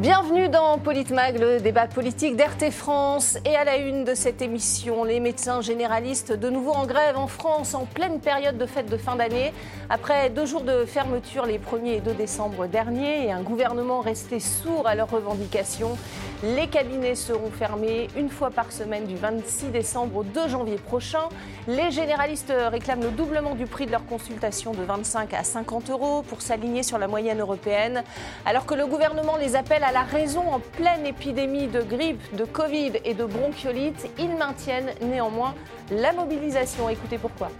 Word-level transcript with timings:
Bienvenue 0.00 0.48
dans 0.48 0.78
Politmag, 0.78 1.38
le 1.38 1.60
débat 1.60 1.86
politique 1.86 2.34
d'RT 2.34 2.70
France. 2.70 3.36
Et 3.44 3.54
à 3.54 3.64
la 3.64 3.76
une 3.76 4.04
de 4.04 4.14
cette 4.14 4.40
émission, 4.40 5.04
les 5.04 5.20
médecins 5.20 5.60
généralistes 5.60 6.32
de 6.32 6.48
nouveau 6.48 6.70
en 6.70 6.86
grève 6.86 7.18
en 7.18 7.26
France 7.26 7.74
en 7.74 7.84
pleine 7.84 8.18
période 8.18 8.56
de 8.56 8.64
fête 8.64 8.88
de 8.88 8.96
fin 8.96 9.16
d'année. 9.16 9.52
Après 9.90 10.30
deux 10.30 10.46
jours 10.46 10.62
de 10.62 10.86
fermeture 10.86 11.44
les 11.44 11.58
1er 11.58 11.96
et 11.96 12.00
2 12.00 12.14
décembre 12.14 12.66
dernier 12.66 13.26
et 13.26 13.32
un 13.32 13.42
gouvernement 13.42 14.00
resté 14.00 14.40
sourd 14.40 14.88
à 14.88 14.94
leurs 14.94 15.10
revendications, 15.10 15.98
les 16.42 16.68
cabinets 16.68 17.14
seront 17.14 17.50
fermés 17.50 18.08
une 18.16 18.30
fois 18.30 18.50
par 18.50 18.72
semaine 18.72 19.04
du 19.06 19.14
26 19.14 19.66
décembre 19.66 20.16
au 20.18 20.22
2 20.22 20.48
janvier 20.48 20.76
prochain. 20.76 21.28
Les 21.68 21.90
généralistes 21.90 22.52
réclament 22.70 23.02
le 23.02 23.10
doublement 23.10 23.54
du 23.54 23.66
prix 23.66 23.84
de 23.84 23.90
leur 23.90 24.06
consultation 24.06 24.72
de 24.72 24.82
25 24.82 25.34
à 25.34 25.44
50 25.44 25.90
euros 25.90 26.22
pour 26.22 26.40
s'aligner 26.40 26.82
sur 26.82 26.96
la 26.96 27.08
moyenne 27.08 27.40
européenne, 27.40 28.04
alors 28.46 28.64
que 28.64 28.74
le 28.74 28.86
gouvernement 28.86 29.36
les 29.36 29.54
appelle 29.54 29.84
à 29.84 29.92
la 29.92 30.02
raison 30.02 30.50
en 30.50 30.60
pleine 30.60 31.04
épidémie 31.04 31.66
de 31.66 31.82
grippe, 31.82 32.34
de 32.34 32.44
Covid 32.44 32.92
et 33.04 33.12
de 33.12 33.24
bronchiolite. 33.24 34.08
Ils 34.18 34.34
maintiennent 34.34 34.92
néanmoins 35.02 35.54
la 35.90 36.12
mobilisation. 36.12 36.88
Écoutez 36.88 37.18
pourquoi 37.18 37.50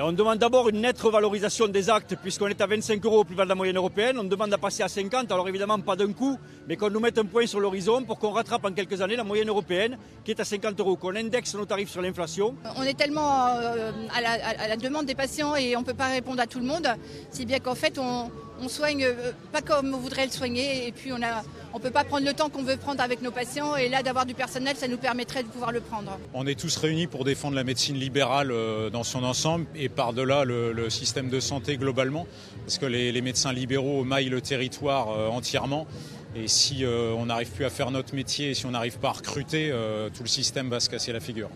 on 0.00 0.12
demande 0.12 0.38
d'abord 0.38 0.68
une 0.70 0.80
nette 0.80 1.00
revalorisation 1.00 1.68
des 1.68 1.90
actes, 1.90 2.16
puisqu'on 2.22 2.46
est 2.48 2.60
à 2.60 2.66
25 2.66 3.04
euros 3.04 3.20
au 3.20 3.24
plus 3.24 3.34
bas 3.34 3.44
de 3.44 3.50
la 3.50 3.54
moyenne 3.54 3.76
européenne. 3.76 4.16
On 4.18 4.24
demande 4.24 4.52
à 4.52 4.58
passer 4.58 4.82
à 4.82 4.88
50, 4.88 5.30
alors 5.30 5.48
évidemment 5.48 5.78
pas 5.80 5.96
d'un 5.96 6.12
coup, 6.12 6.38
mais 6.66 6.76
qu'on 6.76 6.88
nous 6.88 7.00
mette 7.00 7.18
un 7.18 7.26
point 7.26 7.46
sur 7.46 7.60
l'horizon 7.60 8.02
pour 8.02 8.18
qu'on 8.18 8.30
rattrape 8.30 8.64
en 8.64 8.72
quelques 8.72 9.02
années 9.02 9.16
la 9.16 9.24
moyenne 9.24 9.48
européenne, 9.48 9.98
qui 10.24 10.30
est 10.30 10.40
à 10.40 10.44
50 10.44 10.80
euros, 10.80 10.96
qu'on 10.96 11.14
indexe 11.14 11.54
nos 11.54 11.66
tarifs 11.66 11.90
sur 11.90 12.00
l'inflation. 12.00 12.54
On 12.76 12.82
est 12.82 12.96
tellement 12.96 13.48
euh, 13.48 13.92
à, 14.14 14.68
la, 14.68 14.76
demande 14.76 15.04
des 15.04 15.14
patients 15.14 15.56
et 15.56 15.76
on 15.76 15.80
ne 15.80 15.84
peut 15.84 15.94
pas 15.94 16.08
répondre 16.08 16.40
à 16.40 16.46
tout 16.46 16.58
le 16.58 16.66
monde, 16.66 16.88
si 17.30 17.44
bien 17.44 17.58
qu'en 17.58 17.74
fait 17.74 17.98
on, 17.98 18.30
on 18.62 18.68
soigne 18.68 19.04
euh, 19.04 19.32
pas 19.50 19.60
comme 19.60 19.92
on 19.94 19.98
voudrait 19.98 20.26
le 20.26 20.32
soigner, 20.32 20.86
et 20.86 20.92
puis 20.92 21.12
on 21.12 21.22
a 21.22 21.42
on 21.74 21.78
ne 21.78 21.82
peut 21.82 21.90
pas 21.90 22.04
prendre 22.04 22.26
le 22.26 22.34
temps 22.34 22.50
qu'on 22.50 22.62
veut 22.62 22.76
prendre 22.76 23.00
avec 23.00 23.22
nos 23.22 23.30
patients 23.30 23.76
et 23.76 23.88
là 23.88 24.02
d'avoir 24.02 24.26
du 24.26 24.34
personnel, 24.34 24.76
ça 24.76 24.88
nous 24.88 24.98
permettrait 24.98 25.42
de 25.42 25.48
pouvoir 25.48 25.72
le 25.72 25.80
prendre. 25.80 26.18
On 26.34 26.46
est 26.46 26.58
tous 26.58 26.76
réunis 26.76 27.06
pour 27.06 27.24
défendre 27.24 27.56
la 27.56 27.64
médecine 27.64 27.96
libérale 27.96 28.50
euh, 28.50 28.90
dans 28.90 29.04
son 29.04 29.24
ensemble 29.24 29.64
et 29.74 29.88
par-delà 29.88 30.44
le, 30.44 30.90
système 30.90 31.30
de 31.30 31.40
santé 31.40 31.78
globalement, 31.78 32.26
parce 32.66 32.76
que 32.78 32.86
les, 32.86 33.22
médecins 33.22 33.52
libéraux 33.52 34.04
maillent 34.04 34.28
le 34.28 34.42
territoire 34.42 35.10
euh, 35.10 35.28
entièrement. 35.28 35.86
Et 36.34 36.48
si 36.48 36.82
on 36.86 37.26
n'arrive 37.26 37.50
plus 37.50 37.66
à 37.66 37.70
faire 37.70 37.90
notre 37.90 38.14
métier 38.14 38.50
et 38.50 38.54
si 38.54 38.64
on 38.64 38.70
n'arrive 38.70 38.98
pas 38.98 39.08
à 39.08 39.12
recruter, 39.12 39.70
tout 40.14 40.22
le 40.22 40.28
système 40.28 40.70
va 40.70 40.80
se 40.80 40.88
casser 40.88 41.12
la 41.12 41.20
figure. 41.20 41.50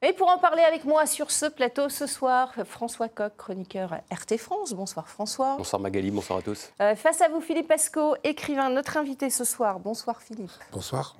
Et 0.00 0.12
pour 0.12 0.28
en 0.28 0.38
parler 0.38 0.62
avec 0.62 0.84
moi 0.84 1.06
sur 1.06 1.32
ce 1.32 1.46
plateau 1.46 1.88
ce 1.88 2.06
soir, 2.06 2.54
François 2.66 3.08
Coq, 3.08 3.32
chroniqueur 3.36 3.98
RT 4.12 4.36
France. 4.38 4.72
Bonsoir 4.72 5.08
François. 5.08 5.56
Bonsoir 5.56 5.82
Magali, 5.82 6.12
bonsoir 6.12 6.38
à 6.38 6.42
tous. 6.42 6.70
Euh, 6.80 6.94
face 6.94 7.20
à 7.20 7.28
vous 7.28 7.40
Philippe 7.40 7.66
Pasco, 7.66 8.14
écrivain, 8.22 8.70
notre 8.70 8.96
invité 8.96 9.28
ce 9.28 9.42
soir. 9.42 9.80
Bonsoir 9.80 10.22
Philippe. 10.22 10.52
Bonsoir. 10.70 11.16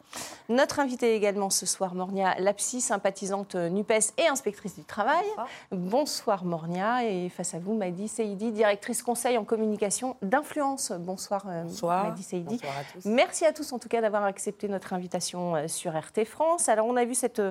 Notre 0.49 0.79
invité 0.79 1.17
également 1.17 1.51
ce 1.51 1.67
soir, 1.67 1.93
Mornia 1.97 2.37
Lapsi, 2.39 2.81
sympathisante 2.81 3.57
NUPES 3.57 4.13
et 4.17 4.29
inspectrice 4.29 4.77
du 4.77 4.85
travail. 4.85 5.27
Bonsoir, 5.73 6.45
Mornia. 6.45 7.05
Et 7.05 7.29
face 7.31 7.55
à 7.55 7.59
vous, 7.59 7.75
Madi 7.75 8.07
Seidi, 8.07 8.53
directrice 8.53 9.03
conseil 9.03 9.37
en 9.39 9.45
communication 9.45 10.17
d'influence. 10.23 10.93
Bonsoir, 10.93 11.45
euh, 11.49 11.65
bonsoir. 11.65 12.05
Madi 12.11 12.23
Seidi. 12.23 12.59
Bonsoir 12.59 12.79
à 12.79 12.85
tous. 12.93 13.05
Merci 13.07 13.45
à 13.45 13.53
tous 13.53 13.73
en 13.73 13.81
tout 13.81 13.89
cas 13.89 14.01
d'avoir 14.01 14.23
accepté 14.23 14.69
notre 14.69 14.93
invitation 14.93 15.57
euh, 15.57 15.67
sur 15.67 15.99
RT 15.99 16.25
France. 16.25 16.69
Alors 16.69 16.87
on 16.87 16.95
a 16.95 17.05
vu 17.05 17.17
cette 17.17 17.43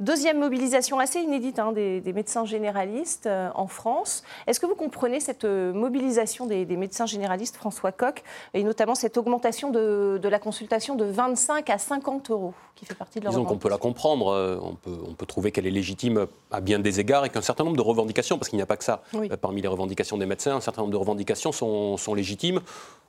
deuxième 0.00 0.40
mobilisation 0.40 0.71
assez 0.76 1.20
inédite 1.20 1.58
hein, 1.58 1.72
des, 1.72 2.12
médecins 2.12 2.44
généralistes 2.44 3.26
euh, 3.26 3.50
en 3.54 3.66
France. 3.66 4.22
Est-ce 4.46 4.60
que 4.60 4.66
vous 4.66 4.74
comprenez 4.74 5.20
cette 5.20 5.44
euh, 5.44 5.72
mobilisation 5.72 6.46
des, 6.46 6.64
médecins 6.76 7.06
généralistes, 7.06 7.56
François 7.56 7.92
Coq, 7.92 8.22
et 8.54 8.62
notamment 8.62 8.94
cette 8.94 9.16
augmentation 9.16 9.70
de, 9.70 10.20
la 10.22 10.38
consultation 10.38 10.94
de 10.94 11.04
25 11.04 11.68
à 11.70 11.78
50 11.78 12.30
euros 12.30 12.54
qui 12.74 12.86
fait 12.86 12.94
partie 12.94 13.18
de 13.18 13.24
leur 13.24 13.32
Disons 13.32 13.44
qu'on 13.44 13.58
peut 13.58 13.68
la 13.68 13.78
comprendre, 13.78 14.28
euh, 14.28 14.58
on 14.62 14.74
peut, 14.74 14.98
on 15.06 15.14
peut 15.14 15.26
trouver 15.26 15.52
qu'elle 15.52 15.66
est 15.66 15.70
légitime 15.70 16.26
à 16.50 16.60
bien 16.60 16.78
des 16.78 17.00
égards 17.00 17.24
et 17.24 17.30
qu'un 17.30 17.42
certain 17.42 17.64
nombre 17.64 17.76
de 17.76 17.82
revendications, 17.82 18.38
parce 18.38 18.48
qu'il 18.48 18.56
n'y 18.56 18.62
a 18.62 18.66
pas 18.66 18.76
que 18.76 18.84
ça, 18.84 19.02
parmi 19.40 19.60
les 19.62 19.68
revendications 19.68 20.16
des 20.18 20.26
médecins, 20.26 20.56
un 20.56 20.60
certain 20.60 20.82
nombre 20.82 20.92
de 20.92 20.98
revendications 20.98 21.52
sont, 21.52 21.96
sont 21.96 22.14
légitimes. 22.14 22.60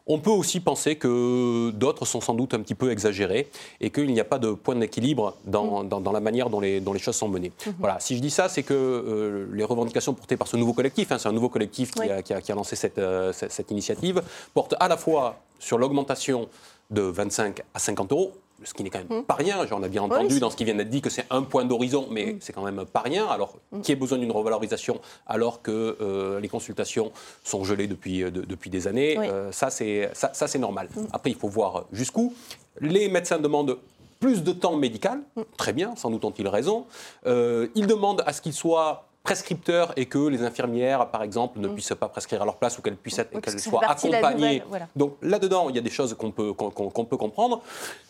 On 0.06 0.19
peut 0.19 0.30
aussi 0.30 0.59
penser 0.59 0.97
que 0.97 1.72
d'autres 1.72 2.06
sont 2.06 2.19
sans 2.19 2.34
doute 2.34 2.53
un 2.53 2.59
petit 2.59 2.75
peu 2.75 2.91
exagérés 2.91 3.47
et 3.80 3.90
qu'il 3.90 4.12
n'y 4.12 4.19
a 4.19 4.25
pas 4.25 4.38
de 4.38 4.52
point 4.52 4.75
d'équilibre 4.75 5.38
dans, 5.46 5.84
mm. 5.84 6.12
la 6.12 6.19
manière 6.19 6.50
dont 6.50 6.59
les, 6.59 6.81
choses 7.00 7.16
sont 7.16 7.30
menées. 7.30 7.50
Mm-hmm. 7.52 7.74
Voilà. 7.80 8.00
Si 8.02 8.18
je 8.18 8.22
dis 8.22 8.30
ça, 8.30 8.50
c'est 8.50 8.64
que 8.64 8.74
euh, 8.74 9.47
les 9.53 9.64
revendications 9.64 10.14
portées 10.14 10.36
par 10.36 10.47
ce 10.47 10.58
nouveau 10.58 10.74
collectif, 10.74 11.12
hein, 11.12 11.18
c'est 11.18 11.30
un 11.30 11.34
nouveau 11.34 11.50
collectif 11.50 11.91
qui, 11.91 12.02
a, 12.02 12.56
lancé 12.56 12.75
euh, 12.97 13.31
cette, 13.31 13.52
cette 13.52 13.72
initiative, 13.72 14.22
portent 14.53 14.75
à 14.80 14.90
la 14.90 14.97
fois 14.97 15.40
sur 15.59 15.78
l'augmentation 15.78 16.50
de 16.91 17.02
25 17.02 17.62
à 17.74 17.80
50 17.80 18.12
euros 18.12 18.34
ce 18.63 18.74
qui 18.74 18.84
n'est 18.84 18.90
quand 18.90 19.00
même 19.07 19.19
mmh. 19.19 19.24
pas 19.24 19.35
rien. 19.35 19.66
J'en 19.68 19.81
ai 19.84 19.90
bien 19.90 20.01
entendu 20.03 20.40
dans 20.40 20.50
ce 20.50 20.56
qui 20.56 20.66
vient 20.66 20.75
d'être 20.75 20.90
dit 20.90 21.01
que 21.01 21.09
c'est 21.09 21.25
un 21.29 21.44
point 21.44 21.66
d'horizon, 21.66 22.07
mais 22.12 22.34
mmh. 22.34 22.38
c'est 22.41 22.53
quand 22.53 22.63
même 22.63 22.85
pas 22.85 23.01
rien. 23.01 23.28
Alors, 23.28 23.56
mmh. 23.72 23.81
qui 23.81 23.91
ait 23.91 23.96
besoin 23.96 24.18
d'une 24.18 24.31
revalorisation 24.31 25.00
alors 25.28 25.62
que 25.62 25.97
euh, 26.01 26.40
les 26.40 26.50
consultations 26.50 27.12
sont 27.44 27.63
gelées 27.63 27.88
depuis, 27.88 28.23
euh, 28.23 28.31
depuis 28.31 28.69
des 28.69 28.88
années 28.88 29.18
euh, 29.18 29.52
Ça, 29.52 29.69
c'est 29.69 30.09
ça, 30.13 30.31
c'est 30.34 30.59
normal. 30.59 30.90
Après, 31.12 31.31
il 31.31 31.38
faut 31.38 31.50
voir 31.50 31.85
jusqu'où. 31.91 32.34
Les 32.79 33.07
médecins 33.07 33.40
demandent 33.40 33.78
plus 34.19 34.44
de 34.44 34.52
temps 34.52 34.75
médical. 34.78 35.22
Très 35.57 35.73
bien, 35.73 35.96
sans 35.96 36.09
doute 36.09 36.23
ont-ils 36.25 36.47
raison. 36.47 36.85
ils 37.25 37.88
demandent 37.88 38.23
à 38.25 38.34
ce 38.34 38.41
qu'il 38.41 38.53
soit 38.53 39.07
prescripteurs 39.23 39.94
et 39.95 40.06
que 40.06 40.19
les 40.28 40.44
infirmières, 40.44 41.09
par 41.09 41.23
exemple, 41.23 41.59
ne 41.59 41.69
puissent 41.69 41.94
pas 41.97 42.09
prescrire 42.09 42.41
à 42.41 42.45
leur 42.45 42.57
place 42.57 42.78
ou 42.78 42.81
qu'elles 42.81 42.97
puissent 42.97 43.19
être, 43.19 43.39
qu'elles 43.39 43.59
soient 43.59 43.85
accompagnées. 43.85 44.61
Donc 44.95 45.16
là-dedans, 45.22 45.69
il 45.69 45.75
y 45.75 45.79
a 45.79 45.81
des 45.81 45.89
choses 45.89 46.13
qu'on 46.13 46.31
peut, 46.31 46.51
qu'on 46.53 47.06
peut 47.06 47.17
comprendre. 47.17 47.61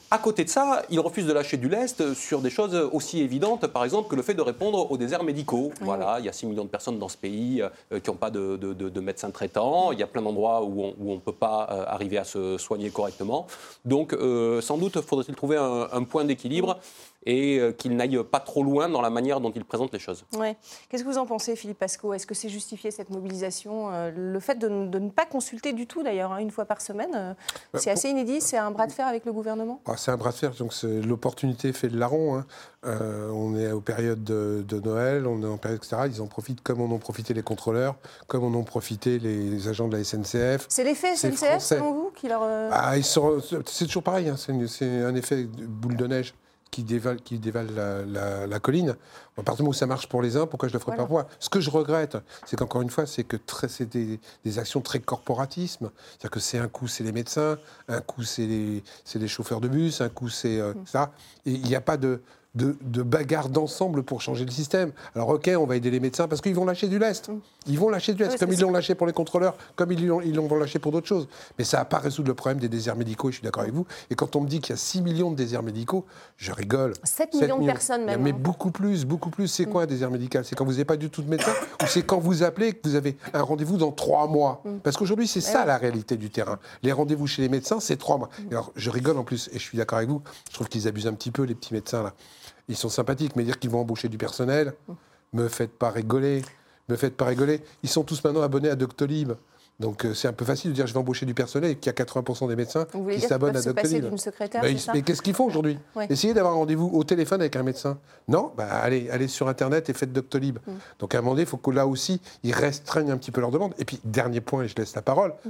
À 0.09 0.19
côté 0.19 0.43
de 0.43 0.49
ça, 0.49 0.83
il 0.91 0.99
refuse 0.99 1.25
de 1.25 1.33
lâcher 1.33 1.57
du 1.57 1.69
lest 1.69 2.13
sur 2.13 2.41
des 2.41 2.51
choses 2.51 2.75
aussi 2.91 3.21
évidentes, 3.21 3.65
par 3.65 3.83
exemple, 3.83 4.09
que 4.09 4.15
le 4.15 4.21
fait 4.21 4.35
de 4.35 4.43
répondre 4.43 4.91
aux 4.91 4.97
déserts 4.97 5.23
médicaux. 5.23 5.71
Voilà, 5.81 6.17
il 6.19 6.25
y 6.25 6.29
a 6.29 6.33
6 6.33 6.45
millions 6.45 6.65
de 6.65 6.69
personnes 6.69 6.99
dans 6.99 7.09
ce 7.09 7.17
pays 7.17 7.63
euh, 7.63 7.99
qui 7.99 8.11
n'ont 8.11 8.15
pas 8.15 8.29
de, 8.29 8.55
de, 8.55 8.99
médecins 8.99 9.31
traitants. 9.31 9.91
Il 9.91 9.99
y 9.99 10.03
a 10.03 10.07
plein 10.07 10.21
d'endroits 10.21 10.63
où 10.63 10.93
on 10.99 11.15
ne 11.15 11.19
peut 11.19 11.31
pas 11.31 11.67
euh, 11.71 11.85
arriver 11.87 12.19
à 12.19 12.25
se 12.25 12.59
soigner 12.59 12.91
correctement. 12.91 13.47
Donc, 13.85 14.13
euh, 14.13 14.61
sans 14.61 14.77
doute, 14.77 15.01
faudrait-il 15.01 15.35
trouver 15.35 15.57
un, 15.57 15.87
un 15.91 16.03
point 16.03 16.25
d'équilibre 16.25 16.77
et 17.25 17.59
euh, 17.59 17.71
qu'il 17.71 17.95
n'aille 17.95 18.21
pas 18.23 18.39
trop 18.39 18.63
loin 18.63 18.89
dans 18.89 19.01
la 19.01 19.09
manière 19.09 19.39
dont 19.39 19.51
il 19.51 19.63
présente 19.65 19.93
les 19.93 19.99
choses. 19.99 20.25
Ouais. 20.37 20.57
Qu'est-ce 20.89 21.03
que 21.03 21.09
vous 21.09 21.17
en 21.17 21.25
pensez, 21.25 21.55
Philippe 21.55 21.79
Pasco 21.79 22.13
Est-ce 22.13 22.27
que 22.27 22.35
c'est 22.35 22.49
justifié 22.49 22.91
cette 22.91 23.09
mobilisation 23.09 23.89
euh, 23.91 24.11
Le 24.15 24.39
fait 24.39 24.55
de, 24.55 24.67
ne 24.67 25.09
pas 25.09 25.25
consulter 25.25 25.73
du 25.73 25.87
tout, 25.87 26.03
d'ailleurs, 26.03 26.33
hein, 26.33 26.37
une 26.37 26.51
fois 26.51 26.65
par 26.65 26.81
semaine, 26.81 27.11
euh, 27.15 27.33
bah, 27.73 27.79
c'est 27.79 27.91
assez 27.91 28.09
inédit. 28.09 28.41
C'est 28.41 28.57
un 28.57 28.71
bras 28.71 28.87
de 28.87 28.91
fer 28.91 29.07
avec 29.07 29.25
le 29.25 29.33
gouvernement? 29.33 29.81
Ah, 29.85 29.95
C'est 29.97 30.11
un 30.11 30.17
bras 30.17 30.31
de 30.31 30.35
fer, 30.35 30.51
donc 30.51 30.73
l'opportunité 30.83 31.73
fait 31.73 31.89
le 31.89 31.97
larron. 31.97 32.35
Hein. 32.37 32.45
on 32.83 33.55
est 33.55 33.71
aux 33.71 33.81
périodes 33.81 34.23
de, 34.23 34.79
Noël, 34.83 35.27
on 35.27 35.41
est 35.41 35.47
en 35.47 35.57
période, 35.57 35.79
etc. 35.83 36.03
Ils 36.07 36.21
en 36.21 36.27
profitent 36.27 36.61
comme 36.61 36.81
en 36.81 36.93
ont 36.93 36.99
profité 36.99 37.33
les 37.33 37.43
contrôleurs, 37.43 37.95
comme 38.27 38.43
en 38.43 38.57
ont 38.57 38.63
profité 38.63 39.19
les 39.19 39.67
agents 39.67 39.87
de 39.87 39.97
la 39.97 40.03
SNCF. 40.03 40.65
C'est 40.67 40.83
l'effet 40.83 41.15
SNCF, 41.15 41.59
selon 41.59 41.93
vous, 41.93 42.11
qui 42.15 42.27
leur. 42.27 42.43
Ah, 42.43 42.93
c'est 43.01 43.85
toujours 43.85 44.03
pareil, 44.03 44.29
hein. 44.29 44.35
c'est 44.37 45.03
un 45.03 45.15
effet 45.15 45.43
boule 45.45 45.95
de 45.95 46.07
neige 46.07 46.33
qui 46.73 46.83
dévalent, 46.83 47.19
qui 47.23 47.39
la, 47.39 48.47
la, 48.47 48.59
colline. 48.59 48.95
À 49.37 49.43
partir 49.43 49.57
du 49.57 49.61
moment 49.61 49.69
où 49.69 49.73
ça 49.73 49.85
marche 49.85 50.07
pour 50.07 50.23
les 50.23 50.37
uns, 50.37 50.47
pourquoi 50.47 50.69
je 50.69 50.73
le 50.73 50.79
ferais 50.79 50.95
pas 50.95 51.05
pour 51.05 51.17
moi? 51.17 51.27
Ce 51.39 51.47
que 51.47 51.59
je 51.59 51.69
regrette, 51.69 52.17
c'est 52.47 52.55
qu'encore 52.55 52.81
une 52.81 52.89
fois, 52.89 53.05
c'est 53.05 53.23
que 53.23 53.37
c'est 53.67 53.87
des, 53.87 54.19
des, 54.43 54.59
actions 54.59 54.81
très 54.81 54.99
corporatisme. 54.99 55.91
C'est-à-dire 56.09 56.31
que 56.31 56.39
c'est 56.39 56.57
un 56.57 56.67
coup, 56.67 56.87
c'est 56.87 57.03
les 57.03 57.11
médecins, 57.11 57.59
un 57.87 58.01
coup, 58.01 58.23
c'est 58.23 58.47
les, 58.47 58.83
les, 59.13 59.27
chauffeurs 59.27 59.61
de 59.61 59.67
bus, 59.67 60.01
un 60.01 60.09
coup, 60.09 60.29
c'est 60.29 60.59
euh, 60.59 60.73
mmh. 60.73 60.85
ça. 60.87 61.11
Et 61.45 61.51
il 61.51 61.61
n'y 61.61 61.75
a 61.75 61.81
pas 61.81 61.97
de 61.97 62.21
de, 62.55 62.77
de 62.81 63.01
bagarre 63.01 63.49
d'ensemble 63.49 64.03
pour 64.03 64.21
changer 64.21 64.45
le 64.45 64.51
système. 64.51 64.91
Alors 65.15 65.29
ok, 65.29 65.49
on 65.57 65.65
va 65.65 65.75
aider 65.75 65.89
les 65.89 65.99
médecins 65.99 66.27
parce 66.27 66.41
qu'ils 66.41 66.55
vont 66.55 66.65
lâcher 66.65 66.87
du 66.87 66.99
lest. 66.99 67.29
Mm. 67.29 67.39
Ils 67.67 67.79
vont 67.79 67.89
lâcher 67.89 68.13
du 68.13 68.23
lest, 68.23 68.37
comme 68.37 68.51
ils 68.51 68.59
l'ont 68.59 68.71
lâché 68.71 68.93
pour 68.93 69.07
les 69.07 69.13
contrôleurs, 69.13 69.55
comme 69.75 69.91
ils 69.91 70.05
l'ont 70.05 70.21
ils 70.21 70.35
lâcher 70.35 70.79
pour 70.79 70.91
d'autres 70.91 71.07
choses. 71.07 71.27
Mais 71.57 71.63
ça 71.63 71.77
n'a 71.77 71.85
pas 71.85 71.97
résoudre 71.97 72.27
le 72.27 72.33
problème 72.35 72.59
des 72.59 72.69
déserts 72.69 72.95
médicaux, 72.95 73.29
et 73.29 73.31
je 73.31 73.37
suis 73.37 73.43
d'accord 73.43 73.63
avec 73.63 73.73
vous. 73.73 73.85
Et 74.09 74.15
quand 74.15 74.35
on 74.35 74.41
me 74.41 74.47
dit 74.47 74.59
qu'il 74.59 74.71
y 74.71 74.73
a 74.73 74.77
6 74.77 75.01
millions 75.01 75.31
de 75.31 75.35
déserts 75.35 75.63
médicaux, 75.63 76.05
je 76.37 76.51
rigole. 76.51 76.93
7 77.03 77.33
millions, 77.33 77.59
de 77.59 77.65
personnes 77.65 78.05
même. 78.05 78.21
Mais 78.21 78.31
hein. 78.31 78.37
beaucoup 78.37 78.71
plus, 78.71 79.05
beaucoup 79.05 79.29
plus. 79.29 79.47
C'est 79.47 79.65
mm. 79.65 79.69
quoi 79.69 79.83
un 79.83 79.85
désert 79.85 80.11
médical? 80.11 80.45
C'est 80.45 80.55
quand 80.55 80.65
vous 80.65 80.71
n'avez 80.71 80.85
pas 80.85 80.97
du 80.97 81.09
tout 81.09 81.21
de 81.21 81.29
médecin 81.29 81.51
ou 81.81 81.87
c'est 81.87 82.03
quand 82.03 82.19
vous 82.19 82.43
appelez 82.43 82.67
et 82.67 82.73
que 82.73 82.87
vous 82.87 82.95
avez 82.95 83.17
un 83.33 83.41
rendez-vous 83.41 83.77
dans 83.77 83.91
3 83.91 84.27
mois? 84.27 84.61
Mm. 84.65 84.77
Parce 84.83 84.97
qu'aujourd'hui, 84.97 85.27
c'est 85.27 85.41
ça 85.41 85.65
la 85.65 85.77
réalité 85.77 86.17
du 86.17 86.29
terrain. 86.29 86.59
Les 86.83 86.91
rendez-vous 86.91 87.25
chez 87.25 87.41
les 87.41 87.49
médecins, 87.49 87.79
c'est 87.79 87.97
3 87.97 88.17
mois. 88.17 88.29
Alors, 88.51 88.71
je 88.75 88.89
rigole 88.89 89.17
en 89.17 89.23
plus, 89.23 89.49
et 89.53 89.59
je 89.59 89.63
suis 89.63 89.77
d'accord 89.77 89.97
avec 89.97 90.09
vous, 90.09 90.21
je 90.49 90.53
trouve 90.53 90.67
qu'ils 90.67 90.87
abusent 90.87 91.07
un 91.07 91.13
petit 91.13 91.31
peu, 91.31 91.43
les 91.43 91.55
petits 91.55 91.73
médecins 91.73 92.03
là 92.03 92.13
ils 92.67 92.77
sont 92.77 92.89
sympathiques, 92.89 93.35
mais 93.35 93.43
dire 93.43 93.59
qu'ils 93.59 93.69
vont 93.69 93.81
embaucher 93.81 94.09
du 94.09 94.17
personnel, 94.17 94.73
me 95.33 95.47
faites 95.47 95.71
pas 95.71 95.89
rigoler, 95.89 96.43
me 96.89 96.95
faites 96.95 97.15
pas 97.15 97.25
rigoler. 97.25 97.61
Ils 97.83 97.89
sont 97.89 98.03
tous 98.03 98.23
maintenant 98.23 98.41
abonnés 98.41 98.69
à 98.69 98.75
Doctolib. 98.75 99.33
Donc 99.79 100.05
euh, 100.05 100.13
c'est 100.13 100.27
un 100.27 100.33
peu 100.33 100.45
facile 100.45 100.69
de 100.69 100.75
dire 100.75 100.85
je 100.85 100.93
vais 100.93 100.99
embaucher 100.99 101.25
du 101.25 101.33
personnel 101.33 101.71
et 101.71 101.75
qu'il 101.75 101.87
y 101.87 102.01
a 102.01 102.05
80% 102.05 102.47
des 102.47 102.55
médecins 102.55 102.85
qui 103.09 103.21
s'abonnent 103.21 103.57
à 103.57 103.61
Doctolib. 103.61 104.05
mais 104.93 105.01
qu'est-ce 105.01 105.21
qu'ils 105.21 105.33
font 105.33 105.45
aujourd'hui? 105.45 105.79
Essayez 106.09 106.33
d'avoir 106.33 106.53
un 106.53 106.57
rendez-vous 106.57 106.91
au 106.93 107.03
téléphone 107.03 107.41
avec 107.41 107.55
un 107.55 107.63
médecin. 107.63 107.97
Non? 108.27 108.51
Bah, 108.55 108.67
allez, 108.67 109.09
allez 109.09 109.27
sur 109.27 109.47
Internet 109.47 109.89
et 109.89 109.93
faites 109.93 110.13
Doctolib. 110.13 110.59
Mm. 110.65 110.71
Donc 110.99 111.15
à 111.15 111.17
un 111.17 111.21
moment 111.21 111.31
donné, 111.31 111.43
il 111.43 111.47
faut 111.47 111.57
que 111.57 111.71
là 111.71 111.87
aussi, 111.87 112.21
ils 112.43 112.53
restreignent 112.53 113.11
un 113.11 113.17
petit 113.17 113.31
peu 113.31 113.41
leur 113.41 113.51
demande. 113.51 113.73
Et 113.79 113.85
puis, 113.85 113.99
dernier 114.03 114.41
point, 114.41 114.63
et 114.63 114.67
je 114.67 114.75
laisse 114.75 114.95
la 114.95 115.01
parole. 115.01 115.33
Mm. 115.43 115.49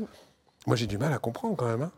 Moi, 0.67 0.75
j'ai 0.77 0.87
du 0.87 0.97
mal 0.97 1.11
à 1.11 1.17
comprendre 1.17 1.55
quand 1.57 1.67
même. 1.67 1.81
Hein. 1.81 1.91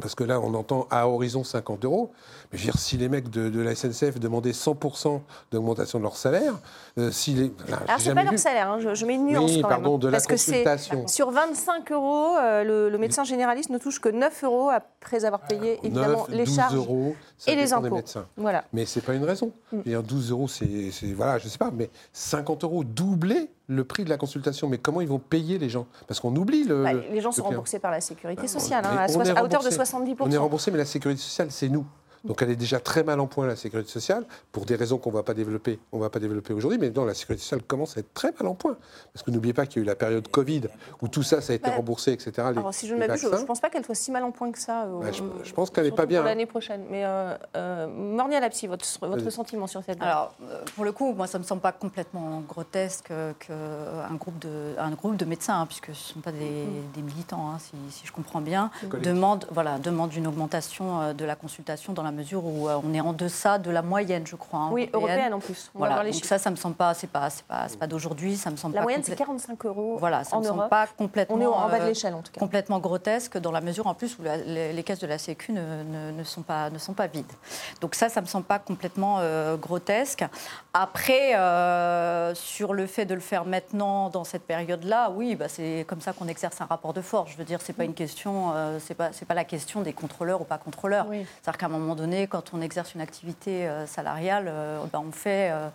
Parce 0.00 0.14
que 0.14 0.24
là, 0.24 0.40
on 0.40 0.54
entend 0.54 0.86
à 0.90 1.08
horizon 1.08 1.44
50 1.44 1.84
euros. 1.84 2.12
Mais 2.52 2.58
je 2.58 2.64
veux 2.64 2.72
dire, 2.72 2.80
si 2.80 2.96
les 2.96 3.08
mecs 3.08 3.28
de, 3.28 3.60
la 3.60 3.74
SNCF 3.74 4.18
demandaient 4.18 4.52
100% 4.52 5.20
d'augmentation 5.50 5.98
de 5.98 6.04
leur 6.04 6.16
salaire, 6.16 6.54
euh, 6.98 7.10
si 7.10 7.34
les. 7.34 7.52
Alors, 7.68 7.98
c'est 7.98 8.14
pas 8.14 8.22
leur 8.22 8.38
salaire, 8.38 8.70
hein, 8.70 8.78
je, 8.94 9.06
mets 9.06 9.14
une 9.14 9.26
nuance 9.26 9.50
oui, 9.50 9.62
quand 9.62 9.68
pardon, 9.68 9.92
même. 9.92 10.00
de 10.00 10.10
parce 10.10 10.28
la 10.28 10.34
consultation. 10.34 11.04
que 11.04 11.10
sur 11.10 11.30
25 11.30 11.92
euros, 11.92 12.36
euh, 12.36 12.90
le, 12.90 12.98
médecin 12.98 13.24
généraliste 13.24 13.70
ne 13.70 13.78
touche 13.78 14.00
que 14.00 14.08
9 14.08 14.44
euros 14.44 14.70
après 14.70 15.24
avoir 15.24 15.40
payé 15.40 15.78
évidemment 15.82 16.26
les 16.28 16.46
charges 16.46 16.74
euros, 16.74 17.14
et 17.46 17.56
les 17.56 17.72
impôts. 17.72 17.94
médecins. 17.94 18.26
Voilà. 18.36 18.64
Mais 18.72 18.86
c'est 18.86 19.00
pas 19.00 19.14
une 19.14 19.24
raison. 19.24 19.52
Mm. 19.72 20.00
12 20.02 20.30
euros, 20.30 20.48
c'est. 20.48 20.66
Voilà, 21.14 21.38
je 21.38 21.48
sais 21.48 21.58
pas, 21.58 21.70
mais 21.70 21.90
50 22.12 22.64
euros 22.64 22.84
doublés 22.84 23.50
le 23.66 23.84
prix 23.84 24.04
de 24.04 24.10
la 24.10 24.16
consultation. 24.16 24.68
Mais 24.68 24.78
comment 24.78 25.00
ils 25.00 25.08
vont 25.08 25.18
payer 25.18 25.58
les 25.58 25.68
gens? 25.68 25.86
Parce 26.06 26.20
qu'on 26.20 26.34
oublie 26.36 26.64
le. 26.64 26.82
Bah, 26.82 26.92
les 26.92 27.20
gens 27.20 27.32
sont 27.32 27.44
remboursés 27.44 27.78
par 27.78 27.90
la 27.90 28.00
sécurité 28.00 28.42
bah, 28.42 28.48
sociale, 28.48 28.84
hein, 28.84 29.06
à, 29.36 29.42
hauteur 29.44 29.62
de 29.62 29.70
70%. 29.70 30.16
On 30.20 30.30
est 30.30 30.36
remboursé, 30.36 30.70
mais 30.70 30.78
la 30.78 30.84
sécurité 30.84 31.20
sociale, 31.20 31.48
c'est 31.50 31.68
nous. 31.68 31.86
Donc 32.24 32.42
elle 32.42 32.50
est 32.50 32.56
déjà 32.56 32.80
très 32.80 33.02
mal 33.02 33.18
en 33.20 33.26
point, 33.26 33.46
la 33.46 33.56
sécurité 33.56 33.90
sociale, 33.90 34.24
pour 34.52 34.66
des 34.66 34.76
raisons 34.76 34.98
qu'on 34.98 35.10
ne 35.10 35.16
va 35.16 35.22
pas 35.22 35.34
développer, 35.34 35.78
on 35.92 35.98
va 35.98 36.10
pas 36.10 36.18
développer 36.18 36.52
aujourd'hui, 36.52 36.78
mais 36.78 36.90
non, 36.90 37.04
la 37.04 37.14
sécurité 37.14 37.42
sociale 37.42 37.62
commence 37.62 37.96
à 37.96 38.00
être 38.00 38.12
très 38.12 38.32
mal 38.32 38.46
en 38.46 38.54
point. 38.54 38.76
Parce 39.12 39.24
que 39.24 39.30
n'oubliez 39.30 39.54
pas 39.54 39.66
qu'il 39.66 39.78
y 39.78 39.80
a 39.80 39.84
eu 39.84 39.86
la 39.86 39.94
période 39.94 40.28
Covid, 40.28 40.62
où 41.00 41.08
tout 41.08 41.22
ça, 41.22 41.40
ça 41.40 41.52
a 41.52 41.56
été 41.56 41.70
remboursé, 41.70 42.12
etc. 42.12 42.32
alors 42.38 42.74
si 42.74 42.86
je 42.86 42.94
ne 42.94 42.98
m'abuse, 42.98 43.20
je 43.20 43.28
ne 43.28 43.44
pense 43.44 43.60
pas 43.60 43.70
qu'elle 43.70 43.84
soit 43.84 43.94
si 43.94 44.10
mal 44.10 44.24
en 44.24 44.30
point 44.30 44.52
que 44.52 44.58
ça. 44.58 44.84
Euh, 44.84 45.00
bah, 45.00 45.08
je, 45.12 45.52
pense 45.52 45.70
qu'elle 45.70 45.84
n'est 45.84 45.90
pas 45.90 46.06
bien. 46.06 46.20
Pour 46.20 46.28
l'année 46.28 46.46
prochaine. 46.46 46.84
Mais 46.90 47.04
euh, 47.04 47.36
euh, 47.56 47.86
Mornia 47.86 48.40
Lapsi, 48.40 48.66
votre, 48.66 48.84
votre 49.06 49.30
sentiment 49.30 49.66
sur 49.66 49.82
cette 49.82 50.02
Alors, 50.02 50.34
euh, 50.42 50.62
pour 50.74 50.84
le 50.84 50.92
coup, 50.92 51.12
moi, 51.14 51.26
ça 51.26 51.38
ne 51.38 51.42
me 51.42 51.48
semble 51.48 51.62
pas 51.62 51.72
complètement 51.72 52.42
grotesque 52.46 53.08
qu'un 53.38 54.14
groupe, 54.14 54.38
de, 54.38 54.74
un 54.78 54.90
groupe 54.90 55.16
de 55.16 55.24
médecins, 55.24 55.60
hein, 55.60 55.66
puisque 55.66 55.86
ce 55.86 55.90
ne 55.90 56.14
sont 56.14 56.20
pas 56.20 56.32
des, 56.32 56.66
mm. 56.98 57.02
militants, 57.02 57.50
hein, 57.50 57.58
si, 57.58 57.72
si, 57.90 58.06
je 58.06 58.12
comprends 58.12 58.40
bien, 58.40 58.70
demande, 59.02 59.46
voilà, 59.50 59.78
demande 59.78 60.14
une 60.14 60.26
augmentation 60.26 61.14
de 61.14 61.24
la 61.24 61.36
consultation 61.36 61.92
dans 61.92 62.02
la 62.02 62.09
mesure 62.12 62.44
où 62.44 62.68
on 62.68 62.90
on 62.90 62.94
est 62.94 63.00
en 63.00 63.12
deçà 63.12 63.58
de 63.58 63.70
la 63.70 63.82
moyenne, 63.82 64.26
je 64.26 64.36
crois. 64.36 64.60
Hein, 64.60 64.70
oui, 64.72 64.90
européenne, 64.92 65.34
en 65.34 65.38
plus. 65.38 65.70
voilà, 65.74 66.02
donc 66.04 66.24
ça, 66.24 66.38
ça 66.38 66.50
me 66.50 66.56
semble 66.56 66.74
pas, 66.74 66.94
c'est 66.94 67.06
pas, 67.06 67.30
c'est 67.30 67.44
pas, 67.44 67.66
pas 67.78 67.86
d'aujourd'hui, 67.86 68.36
ça 68.36 68.50
me 68.50 68.56
semble 68.56 68.74
la 68.74 68.80
pas. 68.80 68.82
La 68.82 68.86
moyenne, 68.86 69.02
c'est 69.04 69.16
45 69.16 69.64
euros. 69.66 69.96
Voilà, 69.98 70.24
ça 70.24 70.36
en 70.36 70.40
me 70.40 70.44
semble 70.44 70.68
pas 70.68 70.86
complètement. 70.86 71.36
On 71.36 71.40
est 71.40 71.46
en 71.46 71.68
bas 71.68 71.78
de 71.78 71.84
euh, 71.84 71.88
l'échelle, 71.88 72.14
en 72.14 72.22
tout 72.22 72.32
cas. 72.32 72.40
Complètement 72.40 72.78
grotesque 72.78 73.38
dans 73.38 73.52
la 73.52 73.60
mesure, 73.60 73.86
en 73.86 73.94
plus, 73.94 74.18
où 74.18 74.22
les, 74.22 74.82
caisses 74.84 74.98
de 74.98 75.06
la 75.06 75.18
Sécu 75.18 75.52
ne, 75.52 76.12
ne, 76.12 76.24
sont 76.24 76.42
pas, 76.42 76.70
ne 76.70 76.78
sont 76.78 76.94
pas 76.94 77.06
vides. 77.06 77.32
Donc 77.80 77.94
ça, 77.94 78.08
ça 78.08 78.20
me 78.20 78.26
semble 78.26 78.46
pas 78.46 78.58
complètement 78.58 79.18
euh, 79.20 79.56
grotesque. 79.56 80.24
Après, 80.72 81.36
euh, 81.36 82.34
sur 82.34 82.72
le 82.72 82.86
fait 82.86 83.04
de 83.04 83.14
le 83.14 83.20
faire 83.20 83.44
maintenant, 83.44 84.08
dans 84.08 84.24
cette 84.24 84.42
période-là, 84.42 85.10
oui, 85.14 85.36
bah, 85.36 85.48
c'est 85.48 85.84
comme 85.86 86.00
ça 86.00 86.12
qu'on 86.12 86.28
exerce 86.28 86.60
un 86.60 86.66
rapport 86.66 86.92
de 86.92 87.00
force. 87.00 87.30
Je 87.30 87.36
veux 87.36 87.44
dire, 87.44 87.60
c'est 87.62 87.72
pas 87.72 87.84
une 87.84 87.94
question, 87.94 88.52
c'est 88.80 88.94
pas, 88.94 89.10
c'est 89.12 89.26
pas 89.26 89.34
la 89.34 89.44
question 89.44 89.82
des 89.82 89.92
contrôleurs 89.92 90.40
ou 90.40 90.44
pas 90.44 90.58
contrôleurs. 90.58 91.06
C'est-à-dire 91.10 91.58
qu'à 91.58 91.66
un 91.66 91.70
moment 91.70 91.94
donné, 92.00 92.26
quand 92.26 92.52
on 92.52 92.60
exerce 92.60 92.94
une 92.94 93.00
activité 93.00 93.66
euh, 93.66 93.86
salariale, 93.86 94.46
euh, 94.48 94.82
ben, 94.92 95.02
on 95.06 95.12
fait 95.12 95.50
euh, 95.50 95.68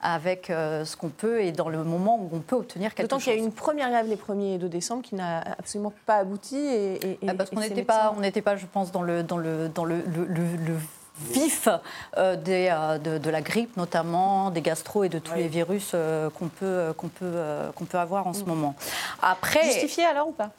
avec 0.00 0.46
ce 0.48 0.96
qu'on 0.96 1.10
peut 1.10 1.42
et 1.42 1.52
dans 1.52 1.68
le 1.68 1.84
moment 1.84 2.16
où 2.16 2.28
on 2.32 2.40
peut 2.40 2.56
obtenir 2.56 2.94
quelque 2.94 3.04
chose. 3.04 3.20
D'autant 3.20 3.22
qu'il 3.22 3.32
y 3.32 3.36
a 3.36 3.38
eu 3.38 3.44
une 3.44 3.52
première 3.52 3.88
grève 3.90 4.08
les 4.08 4.16
1er 4.16 4.54
et 4.54 4.58
2 4.58 4.68
décembre 4.68 5.02
qui 5.02 5.14
n'a 5.14 5.40
absolument 5.58 5.92
pas 6.06 6.16
abouti. 6.16 6.56
Et, 6.56 7.18
ah, 7.28 7.34
parce 7.34 7.50
qu'on 7.50 7.60
n'était 7.60 7.84
pas, 7.84 8.12
on 8.16 8.40
pas, 8.40 8.56
je 8.56 8.66
pense, 8.66 8.90
dans 8.90 9.02
le, 9.02 9.22
dans 9.22 9.36
le, 9.36 9.68
dans 9.68 9.84
le, 9.84 10.02
le, 10.06 10.76
vif 11.20 11.68
des, 12.16 12.74
de, 13.04 13.30
la 13.30 13.42
grippe 13.42 13.76
notamment, 13.76 14.50
des 14.50 14.62
gastro 14.62 15.04
et 15.04 15.08
de 15.08 15.20
tous 15.20 15.34
les 15.34 15.46
virus 15.46 15.94
qu'on 16.36 16.48
peut, 16.48 16.92
qu'on 16.96 17.08
peut, 17.08 17.70
qu'on 17.76 17.84
peut 17.84 17.98
avoir 17.98 18.26
en 18.26 18.32
ce 18.32 18.42
mm. 18.42 18.48
moment. 18.48 18.74
Après, 19.20 19.62
Justifié 19.62 20.04
alors 20.04 20.28
ou 20.28 20.32
pas? 20.32 20.50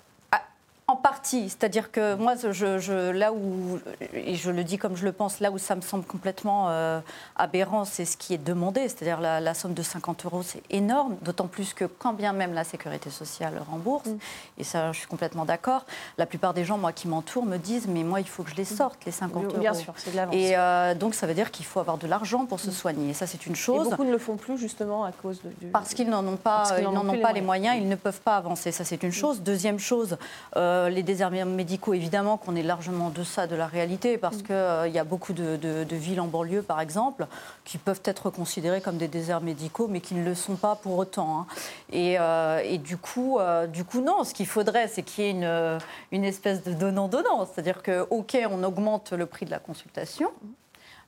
En 0.93 0.95
partie, 0.95 1.49
c'est-à-dire 1.49 1.91
que 1.91 2.13
moi, 2.13 2.35
je, 2.35 3.09
là 3.09 3.33
où, 3.33 3.79
et 4.13 4.35
je 4.35 4.51
le 4.51 4.63
dis 4.63 4.77
comme 4.77 4.95
je 4.95 5.05
le 5.05 5.11
pense, 5.11 5.39
là 5.39 5.49
où 5.49 5.57
ça 5.57 5.75
me 5.75 5.81
semble 5.81 6.03
complètement 6.05 6.69
euh, 6.69 6.99
aberrant, 7.35 7.83
c'est 7.83 8.05
ce 8.05 8.15
qui 8.15 8.35
est 8.35 8.37
demandé, 8.37 8.81
c'est-à-dire 8.81 9.19
la, 9.19 9.53
somme 9.55 9.73
de 9.73 9.81
50 9.81 10.25
euros, 10.25 10.43
c'est 10.43 10.61
énorme, 10.69 11.15
d'autant 11.23 11.47
plus 11.47 11.73
que 11.73 11.85
quand 11.85 12.13
bien 12.13 12.31
même 12.31 12.53
la 12.53 12.63
sécurité 12.63 13.09
sociale 13.09 13.59
rembourse, 13.71 14.05
mm. 14.05 14.17
et 14.59 14.63
ça, 14.63 14.91
je 14.91 14.99
suis 14.99 15.07
complètement 15.07 15.45
d'accord, 15.45 15.85
la 16.19 16.27
plupart 16.27 16.53
des 16.53 16.63
gens, 16.63 16.77
moi, 16.77 16.91
qui 16.91 17.07
m'entourent, 17.07 17.45
me 17.45 17.57
disent, 17.57 17.87
mais 17.87 18.03
moi, 18.03 18.19
il 18.19 18.29
faut 18.29 18.43
que 18.43 18.51
je 18.51 18.55
les 18.55 18.63
mm. 18.63 18.77
sorte, 18.77 19.03
les 19.05 19.11
50 19.11 19.45
euros. 19.45 19.57
Bien 19.57 19.73
sûr, 19.73 19.93
c'est 19.97 20.11
de 20.11 20.17
l'avance. 20.17 20.35
Et 20.35 20.55
euh, 20.55 20.93
donc, 20.93 21.15
ça 21.15 21.25
veut 21.25 21.33
dire 21.33 21.49
qu'il 21.49 21.65
faut 21.65 21.79
avoir 21.79 21.97
de 21.97 22.05
l'argent 22.05 22.45
pour 22.45 22.59
se 22.59 22.69
mm. 22.69 22.73
soigner, 22.73 23.09
et 23.09 23.13
ça, 23.13 23.25
c'est 23.25 23.47
une 23.47 23.55
chose. 23.55 23.87
Et 23.87 23.89
beaucoup 23.89 24.03
ne 24.03 24.11
le 24.11 24.19
font 24.19 24.37
plus, 24.37 24.59
justement, 24.59 25.05
à 25.05 25.11
cause 25.11 25.41
de, 25.41 25.49
du... 25.59 25.71
Parce 25.71 25.95
qu'ils 25.95 26.09
n'en 26.09 26.25
ont 26.27 26.37
pas, 26.37 26.65
ils 26.77 26.83
n'en 26.83 27.07
ont, 27.09 27.19
pas 27.19 27.33
les 27.33 27.41
moyens, 27.41 27.77
ils 27.77 27.89
ne 27.89 27.95
peuvent 27.95 28.21
pas 28.21 28.37
avancer, 28.37 28.71
ça, 28.71 28.85
c'est 28.85 29.01
une 29.01 29.11
chose. 29.11 29.41
Deuxième 29.41 29.79
chose, 29.79 30.17
euh, 30.55 30.82
euh, 30.83 30.89
les 30.89 31.03
déserts 31.03 31.31
médicaux, 31.31 31.93
évidemment 31.93 32.37
qu'on 32.37 32.55
est 32.55 32.63
largement 32.63 33.07
en 33.07 33.09
deçà 33.09 33.47
de 33.47 33.55
la 33.55 33.67
réalité, 33.67 34.17
parce 34.17 34.37
mm. 34.37 34.43
qu'il 34.43 34.55
euh, 34.55 34.87
y 34.87 34.99
a 34.99 35.03
beaucoup 35.03 35.33
de, 35.33 35.85
villes 35.95 36.21
en 36.21 36.27
banlieue, 36.27 36.61
par 36.61 36.79
exemple, 36.79 37.27
qui 37.65 37.77
peuvent 37.77 38.01
être 38.05 38.29
considérées 38.29 38.81
comme 38.81 38.97
des 38.97 39.07
déserts 39.07 39.41
médicaux, 39.41 39.87
mais 39.87 40.01
qui 40.01 40.15
ne 40.15 40.23
le 40.23 40.35
sont 40.35 40.55
pas 40.55 40.75
pour 40.75 40.97
autant. 40.97 41.39
Hein. 41.39 41.47
Euh, 41.93 42.61
et, 42.63 42.77
du, 42.77 42.97
coup, 42.97 43.39
du 43.71 43.83
coup, 43.83 44.01
non, 44.01 44.23
ce 44.23 44.33
qu'il 44.33 44.47
faudrait, 44.47 44.87
c'est 44.87 45.03
qu'il 45.03 45.23
y 45.23 45.27
ait 45.27 45.31
une, 45.31 45.79
une 46.11 46.23
espèce 46.23 46.63
de 46.63 46.73
donnant-donnant. 46.73 47.45
C'est-à-dire 47.45 47.81
que, 47.81 48.05
OK, 48.09 48.37
on 48.49 48.63
augmente 48.63 49.13
le 49.13 49.25
prix 49.25 49.45
de 49.45 49.51
la 49.51 49.59
consultation, 49.59 50.31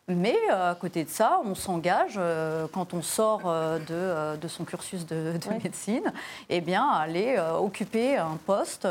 mais 0.07 0.35
euh, 0.51 0.71
à 0.71 0.75
côté 0.75 1.03
de 1.03 1.09
ça, 1.09 1.41
on 1.43 1.55
s'engage, 1.55 2.13
euh, 2.17 2.67
quand 2.71 2.93
on 2.93 3.01
sort 3.01 3.41
euh, 3.45 4.37
de, 4.37 4.47
son 4.47 4.63
cursus 4.63 5.07
de, 5.07 5.33
médecine, 5.63 6.13
eh 6.49 6.61
bien, 6.61 6.87
à 6.87 6.99
aller 6.99 7.39
occuper 7.59 8.17
un 8.17 8.37
poste 8.45 8.87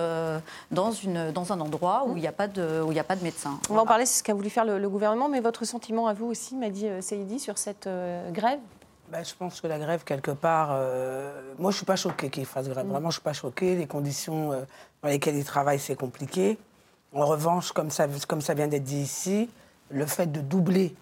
dans, 0.72 0.90
une, 0.90 1.30
dans 1.30 1.52
un 1.52 1.60
endroit 1.60 2.04
où 2.06 2.16
il 2.16 2.20
n'y 2.20 2.26
a, 2.26 2.32
pas 2.32 2.48
de, 2.48 2.82
où 2.82 2.98
a 2.98 3.04
pas 3.04 3.14
de 3.14 3.22
médecin. 3.22 3.60
On 3.70 3.74
va 3.74 3.82
en 3.82 3.86
parler, 3.86 4.06
c'est 4.06 4.18
ce 4.18 4.22
qu'a 4.24 4.34
voulu 4.34 4.50
faire 4.50 4.64
le, 4.64 4.88
gouvernement, 4.88 5.28
mais 5.28 5.40
votre 5.40 5.64
sentiment 5.64 6.08
à 6.08 6.14
vous 6.14 6.26
aussi, 6.26 6.56
m'a 6.56 6.68
dit 6.68 6.88
Saïdi, 7.00 7.38
sur 7.38 7.58
cette 7.58 7.88
grève? 8.32 8.58
Bah, 9.12 9.22
je 9.22 9.34
pense 9.34 9.60
que 9.60 9.68
la 9.68 9.78
grève, 9.78 10.02
quelque 10.02 10.32
part, 10.32 10.70
moi 11.58 11.58
je 11.58 11.66
ne 11.66 11.72
suis 11.72 11.86
pas 11.86 11.96
choquée 11.96 12.28
qu'il 12.28 12.46
fasse 12.46 12.68
grève. 12.68 12.86
Mm. 12.86 12.90
Vraiment, 12.90 13.10
je 13.10 13.18
ne 13.18 13.20
suis 13.20 13.22
pas 13.22 13.32
choquée. 13.32 13.76
Les 13.76 13.86
conditions 13.86 14.50
dans 15.02 15.08
lesquelles 15.08 15.36
il 15.36 15.44
travaille, 15.44 15.78
c'est 15.78 15.96
compliqué. 15.96 16.58
En 17.12 17.26
revanche, 17.26 17.70
comme 17.70 17.90
ça, 17.90 18.08
comme 18.26 18.40
ça 18.40 18.54
vient 18.54 18.66
d'être 18.66 18.82
dit 18.82 19.00
ici, 19.00 19.48
le 19.90 20.06
fait 20.06 20.26
de 20.26 20.40
doubler 20.40 20.94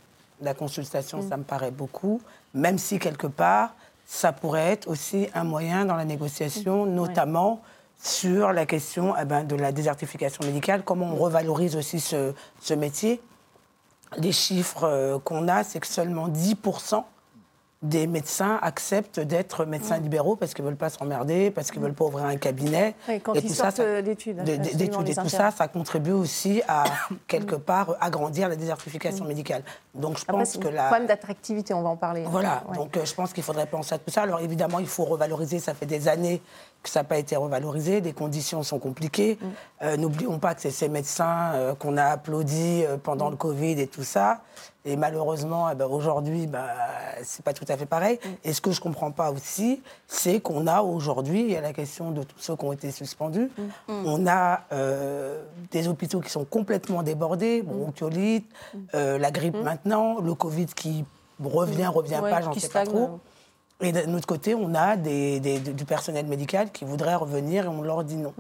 la 0.45 0.55
consultation, 0.55 1.23
mm. 1.23 1.29
ça 1.29 1.37
me 1.37 1.45
paraît 1.45 1.71
beaucoup, 1.71 2.21
même 2.55 2.79
si 2.79 2.99
quelque 2.99 3.27
part, 3.27 3.75
ça 4.07 4.33
pourrait 4.33 4.73
être 4.73 4.89
aussi 4.89 5.29
un 5.35 5.45
moyen 5.45 5.85
dans 5.85 5.97
la 5.97 6.05
négociation, 6.05 6.87
mm. 6.87 6.95
notamment 6.95 7.63
sur 8.03 8.53
la 8.53 8.67
question 8.67 9.15
eh 9.21 9.25
ben, 9.25 9.45
de 9.45 9.55
la 9.55 9.71
désertification 9.71 10.45
médicale, 10.45 10.83
comment 10.85 11.07
on 11.07 11.17
revalorise 11.17 11.77
aussi 11.77 12.01
ce, 12.01 12.35
ce 12.61 12.75
métier. 12.75 13.21
Les 14.19 14.33
chiffres 14.33 14.85
euh, 14.85 15.19
qu'on 15.19 15.49
a, 15.49 15.63
c'est 15.63 15.81
que 15.81 15.87
seulement 15.87 16.29
10% 16.29 17.05
des 17.83 18.07
médecins 18.07 18.61
acceptent 18.63 19.19
d'être 19.19 19.65
médecins 19.65 19.99
libéraux 19.99 20.37
parce 20.37 20.55
qu'ils 20.55 20.65
ne 20.65 20.71
veulent 20.71 20.79
pas 20.79 20.89
s'emmerder, 20.89 21.51
parce 21.51 21.73
qu'ils 21.73 21.81
ne 21.81 21.87
veulent 21.87 21.95
pas 21.95 22.05
ouvrir 22.05 22.27
un 22.27 22.37
cabinet. 22.37 22.95
quand 23.25 23.35
et 23.35 23.43
tout 23.43 23.49
ça, 23.49 23.73
d'études. 24.03 24.43
D'études 24.45 25.09
et 25.09 25.15
tout 25.15 25.29
ça, 25.29 25.51
ça 25.51 25.67
contribue 25.67 26.13
aussi 26.13 26.63
à, 26.69 26.85
quelque 27.27 27.57
part, 27.57 27.97
agrandir 28.01 28.49
la 28.49 28.55
désertification 28.55 29.25
mm. 29.25 29.29
médicale. 29.29 29.65
Donc 29.95 30.17
je 30.19 30.25
pense 30.25 30.57
que 30.57 30.69
la... 30.69 30.85
problème 30.85 31.09
d'attractivité, 31.09 31.75
on 31.75 31.83
va 31.83 31.91
en 31.91 31.97
parler. 31.97 32.25
Voilà, 32.27 32.63
donc 32.75 32.97
euh, 32.97 33.05
je 33.05 33.15
pense 33.15 33.33
qu'il 33.33 33.43
faudrait 33.43 33.67
penser 33.67 33.97
à 33.97 33.99
tout 33.99 34.11
ça. 34.11 34.23
Alors 34.23 34.41
évidemment, 34.41 34.79
il 34.79 34.87
faut 34.87 35.05
revaloriser, 35.05 35.59
ça 35.59 35.75
fait 35.75 35.87
des 35.87 36.07
années 36.07 36.41
que 36.85 36.89
ça 36.89 37.01
n'a 37.01 37.05
pas 37.05 37.19
été 37.19 37.37
revalorisé, 37.37 38.01
les 38.01 38.13
conditions 38.13 38.63
sont 38.63 38.79
compliquées. 38.79 39.39
Mm. 39.41 39.47
Euh, 39.83 39.97
n'oublions 39.97 40.39
pas 40.39 40.55
que 40.55 40.61
c'est 40.61 40.71
ces 40.71 40.89
médecins 40.89 41.53
euh, 41.55 41.75
qu'on 41.75 41.97
a 41.97 42.05
applaudis 42.05 42.85
pendant 43.03 43.29
le 43.29 43.37
Covid 43.37 43.81
et 43.81 43.89
tout 43.89 44.05
ça. 44.05 44.41
Et 44.85 44.97
malheureusement, 44.97 45.71
eh 45.71 45.77
ben, 45.77 45.87
aujourd'hui, 45.87 46.47
bah, 46.47 46.67
c'est 47.23 47.45
pas 47.45 47.53
tout 47.53 47.65
à 47.69 47.77
fait 47.77 47.87
pareil. 47.87 48.19
Mm. 48.25 48.29
Et 48.45 48.53
ce 48.53 48.61
que 48.61 48.73
je 48.73 48.81
comprends 48.81 49.13
pas 49.13 49.31
aussi, 49.31 49.81
c'est 50.09 50.41
qu'on 50.41 50.67
a 50.67 50.83
aujourd'hui, 50.83 51.43
il 51.43 51.51
y 51.51 51.57
a 51.57 51.61
la 51.61 51.73
question 51.73 52.11
de 52.11 52.23
tous 52.25 52.39
ceux 52.39 52.57
qui 52.57 52.65
ont 52.65 52.73
été 52.73 52.91
suspendus, 52.91 53.51
mm. 53.57 53.63
Mm. 53.93 54.07
on 54.07 54.27
a 54.27 54.63
euh, 54.73 55.43
des 55.71 55.87
hôpitaux 55.87 56.21
qui 56.21 56.31
sont 56.31 56.45
complètement 56.45 57.03
débordés, 57.03 57.63
bronchiolite, 57.63 58.51
euh, 58.95 59.19
la 59.19 59.31
grippe 59.31 59.57
maintenant, 59.57 60.21
le 60.21 60.35
Covid 60.35 60.67
qui 60.67 61.05
revient, 61.43 61.87
revient 61.87 62.21
pas, 62.21 62.41
j'en 62.41 62.53
sais 62.53 62.69
pas 62.69 62.85
trop. 62.85 63.21
Et 63.81 63.91
de 63.93 64.03
notre 64.03 64.27
côté, 64.27 64.55
on 64.55 64.75
a 64.75 64.97
des, 64.97 65.41
du 65.41 65.85
personnel 65.85 66.27
médical 66.27 66.71
qui 66.71 66.85
voudrait 66.85 67.17
revenir 67.17 67.65
et 67.65 67.69
on 67.69 67.83
leur 67.83 68.05
dit 68.05 68.17
non. 68.17 68.33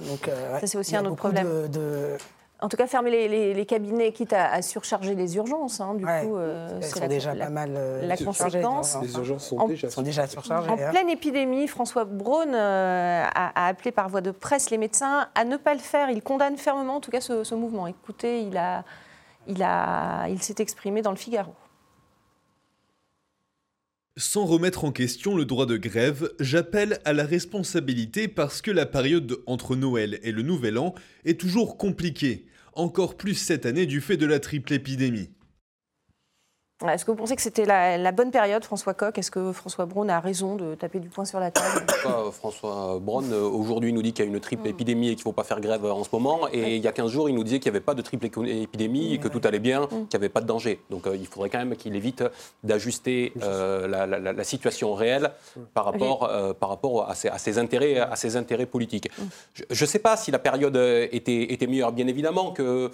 Donc, 0.00 0.26
euh, 0.26 0.58
ça, 0.58 0.66
c'est 0.66 0.78
aussi 0.78 0.96
un 0.96 1.04
autre 1.04 1.16
problème. 1.16 1.68
de 1.68 2.16
en 2.64 2.68
tout 2.70 2.78
cas, 2.78 2.86
fermer 2.86 3.28
les, 3.28 3.66
cabinets, 3.66 4.10
quitte 4.10 4.32
à, 4.32 4.62
surcharger 4.62 5.14
les 5.14 5.36
urgences. 5.36 5.82
Hein, 5.82 5.96
du 5.96 6.06
coup, 6.06 6.38
euh, 6.38 6.80
c'est 6.80 7.08
déjà 7.08 7.34
pas 7.34 7.50
mal. 7.50 7.74
Euh, 7.76 8.06
la 8.06 8.16
conséquence. 8.16 8.96
Les 9.02 9.12
urgences 9.12 9.48
sont, 9.48 9.68
déjà, 9.68 9.90
sont 9.90 10.00
déjà 10.00 10.26
surchargées. 10.26 10.70
En 10.70 10.78
hein. 10.78 10.90
pleine 10.90 11.10
épidémie, 11.10 11.68
François 11.68 12.06
Braun 12.06 12.54
euh, 12.54 13.26
a, 13.34 13.66
appelé 13.66 13.92
par 13.92 14.08
voie 14.08 14.22
de 14.22 14.30
presse 14.30 14.70
les 14.70 14.78
médecins 14.78 15.28
à 15.34 15.44
ne 15.44 15.58
pas 15.58 15.74
le 15.74 15.80
faire. 15.80 16.08
Il 16.08 16.22
condamne 16.22 16.56
fermement, 16.56 16.96
en 16.96 17.00
tout 17.00 17.10
cas, 17.10 17.20
ce, 17.20 17.54
mouvement. 17.54 17.86
Écoutez, 17.86 18.40
il 18.40 18.56
a, 18.56 18.82
il 19.46 19.62
a, 19.62 20.26
il 20.28 20.42
s'est 20.42 20.56
exprimé 20.56 21.02
dans 21.02 21.10
le 21.10 21.18
Figaro. 21.18 21.52
Sans 24.16 24.46
remettre 24.46 24.84
en 24.84 24.92
question 24.92 25.36
le 25.36 25.44
droit 25.44 25.66
de 25.66 25.76
grève, 25.76 26.30
j'appelle 26.40 26.98
à 27.04 27.12
la 27.12 27.24
responsabilité 27.24 28.26
parce 28.26 28.62
que 28.62 28.70
la 28.70 28.86
période 28.86 29.42
entre 29.46 29.76
Noël 29.76 30.18
et 30.22 30.32
le 30.32 30.40
Nouvel 30.40 30.78
An 30.78 30.94
est 31.26 31.38
toujours 31.38 31.76
compliquée, 31.76 32.46
encore 32.76 33.16
plus 33.16 33.34
cette 33.34 33.66
année 33.66 33.86
du 33.86 34.00
fait 34.00 34.16
de 34.16 34.26
la 34.26 34.40
triple 34.40 34.72
épidémie. 34.72 35.30
Est-ce 36.82 37.04
que 37.04 37.12
vous 37.12 37.16
pensez 37.16 37.36
que 37.36 37.42
c'était 37.42 37.66
la, 37.66 38.10
bonne 38.10 38.32
période, 38.32 38.64
François 38.64 38.94
Coq? 38.94 39.16
Est-ce 39.16 39.30
que 39.30 39.52
François 39.52 39.86
Braun 39.86 40.08
a 40.08 40.18
raison 40.18 40.56
de 40.56 40.74
taper 40.74 40.98
du 40.98 41.08
poing 41.08 41.24
sur 41.24 41.38
la 41.38 41.52
table? 41.52 41.86
François 42.32 42.98
Braun, 43.00 43.30
euh, 43.30 43.42
aujourd'hui, 43.42 43.92
nous 43.92 44.02
dit 44.02 44.12
qu'il 44.12 44.24
y 44.24 44.28
a 44.28 44.30
une 44.30 44.40
triple 44.40 44.64
mm. 44.64 44.70
épidémie 44.70 45.06
et 45.06 45.10
qu'il 45.10 45.20
ne 45.20 45.22
faut 45.22 45.32
pas 45.32 45.44
faire 45.44 45.60
grève 45.60 45.84
en 45.84 46.02
ce 46.02 46.08
moment. 46.12 46.48
Et 46.52 46.74
il 46.74 46.82
y 46.82 46.88
a 46.88 46.92
15 46.92 47.12
jours, 47.12 47.28
il 47.28 47.36
nous 47.36 47.44
disait 47.44 47.60
qu'il 47.60 47.70
n'y 47.70 47.76
avait 47.76 47.84
pas 47.84 47.94
de 47.94 48.02
triple 48.02 48.26
épidémie 48.26 49.14
et 49.14 49.18
que 49.18 49.28
tout 49.28 49.40
allait 49.44 49.60
bien, 49.60 49.82
mm. 49.82 49.88
qu'il 49.88 49.98
n'y 49.98 50.16
avait 50.16 50.28
pas 50.28 50.40
de 50.40 50.46
danger. 50.46 50.80
Donc 50.90 51.06
euh, 51.06 51.16
il 51.16 51.26
faudrait 51.28 51.48
quand 51.48 51.58
même 51.58 51.76
qu'il 51.76 51.94
évite 51.94 52.24
d'ajuster 52.64 53.32
euh, 53.42 53.86
la, 53.86 54.44
situation 54.44 54.94
réelle 54.94 55.30
par 55.74 55.84
rapport, 55.84 56.28
par 56.58 56.68
rapport 56.68 57.08
à, 57.08 57.14
ses, 57.14 57.58
intérêts, 57.58 57.98
à 57.98 58.16
ses 58.16 58.36
intérêts 58.36 58.66
politiques. 58.66 59.08
Je 59.70 59.84
ne 59.84 59.88
sais 59.88 60.00
pas 60.00 60.16
si 60.16 60.30
la 60.32 60.38
période 60.38 60.76
était, 61.12 61.52
était 61.52 61.66
meilleure. 61.66 61.92
Bien 61.92 62.08
évidemment 62.08 62.50
que 62.50 62.90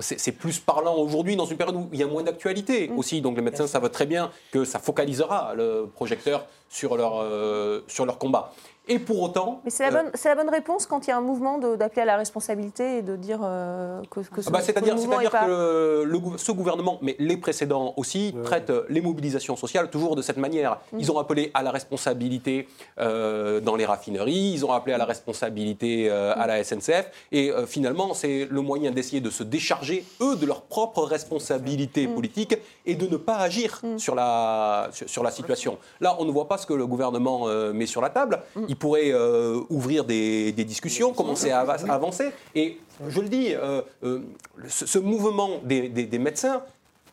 c'est 0.00 0.32
plus 0.32 0.58
parlant 0.58 0.96
aujourd'hui 0.96 1.36
dans 1.36 1.46
une 1.46 1.56
période 1.56 1.76
où 1.76 1.88
il 1.92 2.00
y 2.00 2.02
a 2.02 2.06
moins 2.06 2.24
d'actualité 2.24 2.90
aussi 2.96 3.11
donc 3.20 3.36
les 3.36 3.42
médecins 3.42 3.66
savent 3.66 3.90
très 3.90 4.06
bien 4.06 4.30
que 4.50 4.64
ça 4.64 4.78
focalisera 4.78 5.54
le 5.54 5.86
projecteur 5.92 6.46
sur 6.68 6.96
leur, 6.96 7.20
euh, 7.20 7.84
sur 7.86 8.06
leur 8.06 8.18
combat. 8.18 8.52
Et 8.88 8.98
pour 8.98 9.22
autant. 9.22 9.60
Mais 9.64 9.70
c'est 9.70 9.88
la, 9.88 10.00
euh, 10.00 10.02
bonne, 10.02 10.12
la 10.24 10.34
bonne 10.34 10.48
réponse 10.48 10.86
quand 10.86 11.06
il 11.06 11.10
y 11.10 11.12
a 11.12 11.16
un 11.16 11.20
mouvement 11.20 11.58
d'appeler 11.58 12.02
à 12.02 12.04
la 12.04 12.16
responsabilité 12.16 12.98
et 12.98 13.02
de 13.02 13.14
dire 13.14 13.38
euh, 13.42 14.02
que, 14.10 14.20
que, 14.20 14.42
ce, 14.42 14.48
ah 14.48 14.52
bah, 14.52 14.60
C'est-à-dire 14.60 14.96
que, 14.96 15.30
pas... 15.30 15.46
que 15.46 16.02
le, 16.02 16.20
ce 16.36 16.50
gouvernement, 16.50 16.98
mais 17.00 17.14
les 17.20 17.36
précédents 17.36 17.94
aussi, 17.96 18.34
traitent 18.42 18.72
les 18.88 19.00
mobilisations 19.00 19.54
sociales 19.54 19.88
toujours 19.88 20.16
de 20.16 20.22
cette 20.22 20.36
manière. 20.36 20.80
Mm. 20.92 20.98
Ils 20.98 21.12
ont 21.12 21.18
appelé 21.18 21.52
à 21.54 21.62
la 21.62 21.70
responsabilité 21.70 22.68
euh, 22.98 23.60
dans 23.60 23.76
les 23.76 23.86
raffineries, 23.86 24.52
ils 24.54 24.66
ont 24.66 24.72
appelé 24.72 24.94
à 24.94 24.98
la 24.98 25.04
responsabilité 25.04 26.10
à 26.10 26.46
la 26.46 26.62
SNCF, 26.64 27.10
et 27.30 27.52
finalement, 27.66 28.14
c'est 28.14 28.48
le 28.50 28.60
moyen 28.62 28.90
d'essayer 28.90 29.20
de 29.20 29.30
se 29.30 29.44
décharger, 29.44 30.04
eux, 30.20 30.36
de 30.36 30.46
leur 30.46 30.62
propre 30.62 31.04
responsabilité 31.04 32.08
mm. 32.08 32.14
politique 32.14 32.58
et 32.84 32.96
de 32.96 33.06
ne 33.06 33.16
pas 33.16 33.36
agir 33.36 33.80
mm. 33.82 33.98
sur, 33.98 34.16
la, 34.16 34.90
sur, 34.92 35.22
la 35.22 35.30
situation. 35.30 35.78
Là, 36.00 36.16
on 36.18 36.24
ne 36.24 36.32
voit 36.32 36.48
pas 36.48 36.58
ce 36.58 36.66
que 36.66 36.74
le 36.74 36.86
gouvernement 36.86 37.46
met 37.72 37.86
sur 37.86 38.00
la 38.00 38.10
table 38.10 38.40
il 38.72 38.76
pourrait 38.76 39.12
euh, 39.12 39.60
ouvrir 39.68 40.06
des, 40.06 40.52
discussions, 40.52 41.12
commencer 41.12 41.50
à 41.50 41.60
avancer. 41.60 42.30
Et 42.54 42.78
je 43.06 43.20
le 43.20 43.28
dis, 43.28 43.52
euh, 43.52 43.82
euh, 44.02 44.20
ce, 44.66 44.98
mouvement 44.98 45.60
des, 45.62 46.18
médecins, 46.18 46.62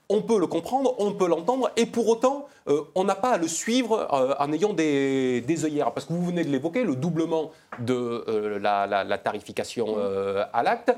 on 0.07 0.21
peut 0.21 0.39
le 0.39 0.47
comprendre, 0.47 0.95
on 0.99 1.11
peut 1.11 1.27
l'entendre, 1.27 1.69
et 1.75 1.85
pour 1.85 2.07
autant, 2.07 2.47
on 2.95 3.03
n'a 3.03 3.15
pas 3.15 3.31
à 3.31 3.37
le 3.37 3.47
suivre 3.47 4.07
en 4.39 4.51
ayant 4.51 4.73
des, 4.73 5.41
des, 5.41 5.65
œillères. 5.65 5.91
Parce 5.91 6.05
que 6.05 6.13
vous 6.13 6.25
venez 6.25 6.43
de 6.43 6.49
l'évoquer, 6.49 6.83
le 6.83 6.95
doublement 6.95 7.51
de 7.79 8.57
la, 8.61 9.17
tarification 9.17 9.97
à 10.53 10.63
l'acte. 10.63 10.91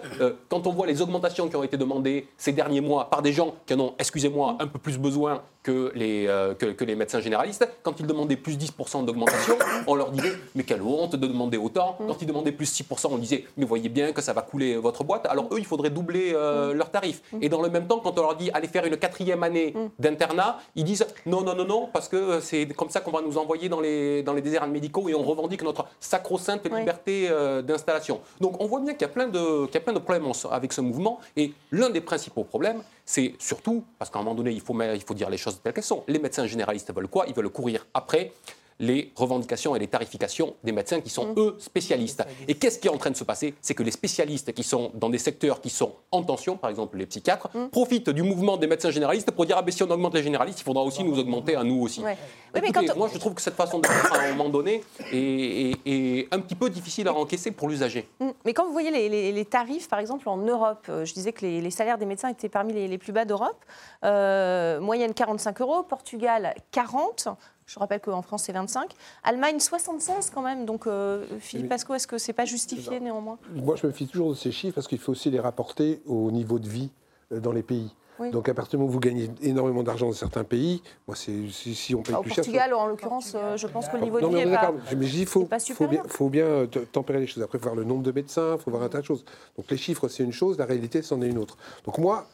quand 0.50 0.68
on 0.68 0.72
voit 0.72 0.88
les 0.88 1.02
augmentations 1.02 1.48
qui 1.48 1.56
ont 1.56 1.64
été 1.64 1.78
demandées 1.78 2.28
ces 2.38 2.52
derniers 2.52 2.82
mois 2.82 3.10
par 3.10 3.22
des 3.22 3.34
gens 3.34 3.56
qui 3.66 3.74
en 3.74 3.80
ont, 3.80 3.94
excusez-moi, 4.00 4.58
un 4.60 4.68
peu 4.68 4.80
plus 4.80 4.98
besoin 4.98 5.42
que 5.64 5.92
les, 5.96 6.26
euh, 6.28 6.54
que, 6.54 6.84
les 6.84 6.96
médecins 6.96 7.20
généralistes. 7.20 7.68
Quand 7.84 8.00
ils 8.00 8.08
demandaient 8.08 8.36
plus 8.36 8.58
10% 8.58 9.06
d'augmentation, 9.06 9.58
on 9.88 9.96
leur 9.96 10.12
disait 10.12 10.34
Mais 10.56 10.64
quelle 10.64 10.82
honte 10.82 11.16
de 11.16 11.28
demander 11.28 11.58
autant. 11.58 11.98
Quand 11.98 12.22
ils 12.22 12.28
demandaient 12.28 12.52
plus 12.52 12.82
6%, 12.82 13.08
on 13.12 13.18
disait 13.18 13.46
Mais 13.58 13.66
voyez 13.66 13.90
bien 13.90 14.12
que 14.12 14.22
ça 14.22 14.34
va 14.34 14.42
couler 14.42 14.76
votre 14.78 15.04
boîte. 15.04 15.26
Alors 15.28 15.48
eux, 15.52 15.60
il 15.60 15.66
faudrait 15.66 15.90
doubler 15.90 16.32
euh, 16.34 16.74
leurs 16.74 16.90
tarifs. 16.90 17.22
Et 17.42 17.50
dans 17.50 17.62
le 17.62 17.70
même 17.70 17.88
temps, 17.88 18.00
quand 18.00 18.18
on 18.18 18.22
leur 18.22 18.36
dit 18.36 18.50
Allez 18.54 18.68
faire 18.68 18.86
une 18.86 18.98
quatrième 18.98 19.44
année 19.44 19.74
d'internat, 20.00 20.60
ils 20.76 20.84
disent 20.84 21.06
Non, 21.26 21.42
non, 21.42 21.56
non, 21.56 21.61
non, 21.66 21.90
parce 21.92 22.08
que 22.08 22.40
c'est 22.40 22.68
comme 22.68 22.90
ça 22.90 23.02
qu'on 23.02 23.12
va 23.12 23.22
nous 23.22 23.38
envoyer 23.38 23.70
dans 23.70 23.80
les, 23.80 24.24
dans 24.24 24.34
les 24.34 24.42
déserts 24.42 24.68
médicaux 24.68 25.10
et 25.10 25.16
on 25.16 25.24
revendique 25.24 25.64
notre 25.64 25.86
sacro-sainte 26.00 26.66
liberté 26.66 27.28
euh, 27.30 27.62
d'installation. 27.62 28.22
Donc 28.40 28.62
on 28.62 28.68
voit 28.68 28.80
bien 28.80 28.94
qu'il 28.94 29.02
y, 29.02 29.06
a 29.06 29.14
plein 29.14 29.28
de, 29.28 29.66
qu'il 29.66 29.76
y 29.76 29.78
a 29.78 29.82
plein 29.82 29.94
de 29.94 30.00
problèmes 30.00 30.26
avec 30.52 30.74
ce 30.74 30.82
mouvement. 30.82 31.20
Et 31.36 31.54
l'un 31.72 31.90
des 31.90 32.02
principaux 32.02 32.44
problèmes, 32.44 32.84
c'est 33.06 33.34
surtout, 33.40 33.84
parce 33.98 34.10
qu'à 34.12 34.20
un 34.20 34.24
moment 34.24 34.36
donné, 34.36 34.52
il 34.52 34.62
faut, 34.62 34.76
il 34.82 35.02
faut 35.02 35.14
dire 35.14 35.30
les 35.30 35.38
choses 35.38 35.60
telles 35.64 35.74
qu'elles 35.74 35.84
sont, 35.84 36.04
les 36.08 36.20
médecins 36.20 36.46
généralistes 36.46 36.94
veulent 36.94 37.08
quoi? 37.08 37.26
Ils 37.28 37.34
veulent 37.34 37.50
courir 37.50 37.86
après 37.94 38.32
les 38.82 39.14
revendications 39.16 39.76
et 39.76 39.80
les 39.80 39.88
tarifications 39.88 40.56
des 40.64 40.72
médecins 40.72 41.00
qui 41.00 41.10
sont, 41.10 41.28
mmh. 41.28 41.40
eux, 41.40 41.56
spécialistes. 41.60 42.24
Et 42.48 42.56
qu'est-ce 42.56 42.80
qui 42.80 42.88
est 42.88 42.92
en 42.92 42.98
train 42.98 43.12
de 43.12 43.16
se 43.16 43.24
passer? 43.24 43.54
C'est 43.62 43.76
que 43.76 43.84
les 43.84 43.92
spécialistes 43.92 44.52
qui 44.54 44.64
sont 44.64 44.92
dans 44.96 45.10
des 45.10 45.20
secteurs 45.20 45.62
qui 45.62 45.70
sont 45.70 45.94
en 46.12 46.24
tension, 46.24 46.58
par 46.58 46.70
exemple 46.70 46.98
les 46.98 47.06
psychiatres, 47.06 47.50
mmh. 47.54 47.68
profitent 47.68 48.10
du 48.10 48.24
mouvement 48.24 48.58
des 48.58 48.68
médecins 48.68 48.90
généralistes 48.90 49.32
pour 49.32 49.46
dire 49.46 49.56
ah 49.58 49.62
ben 49.62 49.72
si 49.72 49.84
on 49.84 49.90
augmente 49.90 50.16
les 50.16 50.24
généralistes, 50.24 50.60
il 50.62 50.64
faudra 50.64 50.84
aussi 50.84 51.04
nous 51.04 51.18
augmenter 51.18 51.56
à 51.56 51.64
nous 51.64 51.82
aussi. 51.82 52.02
Moi, 52.02 53.10
je 53.14 53.18
trouve 53.20 53.36
que 53.36 53.42
cette 53.42 53.56
façon 53.56 53.80
de 53.80 53.86
faire 53.86 54.14
à 54.14 54.24
un 54.24 54.32
moment 54.34 54.50
donné 54.50 54.84
est, 55.14 56.28
un 56.34 56.40
petit 56.40 56.56
peu 56.56 56.70
difficile 56.70 57.08
à 57.08 57.14
encaisser 57.14 57.52
pour 57.52 57.70
l'usager. 57.70 58.10
Mmh. 58.20 58.30
Mais 58.46 58.54
quand 58.54 58.66
vous 58.66 58.74
voyez 58.74 58.92
les, 58.92 59.46
tarifs, 59.46 59.88
par 59.88 60.00
exemple 60.00 60.28
en 60.28 60.38
Europe, 60.38 60.86
euh, 60.90 61.06
je 61.06 61.14
disais 61.14 61.34
que 61.34 61.46
les, 61.46 61.72
salaires 61.72 61.98
des 61.98 62.06
médecins 62.06 62.30
étaient 62.30 62.50
parmi 62.50 62.74
les, 62.74 62.98
plus 62.98 63.12
bas 63.12 63.26
d'Europe. 63.26 63.64
Euh, 64.04 64.80
moyenne 64.80 65.14
45 65.14 65.62
euros, 65.62 65.84
Portugal 65.84 66.54
40. 66.72 67.28
Je 67.66 67.80
rappelle 67.80 68.02
qu'en 68.02 68.22
France, 68.22 68.44
c'est 68.44 68.52
25. 68.52 68.92
Allemagne, 69.24 69.60
76 69.60 70.32
quand 70.34 70.42
même. 70.42 70.66
Donc, 70.66 70.88
euh, 70.88 71.26
Philippe 71.40 71.70
Pasco, 71.70 71.94
est-ce 71.94 72.08
que 72.08 72.18
ce 72.18 72.28
n'est 72.28 72.34
pas 72.34 72.46
justifié 72.46 73.00
néanmoins? 73.00 73.38
Moi, 73.56 73.76
je 73.76 73.88
me 73.88 73.92
fie 73.92 74.08
toujours 74.08 74.32
de 74.32 74.36
ces 74.36 74.52
chiffres 74.52 74.76
parce 74.76 74.88
qu'il 74.88 75.00
faut 75.00 75.12
aussi 75.12 75.30
les 75.30 75.40
rapporter 75.40 76.02
au 76.06 76.32
niveau 76.32 76.60
de 76.60 76.68
vie 76.68 76.92
euh, 77.32 77.40
dans 77.40 77.52
les 77.52 77.64
pays. 77.64 77.94
Donc 78.30 78.50
à 78.50 78.54
partir 78.54 78.72
du 78.72 78.78
moment 78.78 78.90
où 78.90 78.94
vous 78.94 79.00
gagnez 79.00 79.32
énormément 79.42 79.84
d'argent 79.84 80.08
dans 80.08 80.14
certains 80.14 80.44
pays, 80.44 80.84
moi 81.08 81.16
c'est 81.16 81.34
si, 81.50 81.96
on 81.96 82.04
paye 82.04 82.16
plus 82.22 82.30
cher. 82.30 82.40
Au 82.40 82.44
Portugal, 82.44 82.74
en 82.74 82.86
l'occurrence, 82.86 83.34
euh, 83.36 83.58
je 83.58 83.68
pense 83.68 83.88
que 83.88 83.98
le 83.98 84.04
niveau 84.04 84.20
de 84.20 84.28
vie 84.28 84.42
est 84.42 84.54
pas, 84.54 84.74
mais 84.96 85.08
il 85.08 85.26
faut, 85.26 85.48
faut, 85.74 85.88
bien, 85.88 86.04
faut 86.08 86.30
bien 86.30 86.68
tempérer 86.92 87.20
les 87.20 87.28
choses. 87.28 87.42
Après, 87.42 87.58
il 87.58 87.62
faut 87.62 87.70
voir 87.70 87.76
le 87.76 87.84
nombre 87.84 88.04
de 88.04 88.12
médecins, 88.12 88.58
il 88.58 88.62
faut 88.62 88.70
voir 88.70 88.84
un 88.84 88.90
tas 88.90 89.02
de 89.02 89.06
choses. 89.06 89.26
Donc 89.58 89.66
les 89.72 89.78
chiffres, 89.78 90.08
c'est 90.08 90.24
une 90.24 90.34
chose, 90.34 90.58
la 90.58 90.66
réalité, 90.66 91.02
c'en 91.02 91.22
est 91.22 91.28
une 91.28 91.40
autre. 91.40 91.58
Donc 91.86 91.98
moi, 91.98 92.28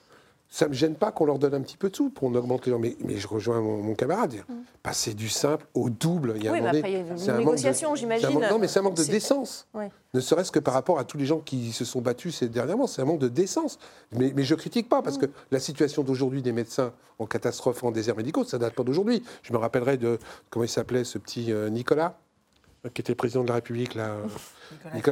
ça 0.49 0.65
ne 0.65 0.69
me 0.69 0.73
gêne 0.73 0.95
pas 0.95 1.11
qu'on 1.11 1.25
leur 1.25 1.39
donne 1.39 1.53
un 1.53 1.61
petit 1.61 1.77
peu 1.77 1.89
de 1.89 1.95
sous 1.95 2.09
pour 2.09 2.33
augmenter 2.33 2.71
les 2.71 2.77
mais, 2.77 2.95
mais 3.03 3.17
je 3.17 3.27
rejoins 3.27 3.61
mon, 3.61 3.95
camarade. 3.95 4.35
Mm. 4.47 4.53
Passer 4.81 5.13
du 5.13 5.29
simple 5.29 5.65
au 5.73 5.89
double, 5.89 6.33
il 6.37 6.43
y 6.43 6.47
a 6.47 6.53
oui, 6.53 6.59
un 6.59 6.65
après, 6.65 6.91
il 6.91 6.93
y 6.93 7.29
a 7.29 7.33
une 7.33 7.37
négociation, 7.37 7.95
j'imagine. 7.95 8.29
Non, 8.29 8.57
mais 8.59 8.67
c'est 8.67 8.79
un 8.79 8.83
manque 8.83 8.95
de 8.95 9.03
décence. 9.03 9.67
Ne 10.13 10.19
serait-ce 10.19 10.51
que 10.51 10.59
par 10.59 10.73
rapport 10.73 10.99
à 10.99 11.03
tous 11.03 11.17
les 11.17 11.25
gens 11.25 11.39
qui 11.39 11.71
se 11.71 11.85
sont 11.85 12.01
battus 12.01 12.37
ces 12.37 12.47
dernièrement, 12.47 12.87
c'est 12.87 13.01
un 13.01 13.05
manque 13.05 13.19
de 13.19 13.27
décence. 13.27 13.77
Mais, 14.13 14.31
mais 14.35 14.43
je 14.43 14.55
critique 14.55 14.87
pas, 14.87 15.01
parce 15.01 15.17
mm. 15.17 15.21
que 15.21 15.25
la 15.51 15.59
situation 15.59 16.03
d'aujourd'hui 16.03 16.41
des 16.41 16.53
médecins 16.53 16.93
en 17.19 17.25
catastrophe 17.25 17.83
en 17.83 17.91
désert 17.91 18.15
médicaux, 18.15 18.43
ça 18.43 18.57
date 18.57 18.73
pas 18.73 18.83
d'aujourd'hui. 18.83 19.23
Je 19.43 19.51
me 19.53 19.57
rappellerai 19.57 19.97
de, 19.97 20.17
comment 20.49 20.63
il 20.63 20.69
s'appelait, 20.69 21.03
ce 21.03 21.17
petit 21.17 21.51
euh, 21.51 21.69
Nicolas? 21.69 22.17
Qui 22.93 23.01
était 23.01 23.15
président 23.15 23.43
de 23.43 23.49
la 23.49 23.55
République 23.55 23.95
là, 23.95 24.15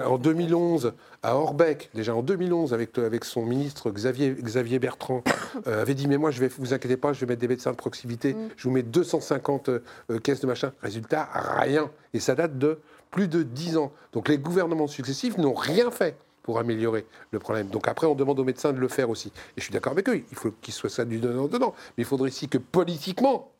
en 0.06 0.18
2011 0.18 0.94
à 1.24 1.36
Orbeck, 1.36 1.90
déjà 1.94 2.16
en 2.16 2.22
2011 2.22 2.74
avec, 2.74 2.98
avec 2.98 3.26
son 3.26 3.46
ministre 3.46 3.92
Xavier, 3.92 4.32
Xavier 4.32 4.80
Bertrand, 4.80 5.24
euh, 5.68 5.82
avait 5.82 5.94
dit 5.94 6.08
mais 6.08 6.18
moi 6.18 6.32
je 6.32 6.40
vais 6.40 6.48
vous 6.48 6.74
inquiétez 6.74 6.98
pas, 6.98 7.14
je 7.14 7.20
vais 7.22 7.26
mettre 7.26 7.42
des 7.42 7.48
médecins 7.48 7.72
de 7.72 7.76
proximité, 7.76 8.34
mm. 8.34 8.50
je 8.56 8.64
vous 8.64 8.74
mets 8.74 8.84
250 8.84 9.70
euh, 9.70 9.80
caisses 10.24 10.42
de 10.42 10.48
machin. 10.48 10.72
Résultat 10.82 11.28
rien 11.60 11.90
et 12.14 12.20
ça 12.20 12.36
date 12.36 12.58
de 12.58 12.80
plus 13.12 13.28
de 13.28 13.44
10 13.44 13.78
ans. 13.78 13.92
Donc 14.14 14.28
les 14.28 14.38
gouvernements 14.38 14.88
successifs 14.88 15.38
n'ont 15.38 15.54
rien 15.54 15.92
fait 15.92 16.18
pour 16.44 16.60
améliorer 16.60 17.08
le 17.32 17.40
problème. 17.40 17.68
Donc 17.70 17.88
après, 17.88 18.06
on 18.06 18.14
demande 18.14 18.40
aux 18.40 18.44
médecins 18.44 18.72
de 18.72 18.78
le 18.78 18.88
faire 18.88 19.10
aussi. 19.10 19.30
Et 19.30 19.32
je 19.58 19.64
suis 19.64 19.74
d'accord 19.74 19.94
avec 19.94 20.08
eux, 20.10 20.24
il 20.30 20.38
faut 20.38 20.52
qu'ils 20.62 20.76
soient 20.76 20.92
ça 20.92 21.04
du 21.04 21.18
donnant-donnant. 21.18 21.74
Mais 21.98 22.04
il 22.04 22.06
faudrait 22.06 22.28
aussi 22.28 22.48
que 22.48 22.60
politiquement, 22.60 23.52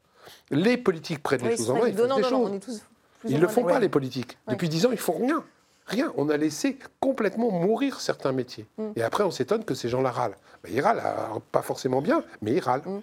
les 0.52 0.78
politiques 0.78 1.24
prennent 1.24 1.42
les 1.42 1.58
choses 1.58 1.72
en 1.72 1.80
main. 1.80 1.88
Ils 1.88 1.96
des 1.96 2.24
choses. 2.24 2.84
Ils 3.26 3.36
ne 3.36 3.42
le 3.42 3.48
font 3.48 3.64
pas, 3.64 3.80
les 3.80 3.90
politiques. 3.90 4.38
Depuis 4.48 4.70
dix 4.70 4.86
ans, 4.86 4.92
ils 4.92 4.98
font 4.98 5.18
rien. 5.18 5.44
Rien. 5.88 6.12
On 6.18 6.30
a 6.30 6.38
laissé 6.38 6.80
complètement 7.00 7.52
mourir 7.52 8.00
certains 8.00 8.32
métiers. 8.32 8.66
Mm. 8.78 8.84
Et 8.96 9.04
après, 9.04 9.24
on 9.24 9.30
s'étonne 9.30 9.64
que 9.64 9.76
ces 9.76 9.88
gens-là 9.88 10.10
râlent. 10.10 10.36
Ben, 10.64 10.72
ils 10.74 10.82
râlent, 10.82 11.04
pas 11.52 11.62
forcément 11.62 12.02
bien, 12.02 12.24
mais 12.42 12.54
ils 12.54 12.60
râlent. 12.60 12.82
Mm. 12.86 13.02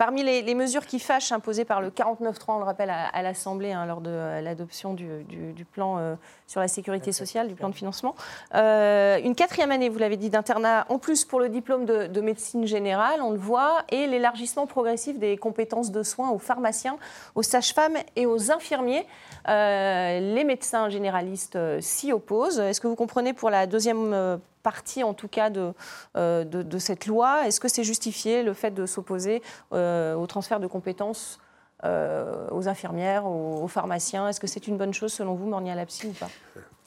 Parmi 0.00 0.22
les, 0.22 0.54
mesures 0.54 0.86
qui 0.86 0.98
fâchent 0.98 1.30
imposées 1.30 1.66
par 1.66 1.82
le 1.82 1.90
49.3, 1.90 2.34
on 2.48 2.58
le 2.58 2.64
rappelle, 2.64 2.88
à, 2.88 3.20
l'Assemblée 3.20 3.72
hein, 3.72 3.84
lors 3.84 4.00
de 4.00 4.08
euh, 4.08 4.40
l'adoption 4.40 4.94
du, 4.94 5.66
plan 5.70 5.98
euh, 5.98 6.14
sur 6.46 6.58
la 6.58 6.68
sécurité 6.68 7.12
sociale, 7.12 7.48
du 7.48 7.54
plan 7.54 7.68
de 7.68 7.74
financement, 7.74 8.14
euh, 8.54 9.20
une 9.22 9.34
quatrième 9.34 9.70
année, 9.70 9.90
vous 9.90 9.98
l'avez 9.98 10.16
dit, 10.16 10.30
d'internat 10.30 10.86
en 10.88 10.98
plus 10.98 11.26
pour 11.26 11.38
le 11.38 11.50
diplôme 11.50 11.84
de, 11.84 12.20
médecine 12.22 12.66
générale, 12.66 13.20
on 13.20 13.30
le 13.30 13.38
voit, 13.38 13.84
et 13.90 14.06
l'élargissement 14.06 14.66
progressif 14.66 15.18
des 15.18 15.36
compétences 15.36 15.90
de 15.90 16.02
soins 16.02 16.30
aux 16.30 16.38
pharmaciens, 16.38 16.96
aux 17.34 17.42
sages-femmes 17.42 17.98
et 18.16 18.24
aux 18.24 18.50
infirmiers. 18.50 19.06
Les 19.46 20.44
médecins 20.44 20.88
généralistes 20.88 21.58
s'y 21.80 22.12
opposent. 22.12 22.60
Est-ce 22.60 22.80
que 22.80 22.88
vous 22.88 22.96
comprenez 22.96 23.32
pour 23.32 23.50
la 23.50 23.66
deuxième 23.66 24.38
partie 24.62 25.02
en 25.02 25.14
tout 25.14 25.28
cas 25.28 25.50
de, 25.50 25.72
euh, 26.16 26.78
cette 26.78 27.06
loi. 27.06 27.46
Est-ce 27.46 27.60
que 27.60 27.68
c'est 27.68 27.84
justifié 27.84 28.42
le 28.42 28.54
fait 28.54 28.70
de 28.70 28.86
s'opposer 28.86 29.42
euh, 29.72 30.14
au 30.14 30.26
transfert 30.26 30.60
de 30.60 30.66
compétences 30.66 31.40
euh, 31.84 32.46
aux 32.50 32.68
infirmières, 32.68 33.26
aux, 33.26 33.68
pharmaciens? 33.68 34.28
Est-ce 34.28 34.40
que 34.40 34.46
c'est 34.46 34.66
une 34.66 34.76
bonne 34.76 34.94
chose 34.94 35.12
selon 35.12 35.34
vous, 35.34 35.46
Mornia 35.46 35.74
Lapsi, 35.74 36.06
ou 36.06 36.12
pas? 36.12 36.30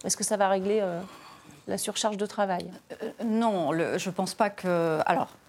Est-ce 0.03 0.17
que 0.17 0.24
ça 0.24 0.38
va 0.38 0.50
régler 0.50 0.83
la 1.67 1.77
surcharge 1.77 2.17
de 2.17 2.25
travail? 2.25 2.69
Non, 3.24 3.72
je 3.72 4.10
ne 4.10 4.13
pense 4.13 4.33
pas 4.33 4.50
que... 4.50 5.00
Alors, 5.05 5.24
euh, 5.24 5.42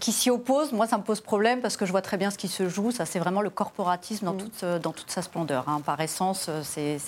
qui 0.00 0.12
s'y 0.12 0.30
oppose, 0.30 0.72
moi, 0.72 0.86
ça 0.86 0.96
me 0.96 1.02
pose 1.02 1.20
problème 1.20 1.60
parce 1.60 1.76
que 1.76 1.84
je 1.84 1.90
vois 1.90 2.00
très 2.00 2.16
bien 2.16 2.30
ce 2.30 2.38
qui 2.38 2.48
se 2.48 2.68
joue. 2.68 2.90
Ça, 2.90 3.04
c'est 3.04 3.18
vraiment 3.18 3.42
le 3.42 3.50
corporatisme 3.50 4.24
dans, 4.24 4.32
mm. 4.32 4.38
toute, 4.38 4.64
dans 4.82 4.92
toute 4.92 5.10
sa 5.10 5.20
splendeur. 5.20 5.68
Hein. 5.68 5.82
Par 5.84 6.00
essence, 6.00 6.46
euh, 6.48 6.62
c'est, 6.62 6.98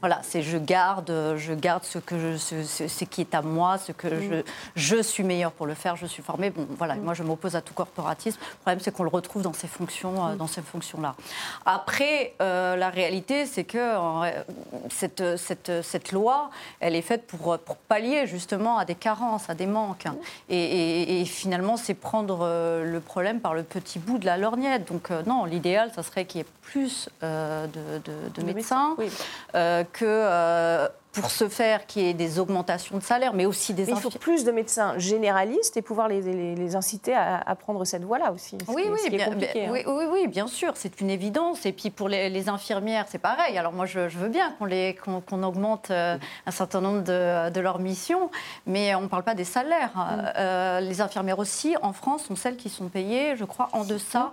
voilà, 0.00 0.20
c'est 0.22 0.42
je 0.42 0.56
garde, 0.56 1.12
je 1.36 1.52
garde 1.52 1.84
ce 1.84 1.98
que 1.98 2.16
je, 2.18 2.36
ce, 2.36 3.04
qui 3.04 3.20
est 3.22 3.34
à 3.34 3.42
moi, 3.42 3.78
ce 3.78 3.92
que 3.92 4.06
mm. 4.06 4.42
je, 4.76 4.96
je 4.96 5.02
suis 5.02 5.24
meilleur 5.24 5.52
pour 5.52 5.66
le 5.66 5.74
faire, 5.74 5.96
je 5.96 6.06
suis 6.06 6.22
formé. 6.22 6.50
Bon, 6.50 6.66
voilà, 6.76 6.94
mm. 6.94 7.00
moi, 7.00 7.14
je 7.14 7.22
m'oppose 7.24 7.56
à 7.56 7.60
tout 7.60 7.74
corporatisme. 7.74 8.38
Le 8.40 8.56
problème, 8.58 8.80
c'est 8.80 8.92
qu'on 8.92 9.04
le 9.04 9.10
retrouve 9.10 9.42
dans 9.42 9.52
ces 9.52 9.68
fonctions, 9.68 10.26
euh, 10.26 10.36
dans 10.36 10.46
ces 10.46 10.62
fonctions-là. 10.62 11.16
Après, 11.64 12.34
la 12.38 12.90
réalité, 12.90 13.46
c'est 13.46 13.64
que 13.64 13.94
cette, 14.90 15.36
cette, 15.36 15.82
cette, 15.82 16.12
loi, 16.12 16.50
elle 16.80 16.94
est 16.94 17.02
faite 17.02 17.26
pour, 17.26 17.58
pour 17.58 17.76
pallier 17.76 18.26
justement 18.26 18.78
à 18.78 18.84
des 18.84 18.94
carences, 18.94 19.50
à 19.50 19.54
des 19.54 19.66
manques. 19.66 20.06
et, 20.48 21.20
et 21.20 21.24
finalement, 21.24 21.76
c'est 21.76 21.95
prendre 21.96 22.40
euh, 22.42 22.84
le 22.84 23.00
problème 23.00 23.40
par 23.40 23.54
le 23.54 23.62
petit 23.62 23.98
bout 23.98 24.18
de 24.18 24.26
la 24.26 24.36
lorgnette. 24.36 24.88
Donc 24.88 25.10
euh, 25.10 25.22
non, 25.26 25.44
l'idéal, 25.44 25.90
ça 25.94 26.02
serait 26.02 26.24
qu'il 26.24 26.38
y 26.38 26.42
ait 26.42 26.46
plus 26.62 27.08
euh, 27.22 27.66
de, 27.66 28.42
médecins, 28.42 28.96
que 29.92 30.88
pour 31.20 31.30
ce 31.30 31.48
faire 31.48 31.86
qu'il 31.86 32.02
y 32.02 32.08
ait 32.08 32.14
des 32.14 32.38
augmentations 32.38 32.98
de 32.98 33.02
salaire, 33.02 33.32
mais 33.32 33.46
aussi 33.46 33.74
des... 33.74 33.86
Mais 33.86 33.92
il 33.92 34.00
faut 34.00 34.10
plus 34.10 34.44
de 34.44 34.52
médecins 34.52 34.98
généralistes 34.98 35.76
et 35.76 35.82
pouvoir 35.82 36.08
les, 36.08 36.20
les, 36.54 36.76
inciter 36.76 37.14
à, 37.14 37.54
prendre 37.58 37.84
cette 37.84 38.04
voie-là 38.04 38.32
aussi. 38.32 38.58
Oui, 38.68 38.84
oui, 38.90 39.10
bien, 39.10 39.28
hein. 39.30 39.70
oui, 39.70 39.82
oui, 39.86 40.04
oui, 40.10 40.26
bien 40.26 40.46
sûr, 40.46 40.72
c'est 40.74 41.00
une 41.00 41.10
évidence. 41.10 41.64
Et 41.64 41.72
puis 41.72 41.90
pour 41.90 42.08
les, 42.08 42.48
infirmières, 42.48 43.06
c'est 43.08 43.18
pareil. 43.18 43.56
Alors 43.56 43.72
moi, 43.72 43.86
je, 43.86 44.00
veux 44.00 44.28
bien 44.28 44.54
qu'on 44.58 45.20
qu'on 45.20 45.42
augmente 45.42 45.90
euh, 45.90 46.18
un 46.46 46.50
certain 46.50 46.80
nombre 46.80 47.02
de, 47.02 47.50
de, 47.50 47.60
leurs 47.60 47.78
missions, 47.78 48.30
mais 48.66 48.94
on 48.94 49.02
ne 49.02 49.06
parle 49.06 49.24
pas 49.24 49.34
des 49.34 49.44
salaires. 49.44 49.90
Mm. 49.94 50.32
Euh, 50.36 50.80
les 50.80 51.00
infirmières 51.00 51.38
aussi, 51.38 51.76
en 51.82 51.92
France, 51.92 52.24
sont 52.24 52.36
celles 52.36 52.56
qui 52.56 52.68
sont 52.68 52.88
payées, 52.88 53.36
je 53.36 53.44
crois, 53.44 53.68
en 53.72 53.84
deçà. 53.84 54.32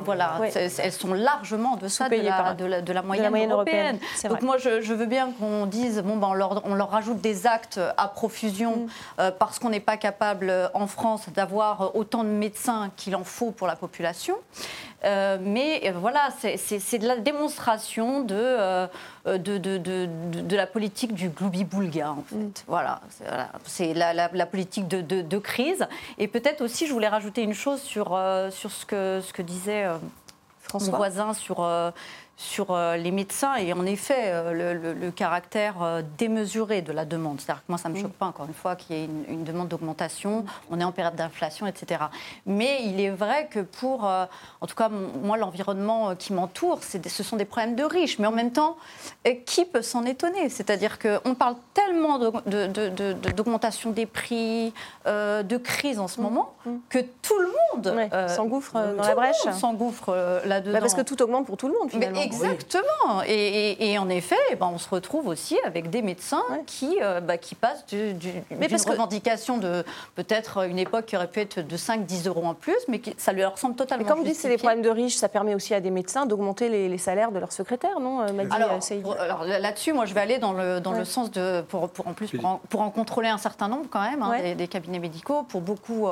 Voilà, 0.00 0.40
elles 0.54 0.92
sont 0.92 1.14
largement 1.14 1.72
en 1.72 1.76
deçà 1.76 2.08
de 2.08 2.16
la, 2.16 2.54
de 2.54 2.92
la, 2.92 3.02
moyenne, 3.02 3.50
européenne. 3.50 3.98
Donc 4.28 4.42
moi, 4.42 4.56
je, 4.58 4.80
je 4.80 4.94
veux 4.94 5.06
bien 5.06 5.32
qu'on 5.32 5.66
dise 5.66 6.02
ben, 6.16 6.28
on, 6.64 6.74
leur, 6.74 6.90
rajoute 6.90 7.20
des 7.20 7.46
actes 7.46 7.80
à 7.96 8.08
profusion 8.08 8.76
mm. 8.76 8.88
euh, 9.20 9.30
parce 9.30 9.58
qu'on 9.58 9.70
n'est 9.70 9.80
pas 9.80 9.96
capable 9.96 10.50
euh, 10.50 10.68
en 10.74 10.86
France 10.86 11.28
d'avoir 11.34 11.94
autant 11.94 12.24
de 12.24 12.28
médecins 12.28 12.90
qu'il 12.96 13.16
en 13.16 13.24
faut 13.24 13.50
pour 13.50 13.66
la 13.66 13.76
population. 13.76 14.36
Euh, 15.04 15.38
mais 15.40 15.92
voilà, 15.96 16.28
c'est 16.38 16.98
de 16.98 17.06
la 17.08 17.16
démonstration 17.16 18.20
de, 18.20 18.86
de, 19.26 20.56
la 20.56 20.66
politique 20.66 21.12
du 21.14 21.28
gloubi-boulga, 21.28 22.12
en 22.12 22.22
fait. 22.24 22.36
Mm. 22.36 22.52
Voilà, 22.68 23.00
c'est 23.64 23.94
la, 23.94 24.46
politique 24.46 24.86
de, 24.86 25.38
crise. 25.38 25.86
Et 26.18 26.28
peut-être 26.28 26.60
aussi, 26.60 26.86
je 26.86 26.92
voulais 26.92 27.08
rajouter 27.08 27.42
une 27.42 27.54
chose 27.54 27.80
sur, 27.80 28.18
sur 28.50 28.70
ce, 28.70 28.86
que, 28.86 29.20
ce 29.20 29.32
que 29.32 29.42
disait 29.42 29.86
François. 30.60 30.92
mon 30.92 30.98
voisin 30.98 31.34
sur 31.34 31.66
sur 32.42 32.72
euh, 32.72 32.96
les 32.96 33.12
médecins 33.12 33.54
et 33.54 33.72
en 33.72 33.86
effet 33.86 34.24
euh, 34.26 34.94
le, 34.94 35.10
caractère 35.12 35.82
euh, 35.82 36.02
démesuré 36.18 36.82
de 36.82 36.92
la 36.92 37.04
demande. 37.04 37.40
C'est-à-dire 37.40 37.62
que 37.62 37.70
moi, 37.70 37.78
ça 37.78 37.88
ne 37.88 37.94
me 37.94 38.00
choque 38.00 38.12
pas, 38.12 38.26
encore 38.26 38.46
une 38.46 38.54
fois, 38.54 38.74
qu'il 38.74 38.96
y 38.96 39.00
ait 39.00 39.08
une, 39.28 39.44
demande 39.44 39.68
d'augmentation. 39.68 40.44
On 40.70 40.80
est 40.80 40.84
en 40.84 40.92
période 40.92 41.14
d'inflation, 41.14 41.66
etc. 41.66 42.02
Mais 42.46 42.80
il 42.84 43.00
est 43.00 43.10
vrai 43.10 43.48
que 43.50 43.60
pour, 43.60 44.04
en 44.04 44.66
tout 44.66 44.74
cas, 44.74 44.88
moi, 44.88 45.36
l'environnement 45.36 46.16
qui 46.16 46.32
m'entoure, 46.32 46.80
ce 46.82 47.22
sont 47.22 47.36
des 47.36 47.44
problèmes 47.44 47.76
de 47.76 47.84
riches. 47.84 48.18
Mais 48.18 48.26
en 48.26 48.32
même 48.32 48.52
temps, 48.52 48.76
qui 49.46 49.64
peut 49.64 49.82
s'en 49.82 50.04
étonner? 50.04 50.48
C'est-à-dire 50.48 50.98
qu'on 50.98 51.34
parle 51.34 51.56
tellement 51.74 52.18
d'augmentation 52.18 53.90
des 53.90 54.06
prix, 54.06 54.72
de 55.06 55.56
crise 55.58 55.98
en 55.98 56.08
ce 56.08 56.20
mm. 56.20 56.24
moment, 56.24 56.54
mm. 56.64 56.70
que 56.88 56.98
tout 56.98 57.38
le 57.38 57.48
monde 57.48 58.28
s'engouffre 58.28 58.74
dans 58.74 59.02
la 59.02 59.14
brèche. 59.14 59.36
S'engouffre 59.52 60.40
là-dedans. 60.44 60.72
Bah, 60.72 60.80
parce 60.80 60.94
que 60.94 61.02
tout 61.02 61.20
augmente 61.22 61.46
pour 61.46 61.56
tout 61.56 61.68
le 61.68 61.74
monde, 61.74 61.90
finalement. 61.90 62.20
Exactement. 62.34 63.22
Et, 63.26 63.98
en 63.98 64.08
effet, 64.08 64.36
eh 64.50 64.56
ben, 64.56 64.70
on 64.72 64.78
se 64.78 64.88
retrouve 64.88 65.28
aussi 65.28 65.58
avec 65.64 65.90
des 65.90 66.02
médecins 66.02 66.42
qui, 66.66 66.98
euh, 67.02 67.20
bah, 67.20 67.38
qui 67.38 67.54
passent 67.54 67.86
d'une 67.86 68.16
revendication 68.86 69.58
de 69.58 69.84
peut-être 70.14 70.66
une 70.68 70.78
époque 70.78 71.06
qui 71.06 71.16
aurait 71.16 71.28
pu 71.28 71.40
être 71.40 71.60
de 71.60 71.76
5-10 71.76 72.28
euros 72.28 72.44
en 72.44 72.54
plus, 72.54 72.78
mais 72.88 72.98
qui, 72.98 73.14
ça 73.16 73.32
lui 73.32 73.44
ressemble 73.44 73.76
totalement. 73.76 74.04
Mais 74.04 74.10
comme 74.10 74.18
vous 74.20 74.24
dites, 74.24 74.36
c'est 74.36 74.48
des 74.48 74.56
problèmes 74.56 74.82
de 74.82 74.90
riches, 74.90 75.16
ça 75.16 75.28
permet 75.28 75.54
aussi 75.54 75.74
à 75.74 75.80
des 75.80 75.90
médecins 75.90 76.26
d'augmenter 76.26 76.68
les, 76.68 76.98
salaires 76.98 77.32
de 77.32 77.38
leurs 77.38 77.52
secrétaires, 77.52 77.98
non 78.00 78.20
euh, 78.20 78.26
Alors, 78.50 78.70
euh, 78.70 79.12
alors 79.18 79.44
là-dessus, 79.44 79.92
moi, 79.92 80.04
je 80.04 80.14
vais 80.14 80.20
aller 80.20 80.38
dans 80.38 80.52
le, 80.52 80.80
dans 80.80 80.92
le 80.92 81.04
sens 81.04 81.30
de, 81.30 81.62
pour, 81.62 81.88
pour 81.88 82.06
en 82.06 82.12
plus, 82.12 82.30
pour 82.68 82.80
en, 82.80 82.90
contrôler 82.90 83.28
un 83.28 83.38
certain 83.38 83.68
nombre 83.68 83.86
quand 83.90 84.02
même, 84.02 84.22
hein, 84.22 84.54
des, 84.54 84.68
cabinets 84.68 84.98
médicaux. 84.98 85.42
Pour 85.42 85.60
beaucoup, 85.60 86.08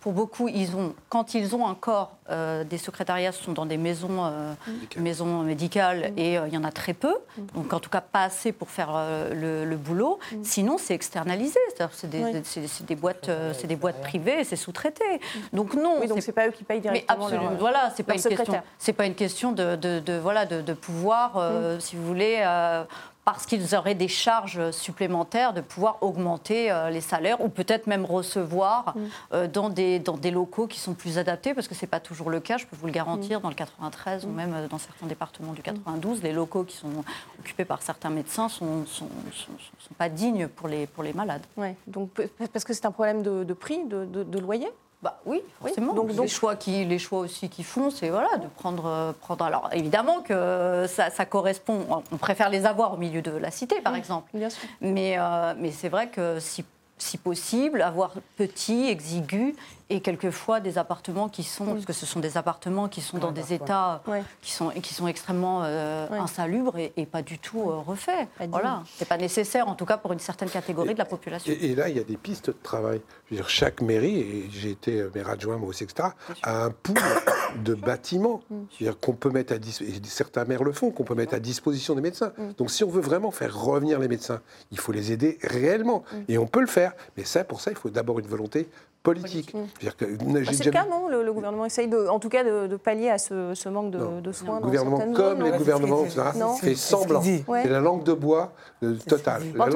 pour 0.00 0.12
beaucoup, 0.12 0.48
ils 0.48 0.76
ont, 0.76 0.94
quand 1.08 1.34
ils 1.34 1.54
ont 1.54 1.64
encore 1.64 2.12
des 2.28 2.78
secrétariats, 2.78 3.32
ce 3.32 3.42
sont 3.42 3.52
dans 3.52 3.66
des 3.66 3.76
maisons, 3.76 4.30
maisons 4.96 5.45
médicale 5.46 6.12
mm. 6.12 6.18
et 6.18 6.38
euh, 6.38 6.48
il 6.48 6.54
y 6.54 6.56
en 6.58 6.64
a 6.64 6.72
très 6.72 6.92
peu, 6.92 7.14
mm. 7.38 7.46
donc 7.54 7.72
en 7.72 7.80
tout 7.80 7.90
cas 7.90 8.00
pas 8.00 8.24
assez 8.24 8.52
pour 8.52 8.68
faire 8.70 8.92
euh, 8.94 9.64
le, 9.64 9.76
boulot. 9.76 10.18
Mm. 10.32 10.36
Sinon, 10.42 10.78
c'est 10.78 10.94
externalisé, 10.94 11.58
c'est 11.92 12.10
des, 12.10 12.94
boîtes, 12.94 13.28
euh, 13.28 13.52
c'est 13.54 13.66
des 13.66 13.76
boîtes 13.76 14.00
privées, 14.02 14.44
c'est 14.44 14.56
sous-traité. 14.56 15.04
Donc 15.52 15.74
non, 15.74 15.98
oui, 16.00 16.08
donc 16.08 16.22
c'est 16.22 16.32
pas 16.32 16.48
eux 16.48 16.50
qui 16.50 16.64
payent 16.64 16.80
directement. 16.80 17.18
Mais 17.18 17.24
absolument, 17.24 17.56
voilà, 17.58 17.92
c'est 17.96 18.02
pas 18.02 18.14
une 18.14 18.22
question. 18.22 18.62
C'est 18.78 18.92
pas 18.92 19.06
une 19.06 19.14
question 19.14 19.52
de, 19.52 19.76
de, 19.76 20.18
voilà 20.18 20.44
de, 20.46 20.72
pouvoir, 20.72 21.40
si 21.80 21.96
vous 21.96 22.04
voulez 22.04 22.42
parce 23.26 23.44
qu'ils 23.44 23.74
auraient 23.74 23.96
des 23.96 24.06
charges 24.06 24.70
supplémentaires 24.70 25.52
de 25.52 25.60
pouvoir 25.60 25.98
augmenter 26.00 26.70
euh, 26.70 26.90
les 26.90 27.00
salaires 27.00 27.40
ou 27.40 27.48
peut-être 27.48 27.88
même 27.88 28.04
recevoir 28.04 28.94
mm. 28.94 29.00
euh, 29.32 29.48
dans, 29.48 29.68
des, 29.68 29.98
dans 29.98 30.16
des 30.16 30.30
locaux 30.30 30.68
qui 30.68 30.78
sont 30.78 30.94
plus 30.94 31.18
adaptés, 31.18 31.52
parce 31.52 31.66
que 31.66 31.74
ce 31.74 31.84
n'est 31.84 31.88
pas 31.88 31.98
toujours 31.98 32.30
le 32.30 32.38
cas, 32.38 32.56
je 32.56 32.66
peux 32.66 32.76
vous 32.76 32.86
le 32.86 32.92
garantir, 32.92 33.40
mm. 33.40 33.42
dans 33.42 33.48
le 33.48 33.56
93 33.56 34.26
ou 34.26 34.28
mm. 34.28 34.32
même 34.32 34.54
euh, 34.54 34.68
dans 34.68 34.78
certains 34.78 35.08
départements 35.08 35.54
du 35.54 35.60
92, 35.60 36.22
les 36.22 36.32
locaux 36.32 36.62
qui 36.62 36.76
sont 36.76 37.04
occupés 37.40 37.64
par 37.64 37.82
certains 37.82 38.10
médecins 38.10 38.44
ne 38.44 38.50
sont, 38.50 38.86
sont, 38.86 39.08
sont, 39.32 39.94
pas 39.98 40.08
dignes 40.08 40.46
pour 40.46 40.68
les, 40.68 40.86
pour 40.86 41.02
les 41.02 41.12
malades. 41.12 41.42
Ouais, 41.56 41.74
donc, 41.88 42.10
parce 42.52 42.64
que 42.64 42.74
c'est 42.74 42.86
un 42.86 42.92
problème 42.92 43.24
de, 43.24 43.52
prix, 43.54 43.84
de, 43.86 44.04
de 44.04 44.38
loyer? 44.38 44.68
Bah 45.06 45.20
oui, 45.24 45.40
forcément. 45.60 45.94
donc, 45.94 46.10
les, 46.10 46.26
choix 46.26 46.56
qui, 46.56 46.84
les 46.84 46.98
choix 46.98 47.20
aussi 47.20 47.48
qu'ils 47.48 47.64
font, 47.64 47.90
c'est 47.90 48.08
voilà, 48.08 48.38
de 48.38 48.48
prendre, 48.48 49.14
prendre. 49.20 49.44
Alors 49.44 49.68
évidemment 49.72 50.20
que 50.20 50.86
ça, 50.88 51.10
ça, 51.10 51.24
correspond. 51.24 51.86
On 52.10 52.16
préfère 52.16 52.50
les 52.50 52.66
avoir 52.66 52.94
au 52.94 52.96
milieu 52.96 53.22
de 53.22 53.30
la 53.30 53.52
cité, 53.52 53.80
par 53.80 53.94
exemple. 53.94 54.28
Bien 54.34 54.50
sûr. 54.50 54.68
Mais, 54.80 55.16
euh, 55.16 55.54
mais 55.58 55.70
c'est 55.70 55.88
vrai 55.88 56.08
que 56.08 56.40
si 56.40 56.64
si 56.98 57.18
possible, 57.18 57.82
avoir 57.82 58.14
petit, 58.36 58.88
exigu, 58.88 59.54
et 59.88 60.00
quelquefois 60.00 60.58
des 60.60 60.78
appartements 60.78 61.28
qui 61.28 61.44
sont, 61.44 61.66
parce 61.66 61.84
que 61.84 61.92
ce 61.92 62.06
sont 62.06 62.18
des 62.18 62.36
appartements 62.36 62.88
qui 62.88 63.00
sont 63.00 63.18
dans 63.18 63.30
des 63.30 63.54
états 63.54 64.02
qui, 64.42 64.50
sont, 64.50 64.70
qui 64.70 64.94
sont 64.94 65.06
extrêmement 65.06 65.62
euh, 65.62 66.08
insalubres 66.10 66.76
et, 66.76 67.06
pas 67.06 67.22
du 67.22 67.38
tout 67.38 67.70
euh, 67.70 67.76
refaits. 67.76 68.28
Voilà, 68.48 68.82
c'est 68.96 69.08
pas 69.08 69.16
nécessaire, 69.16 69.68
en 69.68 69.74
tout 69.74 69.86
cas 69.86 69.96
pour 69.96 70.12
une 70.12 70.18
certaine 70.18 70.50
catégorie 70.50 70.94
de 70.94 70.98
la 70.98 71.04
population. 71.04 71.52
Et, 71.60 71.74
là, 71.76 71.88
il 71.88 71.96
y 71.96 72.00
a 72.00 72.04
des 72.04 72.16
pistes 72.16 72.48
de 72.48 72.56
travail. 72.62 73.00
Je 73.26 73.34
veux 73.34 73.40
dire, 73.40 73.48
chaque 73.48 73.80
mairie, 73.80 74.18
et 74.18 74.50
j'ai 74.50 74.70
été 74.70 75.00
euh, 75.00 75.10
maire 75.14 75.30
adjoint, 75.30 75.56
moi 75.56 75.68
aussi, 75.68 75.84
etc., 75.84 76.08
a 76.42 76.64
un 76.64 76.70
pool 76.70 76.96
de 77.62 77.74
bâtiments 77.74 78.42
mm. 78.50 78.90
qu'on 79.00 79.12
peut 79.12 79.30
mettre 79.30 79.52
à 79.52 79.58
disposition, 79.58 80.02
certains 80.04 80.44
maires 80.44 80.64
le 80.64 80.72
font, 80.72 80.90
qu'on 80.90 81.04
peut 81.04 81.14
mettre 81.14 81.34
à 81.34 81.38
disposition 81.38 81.94
des 81.94 82.00
médecins. 82.00 82.32
Mm. 82.36 82.52
Donc 82.58 82.70
si 82.72 82.82
on 82.82 82.90
veut 82.90 83.00
vraiment 83.00 83.30
faire 83.30 83.56
revenir 83.56 84.00
les 84.00 84.08
médecins, 84.08 84.40
il 84.72 84.80
faut 84.80 84.92
les 84.92 85.12
aider 85.12 85.38
réellement. 85.42 86.02
Mm. 86.12 86.16
Et 86.28 86.38
on 86.38 86.46
peut 86.46 86.60
le 86.60 86.66
faire. 86.66 86.92
Mais 87.16 87.24
ça, 87.24 87.44
pour 87.44 87.60
ça, 87.60 87.70
il 87.70 87.76
faut 87.76 87.90
d'abord 87.90 88.18
une 88.18 88.26
volonté 88.26 88.68
politique. 89.06 89.52
Bah, 89.54 89.90
c'est 90.52 90.64
le 90.64 90.70
cas, 90.70 90.84
non 90.84 91.08
le, 91.08 91.32
gouvernement 91.32 91.64
essaye, 91.64 91.88
de, 91.88 92.08
en 92.08 92.18
tout 92.18 92.28
cas, 92.28 92.42
de, 92.44 92.76
pallier 92.76 93.10
à 93.10 93.18
ce, 93.18 93.68
manque 93.68 93.90
de, 93.90 94.32
soins. 94.32 94.58
Le 94.60 94.66
gouvernement, 94.66 95.12
comme 95.12 95.42
les 95.42 95.52
gouvernements, 95.52 96.04
fait 96.60 96.74
semblant. 96.74 97.22
C'est 97.22 97.68
la 97.68 97.80
langue 97.80 98.02
de 98.02 98.12
bois 98.12 98.52
totale. 99.08 99.42
En, 99.58 99.70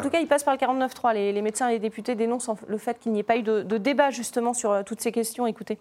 tout 0.00 0.10
cas, 0.10 0.20
il, 0.20 0.26
passe 0.26 0.44
par 0.44 0.54
le 0.54 0.60
49-3. 0.60 1.14
Les, 1.14 1.32
les, 1.32 1.42
médecins 1.42 1.68
et 1.68 1.72
les 1.72 1.78
députés 1.78 2.14
dénoncent 2.14 2.50
le 2.66 2.78
fait 2.78 2.98
qu'il 2.98 3.12
n'y 3.12 3.20
ait 3.20 3.24
pas 3.24 3.36
eu 3.36 3.42
de, 3.42 3.78
débat 3.78 4.10
justement 4.10 4.54
sur 4.54 4.70
euh, 4.70 4.82
toutes 4.84 5.00
ces 5.00 5.12
questions. 5.12 5.46
Écoutez. 5.46 5.78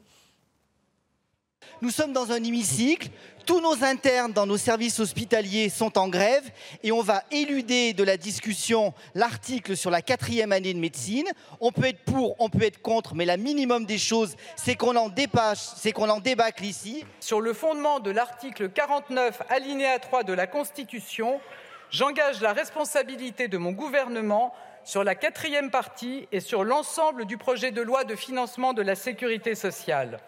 Nous 1.81 1.89
sommes 1.89 2.13
dans 2.13 2.31
un 2.31 2.43
hémicycle, 2.43 3.09
tous 3.47 3.59
nos 3.59 3.83
internes 3.83 4.33
dans 4.33 4.45
nos 4.45 4.57
services 4.57 4.99
hospitaliers 4.99 5.67
sont 5.69 5.97
en 5.97 6.09
grève 6.09 6.47
et 6.83 6.91
on 6.91 7.01
va 7.01 7.23
éluder 7.31 7.93
de 7.93 8.03
la 8.03 8.17
discussion 8.17 8.93
l'article 9.15 9.75
sur 9.75 9.89
la 9.89 10.03
quatrième 10.03 10.51
année 10.51 10.75
de 10.75 10.79
médecine. 10.79 11.25
On 11.59 11.71
peut 11.71 11.85
être 11.85 12.03
pour, 12.03 12.35
on 12.37 12.49
peut 12.49 12.61
être 12.61 12.83
contre, 12.83 13.15
mais 13.15 13.25
la 13.25 13.37
minimum 13.37 13.85
des 13.85 13.97
choses, 13.97 14.35
c'est 14.55 14.75
qu'on 14.75 14.95
en 14.95 15.09
dépasse, 15.09 15.73
c'est 15.77 15.91
qu'on 15.91 16.09
en 16.09 16.19
débâcle 16.19 16.65
ici. 16.65 17.03
Sur 17.19 17.41
le 17.41 17.51
fondement 17.51 17.99
de 17.99 18.11
l'article 18.11 18.69
49, 18.69 19.41
alinéa 19.49 19.97
3 19.97 20.21
de 20.21 20.33
la 20.33 20.45
Constitution, 20.45 21.39
j'engage 21.89 22.41
la 22.41 22.53
responsabilité 22.53 23.47
de 23.47 23.57
mon 23.57 23.71
gouvernement 23.71 24.53
sur 24.83 25.03
la 25.03 25.15
quatrième 25.15 25.71
partie 25.71 26.27
et 26.31 26.41
sur 26.41 26.63
l'ensemble 26.63 27.25
du 27.25 27.37
projet 27.37 27.71
de 27.71 27.81
loi 27.81 28.03
de 28.03 28.15
financement 28.15 28.73
de 28.73 28.83
la 28.83 28.93
sécurité 28.93 29.55
sociale. 29.55 30.19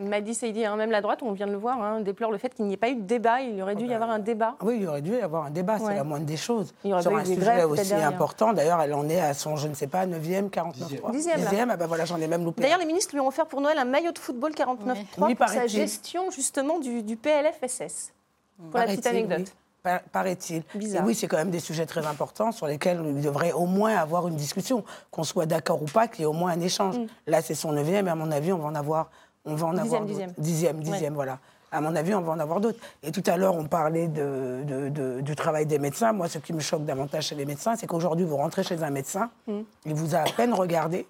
Madi 0.00 0.34
Seydi, 0.34 0.64
hein, 0.64 0.76
même 0.76 0.90
la 0.90 1.00
droite, 1.00 1.20
on 1.22 1.32
vient 1.32 1.46
de 1.46 1.52
le 1.52 1.58
voir, 1.58 1.82
hein, 1.82 2.00
déplore 2.00 2.30
le 2.30 2.38
fait 2.38 2.54
qu'il 2.54 2.66
n'y 2.66 2.74
ait 2.74 2.78
pas 2.78 2.88
eu 2.88 2.94
de 2.96 3.02
débat. 3.02 3.40
Il 3.40 3.60
aurait 3.62 3.74
dû 3.76 3.86
y 3.86 3.94
avoir 3.94 4.10
un 4.10 4.18
débat. 4.18 4.56
Oui, 4.62 4.78
il 4.80 4.88
aurait 4.88 5.02
dû 5.02 5.12
y 5.12 5.20
avoir 5.20 5.44
un 5.44 5.50
débat, 5.50 5.78
c'est 5.78 5.94
la 5.94 6.04
moindre 6.04 6.26
des 6.26 6.36
choses. 6.36 6.74
Il 6.84 6.90
y 6.90 6.92
aurait 6.92 7.02
Sur 7.02 7.16
un 7.16 7.24
sujet 7.24 7.36
grèves, 7.40 7.70
aussi 7.70 7.94
important. 7.94 8.52
D'ailleurs, 8.52 8.80
elle 8.80 8.94
en 8.94 9.08
est 9.08 9.20
à 9.20 9.34
son, 9.34 9.56
je 9.56 9.68
ne 9.68 9.74
sais 9.74 9.86
pas, 9.86 10.06
9e, 10.06 10.50
49 10.50 10.74
Dixième. 10.78 11.00
3. 11.00 11.10
Dixième, 11.12 11.36
là. 11.38 11.42
Dixième, 11.50 11.70
ah 11.70 11.76
ben 11.76 11.86
voilà, 11.86 12.04
j'en 12.04 12.20
ai 12.20 12.26
même 12.26 12.44
loupé. 12.44 12.62
D'ailleurs, 12.62 12.78
les 12.78 12.86
ministres 12.86 13.14
lui 13.14 13.20
ont 13.20 13.28
offert 13.28 13.46
pour 13.46 13.60
Noël 13.60 13.78
un 13.78 13.84
maillot 13.84 14.12
de 14.12 14.18
football 14.18 14.52
49.3 14.52 14.96
Oui, 15.18 15.34
pour 15.34 15.48
sa 15.48 15.66
gestion 15.66 16.30
justement 16.30 16.78
du, 16.78 17.02
du 17.02 17.16
PLFSS. 17.16 18.12
Pour 18.70 18.80
la 18.80 18.86
petite 18.86 19.06
anecdote. 19.06 19.38
oui. 19.40 19.44
Pa- 19.80 20.02
Paraît-il. 20.10 20.64
Oui, 21.04 21.14
c'est 21.14 21.28
quand 21.28 21.36
même 21.36 21.50
des 21.52 21.60
sujets 21.60 21.86
très 21.86 22.04
importants 22.04 22.50
sur 22.50 22.66
lesquels 22.66 23.00
il 23.06 23.20
devrait 23.22 23.52
au 23.52 23.64
moins 23.66 23.94
avoir 23.96 24.26
une 24.26 24.34
discussion, 24.34 24.82
qu'on 25.12 25.22
soit 25.22 25.46
d'accord 25.46 25.80
ou 25.80 25.86
pas, 25.86 26.08
qu'il 26.08 26.20
y 26.20 26.22
ait 26.24 26.26
au 26.26 26.32
moins 26.32 26.50
un 26.50 26.60
échange. 26.60 26.96
Là, 27.28 27.42
c'est 27.42 27.54
son 27.54 27.70
neuvième, 27.70 28.08
et 28.08 28.10
à 28.10 28.16
mon 28.16 28.32
avis, 28.32 28.52
on 28.52 28.58
va 28.58 28.66
en 28.68 28.74
avoir, 28.74 29.08
on 29.48 29.54
va 29.54 29.66
en 29.66 29.72
Mm. 29.72 29.74
Dixième, 29.82 29.86
avoir 29.94 30.04
dixième. 30.06 30.32
Dixième, 30.38 30.80
dixième, 30.80 31.14
voilà. 31.14 31.38
À 31.70 31.80
mon 31.82 31.94
avis, 31.96 32.14
on 32.14 32.22
va 32.22 32.32
en 32.32 32.38
avoir 32.38 32.60
d'autres. 32.60 32.78
Et 33.02 33.10
tout 33.12 33.22
à 33.26 33.36
l'heure, 33.36 33.54
on 33.54 33.64
parlait 33.66 34.08
de- 34.08 34.62
de- 34.64 34.88
de- 34.88 35.20
du 35.20 35.36
travail 35.36 35.66
des 35.66 35.78
médecins. 35.78 36.12
Moi, 36.14 36.26
ce 36.28 36.38
qui 36.38 36.52
me 36.54 36.60
choque 36.60 36.84
davantage 36.86 37.26
chez 37.26 37.34
les 37.34 37.44
médecins, 37.44 37.76
c'est 37.76 37.86
qu'aujourd'hui, 37.86 38.24
vous 38.24 38.36
rentrez 38.38 38.62
chez 38.62 38.82
un 38.82 38.90
médecin, 38.90 39.28
Mm. 39.46 39.52
il 39.84 39.94
vous 39.94 40.14
a 40.14 40.18
à 40.20 40.24
peine 40.34 40.54
regardé, 40.54 41.06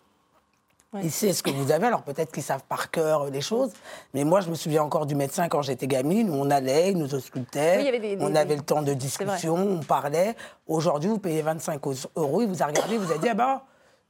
il 1.03 1.13
sait 1.13 1.33
ce 1.33 1.43
que 1.45 1.51
vous 1.51 1.71
avez, 1.71 1.87
alors 1.87 2.03
peut-être 2.03 2.33
qu'ils 2.33 2.43
savent 2.43 2.65
par 2.69 2.91
cœur 2.91 3.27
les 3.31 3.43
choses, 3.43 3.73
mais 4.15 4.25
moi 4.25 4.41
je 4.41 4.49
me 4.49 4.55
souviens 4.55 4.83
encore 4.83 5.05
du 5.07 5.15
médecin 5.15 5.47
quand 5.49 5.61
j'étais 5.63 5.87
gamine, 5.87 6.31
où 6.31 6.35
on 6.35 6.51
allait, 6.51 6.91
il 6.93 6.97
nous 6.99 7.15
auscultait, 7.15 7.75
Oui, 7.77 7.83
il 7.83 7.85
y 7.85 7.89
avait 7.89 7.99
des- 8.01 8.17
des- 8.17 8.25
on 8.25 8.35
avait 8.35 8.57
le 8.57 8.63
temps 8.63 8.81
de 8.83 8.95
discussion, 8.95 9.55
on 9.55 9.81
parlait. 9.85 10.35
Aujourd'hui, 10.67 11.11
vous 11.11 11.19
payez 11.19 11.43
25 11.43 11.81
euros, 12.17 12.41
il 12.43 12.49
vous 12.49 12.63
a 12.63 12.67
regardé, 12.67 12.95
il 12.95 13.01
vous 13.01 13.13
a 13.13 13.19
dit, 13.19 13.29
ah 13.29 13.35
ben, 13.35 13.61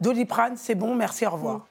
Doliprane, 0.01 0.57
c'est 0.57 0.77
bon, 0.77 0.95
merci, 0.95 1.27
au 1.27 1.31
revoir. 1.31 1.67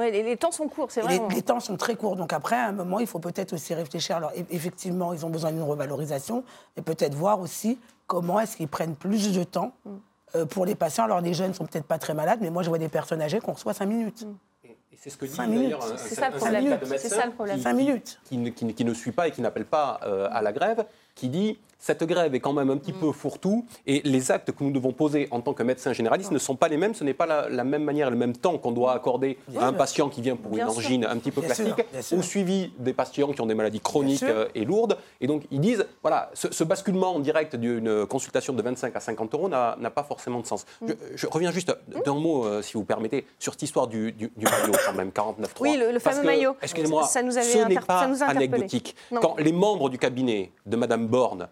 Ouais, 0.00 0.10
les, 0.10 0.22
les 0.22 0.36
temps 0.38 0.50
sont 0.50 0.66
courts, 0.68 0.90
c'est 0.90 1.06
Les, 1.06 1.18
vrai. 1.18 1.34
les 1.34 1.42
temps 1.42 1.60
sont 1.60 1.76
très 1.76 1.94
courts, 1.94 2.16
donc 2.16 2.32
après, 2.32 2.56
à 2.56 2.66
un 2.68 2.72
moment, 2.72 3.00
il 3.00 3.06
faut 3.06 3.18
peut-être 3.18 3.52
aussi 3.52 3.74
réfléchir. 3.74 4.16
Alors, 4.16 4.30
e- 4.30 4.42
effectivement, 4.50 5.12
ils 5.12 5.26
ont 5.26 5.30
besoin 5.30 5.52
d'une 5.52 5.62
revalorisation, 5.62 6.42
et 6.76 6.82
peut-être 6.82 7.14
voir 7.14 7.38
aussi 7.40 7.78
comment 8.06 8.40
est-ce 8.40 8.56
qu'ils 8.56 8.68
prennent 8.68 8.96
plus 8.96 9.32
de 9.32 9.44
temps 9.44 9.72
Mm. 9.84 9.90
euh, 10.36 10.46
pour 10.46 10.64
les 10.64 10.74
patients. 10.74 11.04
Alors, 11.04 11.20
les 11.20 11.34
jeunes 11.34 11.52
sont 11.54 11.66
peut-être 11.66 11.84
pas 11.86 11.98
très 11.98 12.14
malades, 12.14 12.38
mais 12.40 12.48
moi, 12.50 12.62
je 12.62 12.68
vois 12.70 12.78
des 12.78 12.88
personnes 12.88 13.20
âgées 13.20 13.40
qu'on 13.40 13.52
reçoit 13.52 13.74
5 13.74 13.84
minutes. 13.86 14.26
Et 14.64 14.76
c'est 14.98 15.10
ce 15.10 15.16
que 15.18 15.26
dit 15.26 15.32
Cinq 15.34 15.48
minutes. 15.48 15.64
d'ailleurs 15.64 15.84
un, 15.84 15.96
C'est 15.96 16.14
ça 16.14 16.28
le 16.30 16.34
un 16.34 16.38
problème. 16.38 16.62
syndicat 16.62 16.76
de 16.78 16.84
C'est 16.86 16.90
médecins 16.92 17.08
ça 17.20 17.26
le 17.26 17.32
problème. 17.32 17.56
qui- 17.58 17.62
Cinq 17.62 17.72
minutes. 17.74 18.20
Qui, 18.24 18.36
ne- 18.38 18.50
qui 18.50 18.64
ne- 18.64 18.72
qui 18.72 18.84
ne 18.84 18.94
suit 18.94 19.12
pas 19.12 19.28
et 19.28 19.30
qui 19.32 19.42
n'appelle 19.42 19.66
pas 19.66 20.00
euh, 20.04 20.28
à 20.32 20.40
la 20.42 20.52
grève, 20.52 20.84
qui 21.14 21.28
dit 21.28 21.58
cette 21.80 22.04
grève 22.04 22.34
est 22.34 22.40
quand 22.40 22.52
même 22.52 22.70
un 22.70 22.76
petit 22.76 22.92
peu 22.92 23.10
fourre-tout 23.10 23.64
et 23.86 24.00
les 24.04 24.30
actes 24.30 24.52
que 24.52 24.62
nous 24.62 24.70
devons 24.70 24.92
poser 24.92 25.26
en 25.32 25.40
tant 25.40 25.54
que 25.54 25.62
médecin 25.64 25.92
généraliste 25.92 26.30
ne 26.30 26.38
sont 26.38 26.54
pas 26.54 26.68
les 26.68 26.76
mêmes. 26.76 26.94
Ce 26.94 27.02
n'est 27.02 27.14
pas 27.14 27.26
la, 27.26 27.48
la 27.48 27.64
même 27.64 27.82
manière, 27.82 28.10
le 28.10 28.16
même 28.16 28.36
temps 28.36 28.58
qu'on 28.58 28.70
doit 28.72 28.92
accorder 28.94 29.38
à 29.58 29.66
un 29.66 29.72
patient 29.72 30.08
qui 30.08 30.20
vient 30.20 30.36
pour 30.36 30.52
Bien 30.52 30.66
une 30.66 30.70
sûr. 30.72 30.78
angine 30.78 31.04
un 31.06 31.16
petit 31.16 31.30
peu 31.30 31.40
Bien 31.40 31.48
classique 31.54 31.74
sûr. 32.00 32.18
au 32.18 32.22
suivi 32.22 32.72
des 32.78 32.92
patients 32.92 33.32
qui 33.32 33.40
ont 33.40 33.46
des 33.46 33.54
maladies 33.54 33.80
chroniques 33.80 34.22
euh, 34.22 34.46
et 34.54 34.64
lourdes. 34.64 34.96
Et 35.20 35.26
donc 35.26 35.42
ils 35.50 35.60
disent 35.60 35.84
voilà, 36.02 36.30
ce, 36.34 36.52
ce 36.52 36.62
basculement 36.64 37.14
en 37.16 37.18
direct 37.18 37.56
d'une 37.56 38.06
consultation 38.06 38.52
de 38.52 38.62
25 38.62 38.94
à 38.94 39.00
50 39.00 39.34
euros 39.34 39.48
n'a 39.48 39.76
pas 39.94 40.04
forcément 40.04 40.40
de 40.40 40.46
sens. 40.46 40.66
Je, 40.86 40.92
je 41.14 41.26
reviens 41.26 41.50
juste 41.50 41.74
d'un 42.04 42.14
mot, 42.14 42.44
euh, 42.44 42.62
si 42.62 42.74
vous 42.74 42.84
permettez, 42.84 43.24
sur 43.38 43.54
cette 43.54 43.62
histoire 43.62 43.86
du, 43.86 44.12
du, 44.12 44.30
du 44.36 44.44
maillot 44.44 44.72
quand 44.86 44.92
même 44.94 45.08
49.3. 45.10 45.48
Oui, 45.60 45.76
le- 45.78 45.98
fameux 45.98 46.20
que, 46.20 46.26
maillot. 46.26 46.56
Excusez-moi, 46.62 47.04
Ça 47.04 47.22
nous 47.22 47.36
avait 47.38 47.46
ce 47.46 47.58
n'est 47.66 47.74
pas 47.80 48.06
anecdotique. 48.26 48.94
Non. 49.10 49.20
Quand 49.20 49.36
les 49.38 49.52
membres 49.52 49.88
du 49.88 49.98
cabinet 49.98 50.52
de 50.66 50.76
Madame 50.76 51.06
Borne 51.06 51.48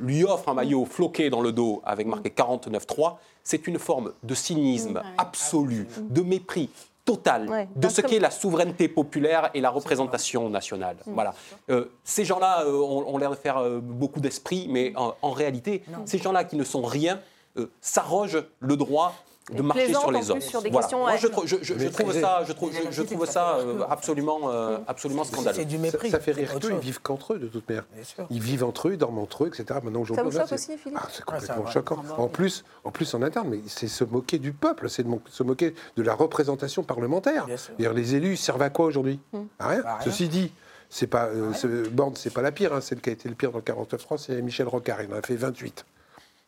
lui 0.00 0.24
offrent 0.24 0.48
un 0.50 0.54
maillot 0.54 0.84
floqué 0.84 1.30
dans 1.30 1.40
le 1.40 1.52
dos 1.52 1.80
avec 1.84 2.06
marqué 2.06 2.28
49.3, 2.30 3.16
c'est 3.42 3.66
une 3.66 3.78
forme 3.78 4.12
de 4.22 4.34
cynisme 4.34 5.02
absolu, 5.18 5.88
de 5.98 6.20
mépris 6.22 6.68
total 7.06 7.48
Ouais, 7.48 7.68
de 7.74 7.88
ce 7.88 8.02
que- 8.02 8.06
qu'est 8.08 8.18
la 8.18 8.30
souveraineté 8.30 8.86
populaire 8.86 9.50
et 9.54 9.60
la 9.62 9.70
représentation 9.70 10.50
nationale. 10.50 10.96
Voilà. 11.06 11.34
Euh, 11.70 11.86
ces 12.04 12.24
gens-là 12.26 12.64
euh, 12.66 12.72
ont, 12.78 13.14
ont 13.14 13.16
l'air 13.18 13.30
de 13.30 13.36
faire 13.36 13.56
euh, 13.56 13.80
beaucoup 13.82 14.20
d'esprit, 14.20 14.66
mais 14.68 14.92
en, 14.96 15.14
en 15.22 15.30
réalité, 15.30 15.82
ces 16.04 16.18
gens-là 16.18 16.44
qui 16.44 16.56
ne 16.56 16.64
sont 16.64 16.82
rien 16.82 17.18
euh, 17.56 17.70
s'arrogent 17.80 18.44
le 18.60 18.76
droit 18.76 19.14
de 19.52 19.62
marcher 19.62 19.88
sur 19.92 20.12
les 20.12 20.30
autres. 20.30 20.42
sur 20.42 20.62
des 20.62 20.70
Voilà. 20.70 20.84
questions, 20.86 20.98
Moi, 21.00 21.16
je, 21.16 21.26
trou- 21.26 21.42
je- 21.46 21.56
je- 21.62 21.78
je 21.78 21.88
trouve 21.88 22.12
ça, 22.12 22.44
je 22.46 22.52
trouve, 22.52 22.70
je, 22.72 22.90
je 22.92 23.02
trouve 23.02 23.26
ça 23.26 23.56
euh, 23.56 23.82
absolument, 23.88 24.38
euh, 24.44 24.78
absolument 24.86 25.24
scandaleux. 25.24 25.56
C'est 25.56 25.64
du 25.64 25.76
Ça, 25.76 25.82
mépris. 25.82 26.10
ça 26.10 26.20
fait 26.20 26.32
rire 26.32 26.54
qu'eux, 26.60 26.70
ils 26.72 26.78
vivent 26.78 27.00
qu'entre 27.00 27.34
eux 27.34 27.38
de 27.38 27.48
toute 27.48 27.68
manière. 27.68 27.84
Bien 27.92 28.04
sûr. 28.04 28.26
Ils 28.30 28.40
vivent 28.40 28.64
entre 28.64 28.88
eux, 28.88 28.92
ils 28.92 28.98
dorment 28.98 29.18
entre 29.18 29.44
eux, 29.44 29.48
etc. 29.48 29.64
Maintenant, 29.82 29.90
Ça 29.92 29.92
vous 29.92 30.00
aujourd'hui, 30.12 30.34
là, 30.34 30.40
choque 30.40 30.48
c'est- 30.50 30.54
aussi, 30.72 30.78
Philippe 30.78 30.98
Ah, 31.02 31.08
c'est 31.10 31.18
Ouais, 31.28 31.38
complètement 31.38 31.66
choquant. 31.66 32.02
En 32.18 32.28
plus, 32.28 32.64
en 32.84 32.90
plus, 32.92 33.12
en 33.14 33.22
interne, 33.22 33.48
mais 33.50 33.60
c'est 33.66 33.88
se 33.88 34.04
moquer 34.04 34.38
du 34.38 34.52
peuple, 34.52 34.88
c'est 34.88 35.04
se 35.28 35.42
moquer 35.42 35.74
de 35.96 36.02
la 36.02 36.14
représentation 36.14 36.82
parlementaire. 36.84 37.46
Bien 37.46 37.56
sûr. 37.56 37.74
D'ailleurs, 37.78 37.94
les 37.94 38.14
élus 38.14 38.36
servent 38.36 38.62
à 38.62 38.70
quoi 38.70 38.86
aujourd'hui 38.86 39.18
À 39.58 39.68
rien. 39.68 39.80
Bah, 39.82 39.96
rien. 40.00 40.04
Ceci 40.04 40.28
dit, 40.28 40.52
c'est 40.90 41.06
pas 41.08 41.26
euh, 41.26 41.52
ce- 41.54 41.88
Borne, 41.88 42.14
c'est 42.14 42.32
pas 42.32 42.42
la 42.42 42.52
pire. 42.52 42.72
hein. 42.72 42.80
Celle 42.80 43.00
qui 43.00 43.10
a 43.10 43.12
été 43.12 43.28
le 43.28 43.34
pire 43.34 43.50
dans 43.50 43.58
le 43.58 43.64
49.3, 43.64 44.16
c'est 44.18 44.40
Michel 44.42 44.68
Rocard. 44.68 45.02
Il 45.02 45.12
en 45.12 45.16
a 45.16 45.22
fait 45.22 45.34
28. 45.36 45.84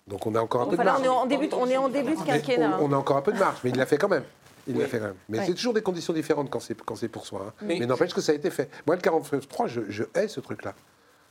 Donc 0.08 0.26
on 0.26 0.34
a 0.34 0.40
encore 0.40 0.62
un 0.62 0.66
peu 0.66 0.76
de 0.76 0.82
marge. 0.82 1.00
on 1.00 1.04
est 1.04 1.08
en 1.08 1.26
début, 1.26 1.48
on 1.52 1.66
est 1.68 1.76
en 1.76 1.88
début 1.88 2.14
de 2.14 2.20
Mais 2.20 2.26
quinquennat. 2.26 2.78
on, 2.80 2.90
on 2.90 2.92
a 2.92 2.96
encore 2.96 3.16
un 3.16 3.22
peu 3.22 3.32
de 3.32 3.38
marge, 3.38 3.58
mais 3.64 3.70
il 3.70 3.76
l'a 3.76 3.86
fait 3.86 3.98
quand 3.98 4.08
même. 4.08 4.24
Il 4.66 4.78
l'a 4.78 4.86
fait 4.86 4.98
quand 4.98 5.06
même. 5.06 5.14
Mais 5.28 5.44
c'est 5.46 5.54
toujours 5.54 5.74
des 5.74 5.82
conditions 5.82 6.12
différentes 6.12 6.50
quand 6.50 6.60
c'est 6.60 6.80
quand 6.80 6.96
c'est 6.96 7.08
pour 7.08 7.26
soi. 7.26 7.46
hein. 7.48 7.52
Mais- 7.62 7.78
Mais, 7.80 7.86
n'empêche 7.86 8.14
que 8.14 8.20
ça 8.20 8.32
a 8.32 8.34
été 8.34 8.50
fait. 8.50 8.68
Moi, 8.86 8.96
le 8.96 9.02
49.3, 9.02 9.66
je, 9.68 9.80
je 9.88 10.04
hais 10.14 10.28
ce 10.28 10.40
truc-là. 10.40 10.74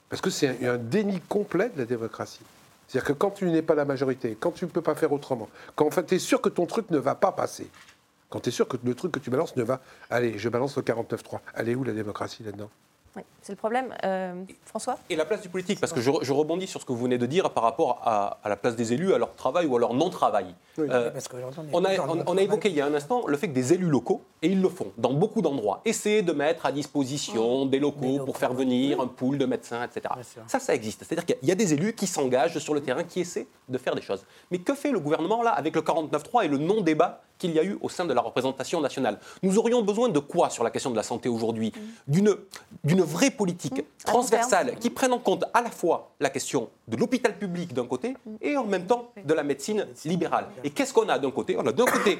Parce 0.10 0.22
que 0.22 0.30
c'est 0.30 0.66
un, 0.66 0.74
un 0.74 0.78
déni 0.78 1.22
complet 1.22 1.70
de 1.70 1.80
la 1.80 1.86
démocratie. 1.86 2.42
C'est-à-dire 2.88 3.08
que 3.08 3.14
quand 3.14 3.32
tu 3.32 3.46
n'es 3.50 3.62
pas 3.62 3.76
la 3.76 3.86
majorité, 3.86 4.36
quand 4.38 4.52
tu 4.52 4.66
ne 4.66 4.70
peux 4.70 4.82
pas 4.82 4.96
faire 4.96 5.14
autrement, 5.14 5.48
quand 5.76 5.86
enfin, 5.88 6.04
tu 6.04 6.16
es 6.16 6.20
sûr 6.20 6.42
que 6.42 6.50
ton 6.50 6.66
truc 6.66 6.90
ne 6.92 6.98
va 6.98 7.16
pas 7.16 7.32
passer, 7.32 7.70
quand 8.30 8.42
tu 8.42 8.50
es 8.50 8.52
sûr 8.52 8.68
que 8.68 8.76
le 8.84 8.96
truc 8.96 9.14
que 9.14 9.20
tu 9.20 9.30
balances 9.30 9.56
ne 9.56 9.64
va... 9.64 9.80
Allez, 10.10 10.38
je 10.38 10.50
balance 10.50 10.76
le 10.76 10.82
49.3. 10.84 11.40
Allez, 11.56 11.76
où 11.76 11.86
la 11.86 11.94
démocratie 11.94 12.44
là-dedans? 12.44 12.70
Oui, 13.16 13.24
c'est 13.42 13.52
le 13.52 13.58
problème. 13.58 13.94
Euh, 14.06 14.44
François 14.66 14.98
Et 15.10 15.18
la 15.18 15.26
place 15.26 15.42
du 15.42 15.50
politique, 15.50 15.82
parce 15.82 15.92
que 15.92 16.00
je, 16.00 16.10
je 16.22 16.32
rebondis 16.32 16.66
sur 16.68 16.80
ce 16.80 16.86
que 16.86 16.94
vous 16.94 17.04
venez 17.04 17.18
de 17.18 17.26
dire 17.26 17.50
par 17.52 17.64
rapport 17.64 18.02
à, 18.06 18.40
à 18.42 18.48
la 18.48 18.56
place 18.56 18.78
des 18.78 18.94
élus, 18.94 19.14
à 19.14 19.18
leur 19.18 19.36
travail 19.36 19.66
ou 19.66 19.76
à 19.76 19.80
leur 19.80 19.94
non-travail. 19.94 20.56
Oui. 20.78 20.88
Euh, 20.90 21.12
Parce 21.12 21.28
qu'aujourd'hui, 21.28 21.72
on, 21.74 21.84
est 21.84 21.98
a, 21.98 22.08
on- 22.10 22.24
on 22.26 22.38
a 22.38 22.42
évoqué 22.42 22.70
il 22.70 22.76
y 22.76 22.80
a 22.82 22.86
un 22.86 22.94
instant 22.94 23.28
le 23.28 23.36
fait 23.36 23.50
que 23.50 23.54
des 23.54 23.74
élus 23.74 23.90
locaux, 23.90 24.22
et 24.42 24.48
ils 24.48 24.62
le 24.62 24.70
font 24.70 24.94
dans 24.98 25.12
beaucoup 25.14 25.42
d'endroits, 25.42 25.82
essaient 25.84 26.22
de 26.22 26.32
mettre 26.32 26.66
à 26.66 26.72
disposition 26.72 27.66
des 27.66 27.80
locaux 27.80 28.00
Des 28.00 28.12
locaux, 28.14 28.26
pour 28.26 28.38
faire 28.38 28.54
venir 28.54 29.02
un 29.02 29.08
pool 29.08 29.38
de 29.38 29.46
médecins, 29.46 29.84
etc. 29.84 30.14
Ça, 30.48 30.60
ça 30.60 30.74
existe. 30.74 31.04
C'est-à-dire 31.04 31.26
qu'il 31.26 31.48
y 31.50 31.52
a 31.52 31.56
des 31.56 31.74
élus 31.74 31.94
qui 31.94 32.08
s'engagent 32.08 32.60
sur 32.60 32.74
le 32.74 32.82
terrain, 32.82 33.04
qui 33.04 33.20
essaient 33.20 33.48
de 33.68 33.78
faire 33.78 33.94
des 33.96 34.02
choses. 34.02 34.24
Mais 34.52 34.60
que 34.60 34.74
fait 34.74 34.92
le 34.92 35.00
gouvernement 35.02 35.44
là 35.44 35.52
avec 35.52 35.76
le 35.76 35.82
49.3 35.82 36.46
et 36.46 36.48
le 36.48 36.58
non-débat 36.58 37.22
qu'il 37.42 37.52
y 37.52 37.60
a 37.60 37.64
eu 37.64 37.78
au 37.82 37.90
sein 37.90 38.06
de 38.06 38.14
la 38.14 38.22
représentation 38.22 38.80
nationale. 38.80 39.20
Nous 39.42 39.58
aurions 39.58 39.82
besoin 39.82 40.10
de 40.10 40.20
quoi 40.20 40.52
sur 40.52 40.64
la 40.64 40.70
question 40.70 40.92
de 40.92 40.96
la 40.96 41.04
santé 41.04 41.28
aujourd'hui 41.28 41.74
D'une 42.08 42.36
d'une 42.84 43.02
vraie 43.02 43.32
politique 43.32 43.78
long 43.78 43.84
transversale 44.06 44.76
qui 44.80 44.90
prenne 44.92 45.12
en 45.14 45.20
compte 45.20 45.44
à 45.54 45.62
la 45.62 45.72
fois 45.72 46.12
la 46.20 46.30
question 46.30 46.70
de 46.88 46.96
l'hôpital 46.98 47.36
public 47.38 47.74
d'un 47.74 47.88
côté 47.88 48.16
et 48.42 48.56
en 48.58 48.66
même 48.66 48.86
temps 48.86 49.12
de 49.26 49.34
la 49.34 49.44
médecine 49.44 49.88
libérale. 50.06 50.46
Et 50.64 50.70
qu'est-ce 50.70 50.94
qu'on 50.94 51.10
a 51.10 51.18
d'un 51.18 51.32
côté? 51.32 51.58
On 51.58 51.66
a 51.66 51.72
d'un 51.72 51.86
côté 51.86 52.18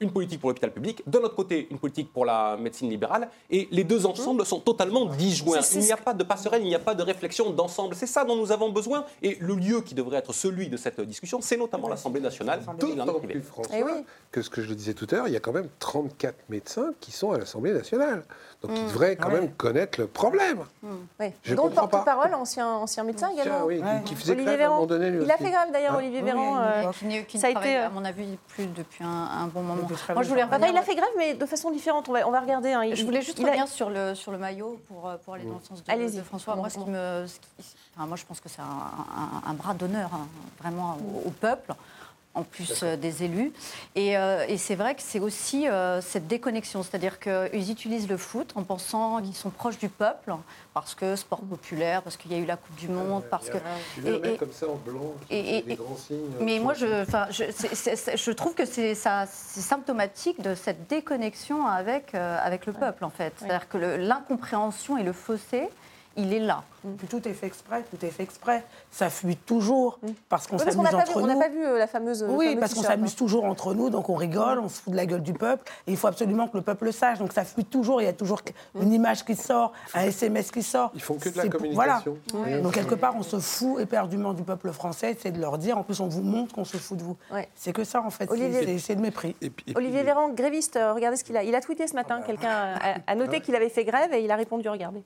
une 0.00 0.10
politique 0.10 0.40
pour 0.40 0.50
l'hôpital 0.50 0.72
public, 0.72 1.02
de 1.06 1.18
l'autre 1.18 1.34
côté 1.36 1.68
une 1.70 1.78
politique 1.78 2.12
pour 2.12 2.24
la 2.24 2.56
médecine 2.56 2.90
libérale, 2.90 3.28
et 3.50 3.68
les 3.70 3.84
deux 3.84 4.06
ensemble 4.06 4.44
sont 4.44 4.60
totalement 4.60 5.06
disjoints. 5.06 5.58
Il 5.74 5.80
n'y 5.80 5.92
a 5.92 5.96
pas 5.96 6.12
de 6.14 6.24
passerelle, 6.24 6.62
il 6.62 6.68
n'y 6.68 6.74
a 6.74 6.78
pas 6.80 6.94
de 6.94 7.02
réflexion 7.02 7.50
d'ensemble. 7.50 7.94
C'est 7.94 8.06
ça 8.06 8.24
dont 8.24 8.36
nous 8.36 8.50
avons 8.52 8.70
besoin, 8.70 9.04
et 9.22 9.36
le 9.40 9.54
lieu 9.54 9.80
qui 9.82 9.94
devrait 9.94 10.18
être 10.18 10.32
celui 10.32 10.68
de 10.68 10.76
cette 10.76 11.00
discussion, 11.00 11.40
c'est 11.40 11.56
notamment 11.56 11.88
l'Assemblée 11.88 12.20
nationale. 12.20 12.60
et 12.60 12.64
il 12.64 13.00
en 13.00 13.04
est 13.04 13.06
D'autant 13.06 13.18
privé. 13.18 13.34
plus, 13.34 13.42
François, 13.42 13.76
oui. 13.76 14.04
que 14.32 14.42
ce 14.42 14.50
que 14.50 14.62
je 14.62 14.68
le 14.68 14.74
disais 14.74 14.94
tout 14.94 15.06
à 15.10 15.14
l'heure, 15.16 15.28
il 15.28 15.34
y 15.34 15.36
a 15.36 15.40
quand 15.40 15.52
même 15.52 15.68
34 15.78 16.34
médecins 16.48 16.92
qui 17.00 17.12
sont 17.12 17.32
à 17.32 17.38
l'Assemblée 17.38 17.72
nationale. 17.72 18.24
Donc 18.62 18.72
ils 18.76 18.86
devraient 18.86 19.16
quand 19.16 19.28
Ouais. 19.28 19.40
même 19.40 19.52
connaître 19.52 20.00
le 20.00 20.06
problème. 20.06 20.64
Oui. 21.20 21.26
Je 21.42 21.54
pas. 21.54 21.68
porte-parole, 21.68 22.34
ancien, 22.34 22.66
ancien 22.68 23.04
médecin 23.04 23.28
Tiens, 23.34 23.44
également. 23.44 23.66
oui, 23.66 23.78
Ouais. 23.78 24.00
qui, 24.04 24.14
qui 24.14 24.20
faisait 24.20 24.32
Olivier 24.32 24.56
Véran. 24.56 24.86
donné. 24.86 25.10
lui 25.10 25.24
Il 25.24 25.30
a 25.30 25.36
fait 25.36 25.50
grève 25.50 25.70
d'ailleurs, 25.72 25.94
Hein 25.94 25.98
Olivier 25.98 26.22
Véran. 26.22 26.54
oui, 26.56 26.58
euh, 27.28 27.38
ça 27.38 27.46
a 27.48 27.50
été, 27.50 27.76
euh, 27.76 27.86
à 27.86 27.90
mon 27.90 28.04
avis, 28.04 28.36
plus 28.48 28.66
depuis 28.66 29.04
un, 29.04 29.08
un 29.08 29.46
bon 29.48 29.62
moment. 29.62 29.83
Moi, 30.14 30.22
je 30.22 30.28
voulais 30.28 30.42
revenir. 30.44 30.68
il 30.72 30.76
a 30.78 30.82
fait 30.82 30.94
grève, 30.94 31.08
mais 31.16 31.34
de 31.34 31.46
façon 31.46 31.70
différente. 31.70 32.08
On 32.08 32.12
va, 32.12 32.26
on 32.26 32.30
va 32.30 32.40
regarder. 32.40 32.72
hein. 32.72 32.84
Il- 32.84 32.94
Je 32.96 33.04
voulais 33.04 33.22
juste 33.22 33.38
il 33.38 33.44
a- 33.44 33.48
revenir 33.48 33.68
sur 33.68 33.90
le, 33.90 34.14
sur 34.14 34.32
le 34.32 34.38
maillot 34.38 34.80
pour, 34.88 35.08
euh, 35.08 35.16
pour 35.18 35.34
aller 35.34 35.44
dans 35.44 35.54
le 35.54 35.64
sens 35.64 35.82
de, 35.84 36.22
François. 36.22 36.56
Moi, 36.56 36.70
ce 36.70 36.78
qui 36.78 36.90
me, 36.90 37.26
ce 37.26 37.38
qui- 37.38 37.76
enfin, 37.96 38.06
moi, 38.06 38.16
je 38.16 38.24
pense 38.24 38.40
que 38.40 38.48
c'est 38.48 38.60
un, 38.62 38.64
un- 38.64 39.50
un 39.50 39.54
bras 39.54 39.74
d'honneur, 39.74 40.10
hein, 40.14 40.26
vraiment, 40.60 40.96
au, 41.24 41.28
au 41.28 41.30
peuple, 41.30 41.72
en 42.34 42.42
plus 42.42 42.82
euh, 42.82 42.96
des 42.96 43.22
élus. 43.24 43.52
Et, 43.94 44.16
euh, 44.16 44.44
et 44.48 44.58
c'est 44.58 44.74
vrai 44.74 44.94
que 44.94 45.02
c'est 45.02 45.20
aussi 45.20 45.68
euh, 45.68 46.00
cette 46.00 46.26
déconnexion, 46.26 46.82
c'est-à-dire 46.82 47.18
qu'ils 47.20 47.70
utilisent 47.70 48.08
le 48.08 48.16
foot 48.16 48.52
en 48.56 48.62
pensant 48.64 49.20
qu'ils 49.22 49.34
sont 49.34 49.50
proches 49.50 49.78
du 49.78 49.88
peuple, 49.88 50.34
parce 50.72 50.94
que 50.94 51.14
sport 51.16 51.40
populaire, 51.40 52.02
parce 52.02 52.16
qu'il 52.16 52.32
y 52.32 52.34
a 52.34 52.38
eu 52.38 52.44
la 52.44 52.56
Coupe 52.56 52.74
du 52.76 52.88
Monde, 52.88 53.22
parce 53.30 53.48
que... 53.48 53.58
Tu 53.94 54.00
viens 54.00 54.14
et- 54.14 54.18
mettre 54.18 54.34
et- 54.34 54.36
comme 54.38 54.52
ça 54.52 54.66
en 54.68 54.74
blanc, 54.74 55.14
et- 55.30 55.62
des 55.62 55.76
grands 55.76 55.96
signes. 55.96 56.18
Mais 56.40 56.58
moi, 56.58 56.74
je, 56.74 56.86
je, 57.30 58.16
je 58.16 58.30
trouve 58.32 58.54
que 58.54 58.64
c'est 58.66 58.94
symptomatique 58.94 60.40
de 60.42 60.54
cette 60.54 60.88
déconnexion 60.88 61.66
avec, 61.66 62.14
euh, 62.14 62.38
avec 62.42 62.66
le 62.66 62.72
peuple, 62.72 63.04
en 63.04 63.10
fait. 63.10 63.32
C'est-à-dire 63.38 63.68
que 63.68 63.78
l'incompréhension 63.78 64.98
et 64.98 65.02
le 65.02 65.12
fossé, 65.12 65.68
il 66.16 66.32
est 66.32 66.40
là. 66.40 66.62
tout 67.08 67.26
est 67.28 67.32
fait 67.32 67.46
exprès, 67.46 67.82
tout 67.90 68.04
est 68.04 68.10
fait 68.10 68.22
exprès. 68.22 68.64
Ça 68.90 69.10
fuit 69.10 69.36
toujours 69.36 69.98
parce 70.28 70.46
qu'on 70.46 70.58
s'amuse 70.58 70.76
entre 70.76 71.18
nous. 71.18 71.24
On 71.24 71.26
n'a 71.26 71.36
pas 71.36 71.48
vu 71.48 71.64
euh, 71.64 71.78
la 71.78 71.86
fameuse. 71.86 72.24
Oui, 72.28 72.56
parce 72.56 72.74
qu'on 72.74 72.82
s'amuse 72.82 73.14
toujours 73.16 73.44
entre 73.44 73.74
nous, 73.74 73.90
donc 73.90 74.08
on 74.08 74.14
rigole, 74.14 74.58
on 74.58 74.68
se 74.68 74.80
fout 74.82 74.92
de 74.92 74.96
la 74.96 75.06
gueule 75.06 75.22
du 75.22 75.32
peuple. 75.32 75.70
Et 75.86 75.92
il 75.92 75.96
faut 75.96 76.06
absolument 76.06 76.48
que 76.48 76.56
le 76.56 76.62
peuple 76.62 76.86
le 76.86 76.92
sache. 76.92 77.18
Donc 77.18 77.32
ça 77.32 77.44
fuit 77.44 77.64
toujours. 77.64 78.00
Il 78.00 78.04
y 78.04 78.08
a 78.08 78.12
toujours 78.12 78.40
une 78.80 78.92
image 78.92 79.24
qui 79.24 79.34
sort, 79.34 79.72
un 79.94 80.02
SMS 80.02 80.50
qui 80.50 80.62
sort. 80.62 80.90
Ils 80.94 81.02
font 81.02 81.14
que 81.14 81.28
de 81.28 81.36
la 81.36 81.48
communication. 81.48 82.18
Voilà. 82.32 82.60
Donc 82.60 82.74
quelque 82.74 82.94
part, 82.94 83.14
on 83.16 83.22
se 83.22 83.38
fout 83.38 83.80
éperdument 83.80 84.34
du 84.34 84.42
peuple 84.42 84.70
français. 84.72 85.16
C'est 85.20 85.32
de 85.32 85.40
leur 85.40 85.58
dire. 85.58 85.78
En 85.78 85.82
plus, 85.82 86.00
on 86.00 86.08
vous 86.08 86.22
montre 86.22 86.54
qu'on 86.54 86.64
se 86.64 86.76
fout 86.76 86.98
de 86.98 87.02
vous. 87.02 87.16
C'est 87.54 87.72
que 87.72 87.84
ça, 87.84 88.02
en 88.02 88.10
fait. 88.10 88.28
C'est 88.78 88.96
de 88.96 89.00
mépris. 89.00 89.34
Olivier 89.74 90.02
Véran, 90.02 90.28
gréviste, 90.30 90.76
euh, 90.76 90.92
regardez 90.92 91.16
ce 91.16 91.24
qu'il 91.24 91.36
a. 91.36 91.42
Il 91.42 91.54
a 91.54 91.60
tweeté 91.60 91.86
ce 91.86 91.94
matin. 91.94 92.20
Quelqu'un 92.22 92.74
a 93.06 93.14
noté 93.16 93.40
qu'il 93.40 93.54
avait 93.54 93.68
fait 93.68 93.84
grève 93.84 94.12
et 94.12 94.22
il 94.22 94.30
a 94.30 94.36
répondu. 94.36 94.68
Regardez. 94.68 95.02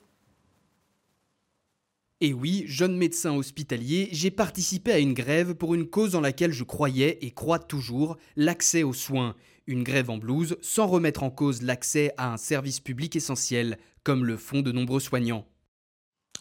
Et 2.21 2.33
oui, 2.33 2.65
jeune 2.67 2.97
médecin 2.97 3.33
hospitalier, 3.33 4.09
j'ai 4.11 4.29
participé 4.29 4.91
à 4.91 4.99
une 4.99 5.13
grève 5.13 5.55
pour 5.55 5.73
une 5.73 5.89
cause 5.89 6.15
en 6.15 6.19
laquelle 6.19 6.51
je 6.51 6.65
croyais 6.65 7.17
et 7.21 7.31
crois 7.31 7.59
toujours, 7.59 8.17
l'accès 8.35 8.83
aux 8.83 8.91
soins. 8.91 9.35
Une 9.67 9.83
grève 9.83 10.09
en 10.09 10.17
blouse 10.17 10.57
sans 10.61 10.87
remettre 10.87 11.23
en 11.23 11.29
cause 11.29 11.61
l'accès 11.61 12.13
à 12.17 12.33
un 12.33 12.35
service 12.35 12.81
public 12.81 13.15
essentiel, 13.15 13.77
comme 14.03 14.25
le 14.25 14.35
font 14.35 14.59
de 14.59 14.73
nombreux 14.73 14.99
soignants. 14.99 15.45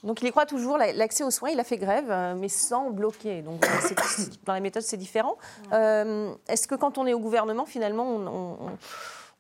Donc 0.03 0.21
il 0.21 0.27
y 0.27 0.31
croit 0.33 0.47
toujours, 0.47 0.79
l'accès 0.79 1.23
aux 1.23 1.31
soins, 1.31 1.51
il 1.51 1.61
a 1.61 1.65
fait 1.65 1.79
grève, 1.79 2.11
euh, 2.11 2.35
mais 2.35 2.49
sans 2.49 2.91
bloquer. 2.91 3.43
Donc 3.43 3.65
dans 4.47 4.55
la 4.55 4.61
méthode, 4.61 4.83
c'est 4.83 4.97
différent. 4.97 5.39
Euh, 5.73 6.35
est-ce 6.49 6.67
que 6.67 6.75
quand 6.75 6.99
on 6.99 7.07
est 7.07 7.15
au 7.15 7.21
gouvernement, 7.21 7.67
finalement, 7.67 8.77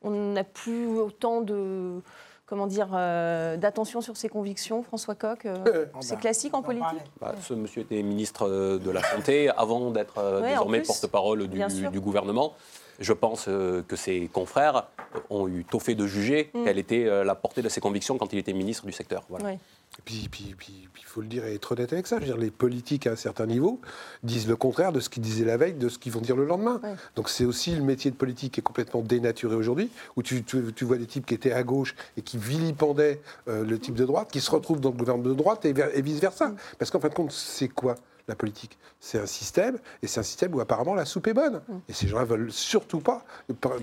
on 0.03 0.11
n'a 0.11 0.45
plus 0.45 0.87
autant 0.87 1.41
de 1.41 2.01
comment 2.49 2.67
dire, 2.67 2.89
euh, 2.95 3.57
d'attention 3.57 4.01
sur 4.01 4.17
ses 4.17 4.29
convictions, 4.29 4.83
François 4.83 5.15
Coq 5.15 5.45
euh, 5.45 5.85
C'est 6.01 6.15
bah, 6.15 6.21
classique 6.21 6.55
en 6.55 6.63
politique. 6.63 6.87
bah, 7.21 7.35
Ce 7.43 7.53
monsieur 7.53 7.83
était 7.83 8.03
ministre 8.03 8.49
euh, 8.49 8.79
de 8.79 8.91
la 8.91 9.03
Santé 9.03 9.51
avant 9.51 9.91
d'être 9.91 10.43
désormais 10.43 10.81
porte-parole 10.81 11.47
du, 11.47 12.01
gouvernement. 12.01 12.55
Je 12.99 13.13
pense 13.13 13.45
que 13.45 13.97
ses 13.97 14.29
confrères 14.33 14.89
ont 15.31 15.49
eu 15.49 15.65
tôt 15.65 15.79
fait 15.79 15.95
de 15.95 16.07
juger 16.07 16.51
mm. 16.53 16.65
quelle 16.65 16.79
était 16.79 17.25
la 17.25 17.35
portée 17.35 17.63
de 17.63 17.69
ses 17.69 17.81
convictions 17.81 18.19
quand 18.19 18.33
il 18.33 18.39
était 18.39 18.53
ministre 18.53 18.87
du 18.87 18.93
secteur. 18.93 19.25
Voilà. 19.29 19.53
Et 19.99 20.03
puis, 20.05 20.29
puis, 20.31 20.55
puis, 20.57 20.89
il 20.97 21.05
faut 21.05 21.21
le 21.21 21.27
dire 21.27 21.45
et 21.45 21.55
être 21.55 21.73
honnête 21.73 21.93
avec 21.93 22.07
ça. 22.07 22.17
Je 22.17 22.21
veux 22.21 22.27
dire, 22.27 22.37
les 22.37 22.51
politiques 22.51 23.07
à 23.07 23.13
un 23.13 23.17
certain 23.17 23.47
niveau 23.47 23.81
disent 24.23 24.47
le 24.47 24.57
contraire 24.57 24.93
de 24.93 25.01
ce 25.01 25.09
qu'ils 25.09 25.23
disaient 25.23 25.45
la 25.45 25.57
veille, 25.57 25.73
de 25.73 25.89
ce 25.89 25.99
qu'ils 25.99 26.13
vont 26.13 26.21
dire 26.21 26.37
le 26.37 26.45
lendemain. 26.45 26.81
Donc 27.17 27.29
c'est 27.29 27.45
aussi 27.45 27.75
le 27.75 27.83
métier 27.83 28.11
de 28.11 28.17
politique 28.17 28.55
qui 28.55 28.61
est 28.61 28.63
complètement 28.63 29.03
dénaturé 29.03 29.57
aujourd'hui, 29.57 29.91
où 30.17 30.23
tu, 30.23 30.45
tu, 30.45 30.85
vois 30.85 30.99
des 30.99 31.07
types 31.07 31.27
qui 31.27 31.35
étaient 31.35 31.53
à 31.53 31.63
gauche 31.63 31.97
et 32.17 32.23
qui 32.23 32.39
vilipendaient 32.39 33.21
euh, 33.49 33.65
le 33.65 33.79
type 33.79 33.95
de 33.95 34.05
droite, 34.05 34.31
qui 34.31 34.41
se 34.41 34.51
retrouvent 34.51 34.81
dans 34.81 34.91
le 34.91 34.97
gouvernement 34.97 35.29
de 35.29 35.35
droite 35.35 35.65
et, 35.65 35.75
et 35.95 36.03
vice-versa. 36.03 36.49
Mm. 36.49 36.57
Parce 36.79 36.91
qu'en 36.91 37.01
fin 37.01 37.09
de 37.09 37.15
compte, 37.15 37.33
c'est 37.33 37.69
quoi? 37.69 37.97
La 38.29 38.35
politique. 38.35 38.79
C'est 39.01 39.19
un 39.19 39.27
système, 39.27 39.79
et 40.03 40.07
c'est 40.07 40.21
un 40.21 40.25
système 40.25 40.55
où 40.55 40.61
apparemment 40.61 40.95
la 40.95 41.05
soupe 41.05 41.27
est 41.27 41.35
bonne. 41.35 41.63
Mm. 41.69 41.79
Et 41.89 41.93
ces 41.93 42.09
gens-là 42.09 42.25
veulent 42.25 42.53
surtout 42.53 43.01
pas 43.01 43.25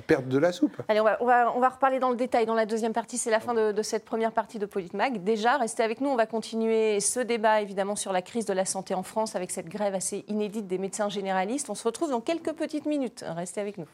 perdre 0.07 0.27
de 0.27 0.37
la 0.37 0.51
soupe. 0.51 0.81
Allez, 0.87 1.01
on 1.01 1.03
va, 1.03 1.17
on 1.19 1.25
va, 1.25 1.51
on 1.55 1.59
va 1.59 1.69
reparler 1.69 1.99
dans 1.99 2.09
le 2.09 2.15
détail 2.15 2.45
dans 2.45 2.53
la 2.53 2.65
deuxième 2.65 2.93
partie. 2.93 3.17
C'est 3.17 3.31
la 3.31 3.39
fin 3.39 3.53
de, 3.53 3.81
cette 3.81 4.05
première 4.05 4.31
partie 4.31 4.59
de 4.59 4.65
Politmag. 4.65 5.23
Déjà, 5.23 5.57
restez 5.57 5.83
avec 5.83 6.01
nous. 6.01 6.09
On 6.09 6.15
va 6.15 6.25
continuer 6.25 6.99
ce 6.99 7.19
débat, 7.19 7.61
évidemment, 7.61 7.95
sur 7.95 8.13
la 8.13 8.21
crise 8.21 8.45
de 8.45 8.53
la 8.53 8.65
santé 8.65 8.93
en 8.93 9.03
France 9.03 9.35
avec 9.35 9.51
cette 9.51 9.67
grève 9.67 9.95
assez 9.95 10.23
inédite 10.27 10.67
des 10.67 10.77
médecins 10.77 11.09
généralistes. 11.09 11.69
On 11.69 11.75
se 11.75 11.83
retrouve 11.83 12.11
dans 12.11 12.21
quelques 12.21 12.53
petites 12.53 12.85
minutes. 12.85 13.25
Restez 13.27 13.61
avec 13.61 13.77
nous. 13.77 13.87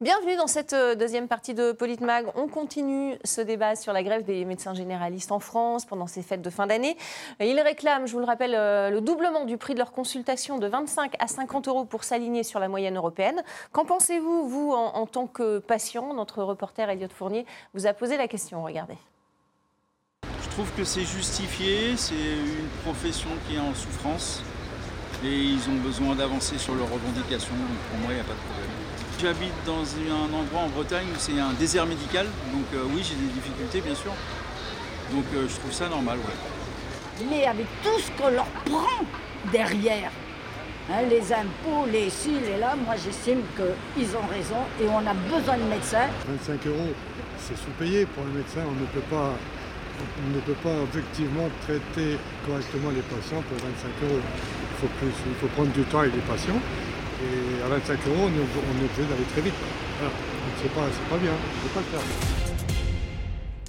Bienvenue 0.00 0.34
dans 0.34 0.48
cette 0.48 0.72
euh, 0.72 0.96
deuxième 0.96 1.28
partie 1.28 1.54
de 1.54 1.70
Politmag. 1.70 2.26
On 2.34 2.48
continue 2.48 3.16
ce 3.22 3.40
débat 3.40 3.76
sur 3.76 3.92
la 3.92 4.02
grève 4.02 4.24
des 4.24 4.44
médecins 4.44 4.74
généralistes 4.74 5.30
en 5.30 5.38
France 5.38 5.84
pendant 5.84 6.08
ces 6.08 6.20
fêtes 6.22 6.42
de 6.42 6.50
fin 6.50 6.66
d'année. 6.66 6.96
Ils 7.38 7.60
réclament, 7.60 8.04
je 8.04 8.12
vous 8.12 8.18
le 8.18 8.24
rappelle, 8.24 8.56
euh, 8.56 8.90
le 8.90 9.00
doublement 9.00 9.44
du 9.44 9.56
prix 9.56 9.74
de 9.74 9.78
leur 9.78 9.92
consultation 9.92 10.58
de 10.58 10.66
25 10.66 11.14
à 11.20 11.28
50 11.28 11.68
euros 11.68 11.84
pour 11.84 12.02
s'aligner 12.02 12.42
sur 12.42 12.58
la 12.58 12.66
moyenne 12.66 12.96
européenne. 12.96 13.40
Qu'en 13.70 13.84
pensez-vous, 13.84 14.48
vous, 14.48 14.72
en, 14.72 15.06
tant 15.06 15.28
que 15.28 15.60
patient? 15.60 16.12
Notre 16.12 16.42
reporter 16.42 16.90
Elliot 16.90 17.06
Fournier 17.14 17.46
vous 17.72 17.86
a 17.86 17.92
posé 17.92 18.16
la 18.16 18.26
question. 18.26 18.64
Regardez. 18.64 18.98
Je 20.42 20.48
trouve 20.50 20.72
que 20.74 20.82
c'est 20.82 21.04
justifié, 21.04 21.96
c'est 21.96 22.14
une 22.14 22.68
profession 22.82 23.30
qui 23.46 23.54
est 23.54 23.60
en 23.60 23.72
souffrance 23.72 24.42
et 25.24 25.38
ils 25.38 25.70
ont 25.70 25.80
besoin 25.84 26.16
d'avancer 26.16 26.58
sur 26.58 26.74
leurs 26.74 26.90
revendications. 26.90 27.54
Donc 27.54 27.78
pour 27.90 27.98
moi, 28.00 28.10
il 28.10 28.14
n'y 28.16 28.20
a 28.20 28.24
pas 28.24 28.32
de 28.32 28.38
problème. 28.38 28.53
J'habite 29.24 29.54
dans 29.64 29.80
un 29.80 30.34
endroit 30.34 30.64
en 30.64 30.68
Bretagne 30.68 31.06
où 31.06 31.16
c'est 31.16 31.40
un 31.40 31.54
désert 31.54 31.86
médical, 31.86 32.26
donc 32.52 32.66
euh, 32.74 32.84
oui 32.94 33.02
j'ai 33.02 33.14
des 33.14 33.32
difficultés 33.32 33.80
bien 33.80 33.94
sûr. 33.94 34.12
Donc 35.10 35.24
euh, 35.34 35.46
je 35.48 35.54
trouve 35.60 35.72
ça 35.72 35.88
normal, 35.88 36.18
ouais. 36.18 37.24
Mais 37.30 37.46
avec 37.46 37.64
tout 37.82 37.98
ce 37.98 38.10
qu'on 38.20 38.28
leur 38.28 38.44
prend 38.66 39.02
derrière, 39.50 40.10
hein, 40.90 41.08
les 41.08 41.32
impôts, 41.32 41.86
les 41.90 42.10
ci, 42.10 42.32
les 42.32 42.58
là, 42.58 42.76
moi 42.76 42.96
j'estime 43.02 43.40
qu'ils 43.56 44.14
ont 44.14 44.28
raison 44.30 44.60
et 44.78 44.84
on 44.88 44.98
a 44.98 45.14
besoin 45.14 45.56
de 45.56 45.70
médecins. 45.70 46.08
25 46.28 46.66
euros, 46.66 46.92
c'est 47.38 47.56
sous-payé 47.56 48.04
pour 48.04 48.24
le 48.24 48.32
médecin, 48.32 48.60
on 48.68 48.78
ne 48.78 48.86
peut 48.88 49.08
pas 49.08 49.32
on 49.96 50.36
ne 50.36 50.40
peut 50.40 50.60
pas 50.62 50.82
objectivement 50.82 51.48
traiter 51.62 52.18
correctement 52.46 52.90
les 52.90 53.00
patients 53.00 53.42
pour 53.48 53.56
25 53.56 54.10
euros. 54.10 54.20
Il 54.20 54.80
faut, 54.80 54.92
plus, 54.98 55.08
il 55.08 55.34
faut 55.40 55.46
prendre 55.54 55.70
du 55.70 55.82
temps 55.84 56.00
avec 56.00 56.12
les 56.12 56.20
patients. 56.20 56.60
À 57.64 57.68
25 57.68 57.98
euros, 58.08 58.16
on 58.18 58.28
est, 58.28 58.86
obligé 58.86 59.08
d'aller 59.08 59.24
très 59.32 59.40
vite. 59.40 59.54
c'est 60.60 60.68
pas, 60.74 60.82
pas 60.82 61.16
bien, 61.16 61.30
on 61.30 61.64
ne 61.64 61.72
pas 61.72 61.80
le 61.80 61.86
faire. 61.86 62.00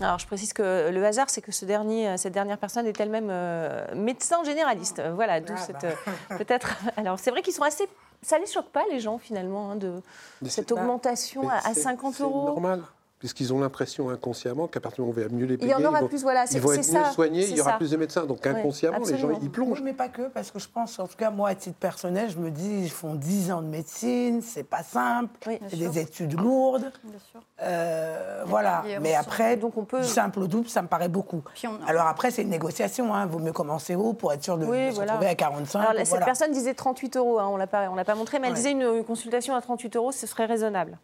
Alors, 0.01 0.19
je 0.19 0.27
précise 0.27 0.51
que 0.51 0.89
le 0.91 1.05
hasard, 1.05 1.29
c'est 1.29 1.39
que 1.39 1.53
ce 1.53 1.63
dernier, 1.63 2.17
cette 2.17 2.33
dernière 2.33 2.57
personne 2.57 2.85
est 2.87 2.99
elle-même 2.99 3.29
euh, 3.29 3.85
médecin 3.95 4.43
généraliste. 4.43 5.01
Voilà, 5.13 5.39
d'où 5.39 5.53
ah, 5.55 5.61
cette. 5.61 5.81
Bah. 5.83 6.11
Euh, 6.31 6.37
peut-être. 6.37 6.75
Alors, 6.97 7.19
c'est 7.19 7.31
vrai 7.31 7.41
qu'ils 7.41 7.53
sont 7.53 7.63
assez. 7.63 7.87
Ça 8.21 8.37
les 8.37 8.47
choque 8.47 8.69
pas, 8.69 8.83
les 8.91 8.99
gens, 8.99 9.17
finalement, 9.17 9.71
hein, 9.71 9.75
de 9.77 10.01
cette 10.45 10.73
augmentation 10.73 11.47
à, 11.47 11.59
à 11.65 11.73
50 11.73 12.19
euros 12.19 12.47
C'est 12.47 12.51
normal 12.51 12.81
puisqu'ils 13.19 13.53
ont 13.53 13.59
l'impression 13.59 14.09
inconsciemment 14.09 14.67
qu'à 14.67 14.79
partir 14.79 15.03
du 15.03 15.07
moment 15.07 15.17
où 15.17 15.21
on 15.21 15.27
va 15.27 15.33
mieux 15.33 15.45
les 15.45 15.57
payer, 15.57 15.71
il 15.71 15.81
y 15.81 15.85
en 15.85 15.87
aura 15.87 16.05
plus, 16.07 16.21
voilà, 16.21 16.45
ils 16.51 16.59
vont 16.59 16.73
être 16.73 16.91
mieux 16.91 17.13
soignés, 17.13 17.47
il 17.47 17.57
y 17.57 17.61
aura 17.61 17.77
plus 17.77 17.91
de 17.91 17.97
médecins. 17.97 18.25
Donc 18.25 18.45
inconsciemment, 18.45 18.99
les 19.05 19.17
gens 19.17 19.31
y 19.31 19.49
plongent. 19.49 19.81
mais 19.81 19.93
pas 19.93 20.09
que, 20.09 20.23
parce 20.23 20.51
que 20.51 20.59
je 20.59 20.67
pense, 20.67 20.99
en 20.99 21.07
tout 21.07 21.17
cas 21.17 21.29
moi, 21.29 21.49
à 21.49 21.55
titre 21.55 21.77
personnel, 21.77 22.29
je 22.29 22.37
me 22.37 22.51
dis, 22.51 22.83
ils 22.83 22.91
font 22.91 23.15
10 23.15 23.51
ans 23.51 23.61
de 23.61 23.67
médecine, 23.67 24.41
c'est 24.41 24.63
pas 24.63 24.83
simple, 24.83 25.33
c'est 25.67 25.77
des 25.77 25.99
études 25.99 26.39
lourdes. 26.39 26.91
Bien 27.03 27.19
sûr. 27.31 27.41
Euh, 27.61 28.43
voilà, 28.45 28.83
mais 29.01 29.15
après, 29.15 29.55
donc 29.55 29.77
on 29.77 29.85
peut... 29.85 30.01
du 30.01 30.07
simple 30.07 30.39
au 30.39 30.47
double, 30.47 30.67
ça 30.67 30.81
me 30.81 30.87
paraît 30.87 31.09
beaucoup. 31.09 31.41
Alors 31.87 32.07
après, 32.07 32.31
c'est 32.31 32.41
une 32.41 32.49
négociation, 32.49 33.07
il 33.07 33.17
hein. 33.17 33.25
vaut 33.25 33.39
mieux 33.39 33.53
commencer 33.53 33.95
haut 33.95 34.13
pour 34.13 34.33
être 34.33 34.43
sûr 34.43 34.57
de, 34.57 34.65
se 34.65 34.99
retrouver 34.99 35.27
à 35.27 35.35
45. 35.35 35.79
Alors, 35.79 36.05
cette 36.05 36.25
personne 36.25 36.51
disait 36.51 36.73
38 36.73 37.17
euros, 37.17 37.39
hein. 37.39 37.47
on 37.49 37.53
ne 37.53 37.59
l'a 37.59 38.05
pas 38.05 38.15
montré, 38.15 38.39
mais 38.39 38.49
elle 38.49 38.53
disait 38.53 38.71
une 38.71 39.03
consultation 39.03 39.55
à 39.55 39.61
38 39.61 39.95
euros, 39.95 40.11
ce 40.11 40.27
serait 40.27 40.45
raisonnable. 40.45 40.97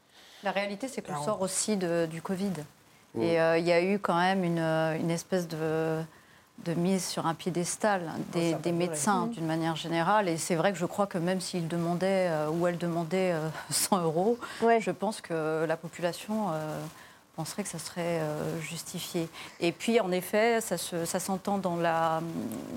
La 0.44 0.52
réalité, 0.52 0.88
c'est 0.88 1.02
qu'on 1.02 1.22
sort 1.24 1.42
aussi 1.42 1.78
du 1.78 2.22
Covid. 2.22 2.54
Et 3.20 3.42
euh, 3.42 3.58
il 3.58 3.66
y 3.66 3.72
a 3.72 3.82
eu 3.82 4.00
quand 4.00 4.18
même 4.18 4.44
une, 4.44 4.60
une 4.60 5.12
espèce 5.12 5.48
de, 5.48 6.02
de, 6.66 6.74
mise 6.74 7.06
sur 7.06 7.26
un 7.28 7.34
piédestal 7.34 8.10
des, 8.32 8.54
des 8.54 8.72
médecins 8.72 9.28
d'une 9.28 9.46
manière 9.46 9.76
générale. 9.76 10.30
Et 10.30 10.38
c'est 10.38 10.56
vrai 10.56 10.72
que 10.72 10.78
je 10.78 10.86
crois 10.86 11.08
que 11.08 11.18
même 11.18 11.42
s'ils 11.42 11.68
demandaient 11.68 12.30
euh, 12.30 12.50
ou 12.50 12.68
elles 12.68 12.78
demandaient 12.78 13.36
100 13.70 13.98
euh, 13.98 14.04
euros, 14.04 14.40
je 14.62 14.92
pense 14.92 15.20
que 15.20 15.66
la 15.66 15.76
population 15.76 16.48
penserait 17.42 17.64
que 17.64 17.70
ça 17.70 17.80
serait 17.80 18.22
justifié. 18.62 19.28
Et 19.60 19.72
puis, 19.72 20.00
en 20.00 20.12
effet, 20.12 20.62
ça, 20.62 20.78
ça 20.78 21.20
s'entend 21.20 21.58
dans 21.58 21.76
la. 21.76 22.22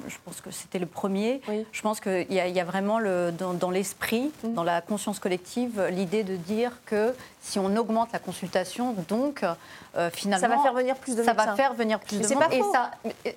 Je 0.08 0.16
pense 0.24 0.40
que 0.40 0.50
c'était 0.50 0.78
le 0.78 0.86
premier. 0.86 1.42
Je 1.72 1.82
pense 1.82 2.00
qu'il 2.00 2.26
y, 2.30 2.36
y, 2.36 2.60
a 2.60 2.64
vraiment 2.64 2.98
le, 2.98 3.30
dans, 3.30 3.52
dans 3.52 3.70
l'esprit, 3.70 4.32
mmh. 4.42 4.54
dans 4.54 4.64
la 4.64 4.80
conscience 4.80 5.18
collective, 5.18 5.82
l'idée 5.90 6.24
de 6.24 6.36
dire 6.36 6.72
que 6.86 7.14
si 7.42 7.58
on 7.58 7.76
augmente 7.76 8.10
la 8.12 8.18
consultation, 8.18 8.94
donc 9.08 9.44
euh, 9.96 10.10
finalement, 10.10 10.48
ça 10.48 10.56
va 10.56 10.62
faire 10.62 10.72
venir 10.72 10.96
plus 10.96 11.14
de 11.14 11.22
ça 11.22 11.34
va 11.34 11.54
faire 11.54 11.74
venir 11.74 12.00
plus 12.00 12.18
de 12.18 12.34
monde. 12.34 12.44
Et 12.50 12.62
ça, 12.72 12.90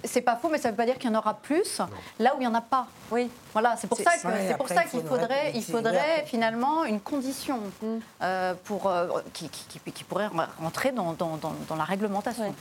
c'est 0.06 0.22
pas 0.22 0.38
faux, 0.38 0.50
mais 0.50 0.58
ça 0.58 0.70
ne 0.70 0.74
veut 0.74 0.78
pas 0.78 0.86
dire 0.86 0.98
qu'il 0.98 1.12
y 1.12 1.14
en 1.14 1.20
aura 1.20 1.34
plus 1.36 1.82
là 2.20 2.34
où 2.36 2.42
il 2.42 2.46
y 2.46 2.48
en 2.48 2.54
a 2.54 2.62
pas. 2.62 2.88
Oui, 3.12 3.30
voilà, 3.60 3.76
c'est 3.76 3.88
pour 3.88 3.98
ça 3.98 4.12
que 4.12 4.28
c'est 4.48 4.58
pour 4.58 4.70
ça 4.70 4.84
qu'il 4.84 5.02
faudrait, 5.02 5.52
il 5.56 5.64
faudrait 5.64 6.24
finalement 6.28 6.86
une 6.86 7.00
condition 7.00 7.58
mm. 7.82 7.88
euh, 8.22 8.54
pour 8.66 8.86
euh, 8.86 9.08
qui, 9.34 9.50
qui, 9.50 9.80
qui, 9.92 10.04
pourrait 10.04 10.30
rentrer 10.62 10.92
dans, 10.92 11.14
dans, 11.14 11.40
dans, 11.68 11.76
la 11.76 11.84
réglementation. 11.84 12.54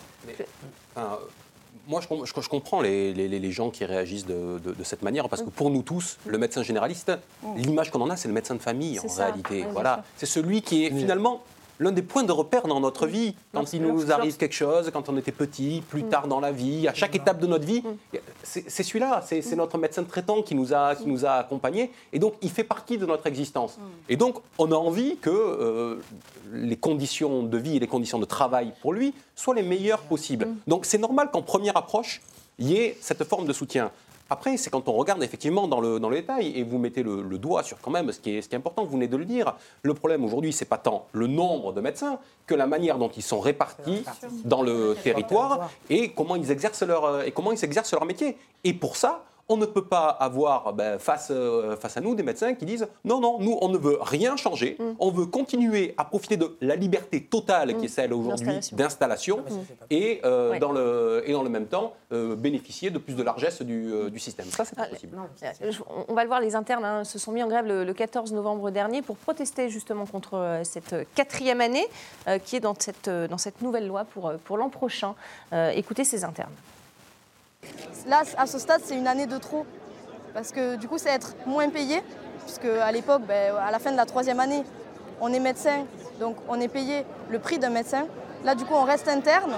moi, 1.87 2.01
je, 2.01 2.07
je, 2.25 2.49
comprends 2.49 2.81
les, 2.81 3.13
les, 3.13 3.29
les, 3.29 3.53
gens 3.53 3.69
qui 3.69 3.85
réagissent 3.85 4.25
de, 4.25 4.59
de, 4.59 4.85
cette 4.85 5.03
manière, 5.03 5.29
parce 5.29 5.43
que 5.43 5.51
pour 5.51 5.69
nous 5.69 5.83
tous, 5.83 6.17
le 6.25 6.39
médecin 6.39 6.63
généraliste, 6.63 7.13
mm. 7.43 7.57
l'image 7.57 7.91
qu'on 7.91 8.01
en 8.01 8.09
a, 8.09 8.17
c'est 8.17 8.29
le 8.29 8.35
médecin 8.35 8.55
de 8.55 8.63
famille 8.63 8.99
en 8.99 9.07
réalité. 9.07 9.67
voilà, 9.71 10.03
c'est 10.17 10.25
celui 10.25 10.63
qui 10.63 10.87
est 10.87 10.91
finalement 10.91 11.43
l'un 11.79 11.93
des 11.93 12.03
points 12.03 12.25
de 12.25 12.33
repère 12.33 12.67
dans 12.67 12.81
notre 12.81 13.07
vie. 13.07 13.35
Quand 13.53 13.73
il 13.73 13.83
nous 13.83 14.11
arrive 14.13 14.37
quelque 14.37 14.55
chose, 14.55 14.91
quand 14.93 15.09
on 15.09 15.17
était 15.17 15.33
petit, 15.33 15.83
plus 15.89 16.03
mm. 16.03 16.09
tard 16.09 16.29
dans 16.29 16.41
la 16.41 16.53
vie, 16.53 16.89
à 16.89 16.95
chaque 16.95 17.15
étape 17.15 17.39
de 17.39 17.47
notre 17.47 17.67
vie, 17.67 17.83
mm. 17.83 18.19
c'est 18.43 18.83
celui-là, 18.83 19.23
c'est 19.25 19.45
mm. 19.45 19.57
notre 19.57 19.79
médecin 19.79 20.05
traitant 20.05 20.43
qui 20.43 20.55
nous, 20.55 20.73
a, 20.75 20.95
qui 20.95 21.07
nous 21.07 21.25
a 21.25 21.33
accompagnés. 21.33 21.91
Et 22.13 22.19
donc, 22.19 22.35
il 22.43 22.51
fait 22.51 22.65
partie 22.65 22.99
de 22.99 23.07
notre 23.07 23.27
existence. 23.27 23.79
Et 24.09 24.17
donc, 24.17 24.39
on 24.59 24.71
a 24.73 24.77
envie 24.77 25.17
que 25.17 25.31
euh, 25.31 25.97
les 26.53 26.77
conditions 26.77 27.43
de 27.43 27.59
vie 27.59 27.77
et 27.77 27.81
les 27.81 27.87
conditions 27.87 28.19
de 28.19 28.25
travail 28.25 28.73
pour 28.81 28.93
lui 28.93 29.15
soient 29.35 29.55
les 29.55 29.63
meilleures 29.63 30.03
possibles. 30.03 30.49
Donc, 30.67 30.87
c'est 30.87 30.99
normal 30.99 31.31
qu'en 31.33 31.43
première 31.43 31.77
approche, 31.77 32.21
il 32.59 32.71
y 32.71 32.77
ait 32.77 32.97
cette 33.01 33.25
forme 33.25 33.47
de 33.47 33.53
soutien. 33.53 33.91
Après, 34.29 34.57
c'est 34.57 34.71
quand 34.71 34.89
on 34.89 34.93
regarde 34.93 35.23
effectivement 35.23 35.69
dans 35.69 35.81
le, 35.81 36.01
dans 36.01 36.09
le 36.09 36.17
détail 36.17 36.53
et 36.57 36.65
vous 36.65 36.79
mettez 36.79 37.03
le, 37.03 37.23
doigt 37.39 37.63
sur 37.63 37.81
quand 37.81 37.91
même 37.91 38.11
ce 38.13 38.19
qui, 38.19 38.37
est, 38.37 38.43
ce 38.43 38.49
qui 38.49 38.55
est 38.55 38.59
important, 38.59 38.85
vous 38.85 38.93
venez 38.93 39.09
de 39.09 39.17
le 39.17 39.25
dire. 39.25 39.55
Le 39.83 39.95
problème 39.95 40.25
aujourd'hui, 40.25 40.53
c'est 40.53 40.65
pas 40.65 40.79
tant 40.79 41.07
le 41.13 41.27
nombre 41.27 41.73
de 41.73 41.81
médecins 41.81 42.19
que 42.47 42.55
la 42.55 42.67
manière 42.67 42.99
dont 42.99 43.11
ils 43.11 43.23
sont 43.23 43.41
répartis 43.41 44.05
dans 44.45 44.63
le 44.63 44.97
territoire 45.03 45.71
et 45.91 46.11
comment 46.11 46.37
ils 46.37 46.51
exercent 46.51 46.83
leur, 46.83 47.23
et 47.23 47.31
comment 47.31 47.53
ils 47.53 47.65
exercent 47.65 47.93
leur 47.93 48.05
métier. 48.05 48.37
Et 48.65 48.73
pour 48.73 48.97
ça, 48.97 49.25
on 49.49 49.57
ne 49.57 49.67
peut 49.67 49.85
pas 49.85 50.09
avoir 50.09 50.73
ben, 50.73 50.99
face, 50.99 51.29
euh, 51.31 51.77
face 51.77 51.97
à 51.97 52.01
nous 52.01 52.15
des 52.15 52.23
médecins 52.23 52.55
qui 52.55 52.65
disent 52.65 52.87
non, 53.05 53.21
non, 53.21 53.39
nous, 53.39 53.57
on 53.61 53.69
ne 53.69 53.79
veut 53.79 53.99
rien 54.01 54.37
changer, 54.37 54.77
mm. 54.79 54.85
on 54.99 55.11
veut 55.11 55.27
continuer 55.27 55.95
à 55.97 56.05
profiter 56.05 56.37
de 56.37 56.57
la 56.61 56.75
liberté 56.75 57.23
totale 57.23 57.77
qui 57.77 57.85
est 57.85 57.89
mm. 57.89 57.89
celle 57.89 58.13
aujourd'hui 58.13 58.59
d'installation 58.73 59.45
ah, 59.49 59.85
et, 59.91 60.21
euh, 60.25 60.59
dans 60.59 60.73
le, 60.73 61.23
et 61.27 61.33
dans 61.33 61.43
le 61.43 61.49
même 61.49 61.67
temps 61.67 61.95
euh, 62.13 62.35
bénéficier 62.35 62.91
de 62.91 62.99
plus 62.99 63.15
de 63.15 63.23
largesse 63.23 63.63
du, 63.63 64.19
système. 64.19 64.47
Ça, 64.47 64.65
c'est 64.65 64.75
pas 64.75 64.87
ah, 64.87 64.89
possible. 64.89 65.17
on 66.09 66.15
va 66.15 66.23
le 66.23 66.29
voir, 66.29 66.41
les 66.41 66.57
internes 66.57 66.85
hein, 66.85 67.05
se 67.05 67.19
sont 67.19 67.33
mis 67.33 67.43
en 67.43 67.49
grève 67.49 67.67
le, 67.67 67.97
14 67.97 68.33
novembre 68.33 68.71
dernier 68.71 69.01
pour 69.01 69.17
protester 69.17 69.71
justement 69.71 70.07
contre 70.07 70.61
cette 70.65 70.95
quatrième 71.15 71.61
année 71.61 71.87
qui 72.45 72.57
est 72.57 72.61
dans 72.61 72.75
cette, 72.79 73.09
dans 73.09 73.39
cette 73.39 73.63
nouvelle 73.63 73.87
loi 73.87 74.05
pour, 74.05 74.33
pour 74.45 74.57
l'an 74.59 74.69
prochain. 74.69 75.15
écoutez 75.53 76.05
ces 76.05 76.25
internes. 76.25 76.53
Là, 78.07 78.23
à 78.37 78.47
ce 78.47 78.59
stade, 78.59 78.81
c'est 78.85 78.97
une 78.97 79.09
année 79.09 79.27
de 79.27 79.37
trop. 79.37 79.67
Parce 80.33 80.53
que 80.53 80.77
du 80.77 80.87
coup, 80.87 80.99
c'est 80.99 81.11
être 81.11 81.35
moins 81.45 81.69
payé. 81.69 82.03
Puisque 82.45 82.67
à 82.67 82.93
l'époque, 82.93 83.23
ben, 83.27 83.55
à 83.57 83.73
la 83.73 83.81
fin 83.81 83.91
de 83.91 83.97
la 83.97 84.07
troisième 84.07 84.39
année, 84.39 84.63
on 85.21 85.33
est 85.33 85.41
médecin, 85.41 85.85
donc 86.21 86.37
on 86.49 86.61
est 86.61 86.69
payé 86.69 87.05
le 87.29 87.41
prix 87.41 87.59
d'un 87.59 87.71
médecin. 87.71 88.07
Là, 88.45 88.55
du 88.55 88.65
coup, 88.65 88.75
on 88.75 88.85
reste 88.85 89.09
interne 89.09 89.55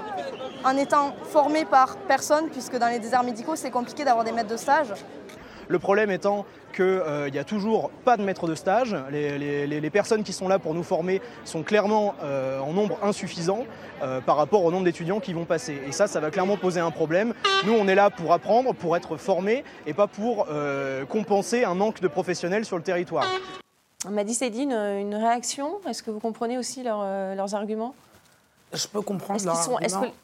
en 0.65 0.77
étant 0.77 1.13
formé 1.25 1.67
par 1.67 1.97
personne, 1.97 2.49
puisque 2.49 2.79
dans 2.79 2.89
les 2.89 2.99
déserts 2.99 3.25
médicaux, 3.25 3.57
c'est 3.57 3.71
compliqué 3.71 4.05
d'avoir 4.05 4.25
des 4.25 4.33
maîtres 4.33 4.49
de 4.49 4.57
stage. 4.57 4.95
Le 5.69 5.79
problème 5.79 6.11
étant 6.11 6.47
qu'il 6.75 6.85
euh, 6.85 7.31
n'y 7.31 7.39
a 7.39 7.45
toujours 7.45 7.91
pas 8.05 8.17
de 8.17 8.23
maître 8.23 8.47
de 8.47 8.55
stage. 8.55 8.97
Les, 9.11 9.91
personnes 9.91 10.23
qui 10.23 10.33
sont 10.33 10.49
là 10.49 10.59
pour 10.59 10.75
nous 10.75 10.83
former 10.83 11.21
sont 11.45 11.63
clairement 11.63 12.15
euh, 12.23 12.59
en 12.61 12.73
nombre 12.73 12.99
insuffisant 13.03 13.65
euh, 14.03 14.21
par 14.21 14.37
rapport 14.37 14.65
au 14.65 14.71
nombre 14.71 14.85
d'étudiants 14.85 15.21
qui 15.21 15.33
vont 15.33 15.45
passer. 15.45 15.79
Et 15.87 15.93
ça, 15.93 16.07
ça 16.07 16.21
va 16.21 16.31
clairement 16.31 16.57
poser 16.57 16.81
un 16.81 16.91
problème. 16.91 17.35
Nous, 17.67 17.73
on 17.73 17.87
est 17.87 17.95
là 17.95 18.11
pour 18.11 18.33
apprendre, 18.33 18.75
pour 18.75 18.97
être 18.97 19.17
formés 19.17 19.65
et 19.87 19.93
pas 19.93 20.07
pour 20.07 20.47
compenser 21.09 21.65
un 21.65 21.75
manque 21.75 22.01
de 22.01 22.09
professionnels 22.09 22.65
sur 22.65 22.77
le 22.77 22.83
territoire. 22.83 23.27
Madi 24.09 24.35
Sedine, 24.35 24.73
une 24.73 25.15
réaction 25.15 25.81
Est-ce 25.89 26.03
que 26.03 26.11
vous 26.11 26.21
comprenez 26.21 26.57
aussi 26.57 26.83
leurs 26.83 27.55
arguments? 27.55 27.95
Je 28.73 28.87
peux 28.87 29.01
comprendre. 29.01 29.41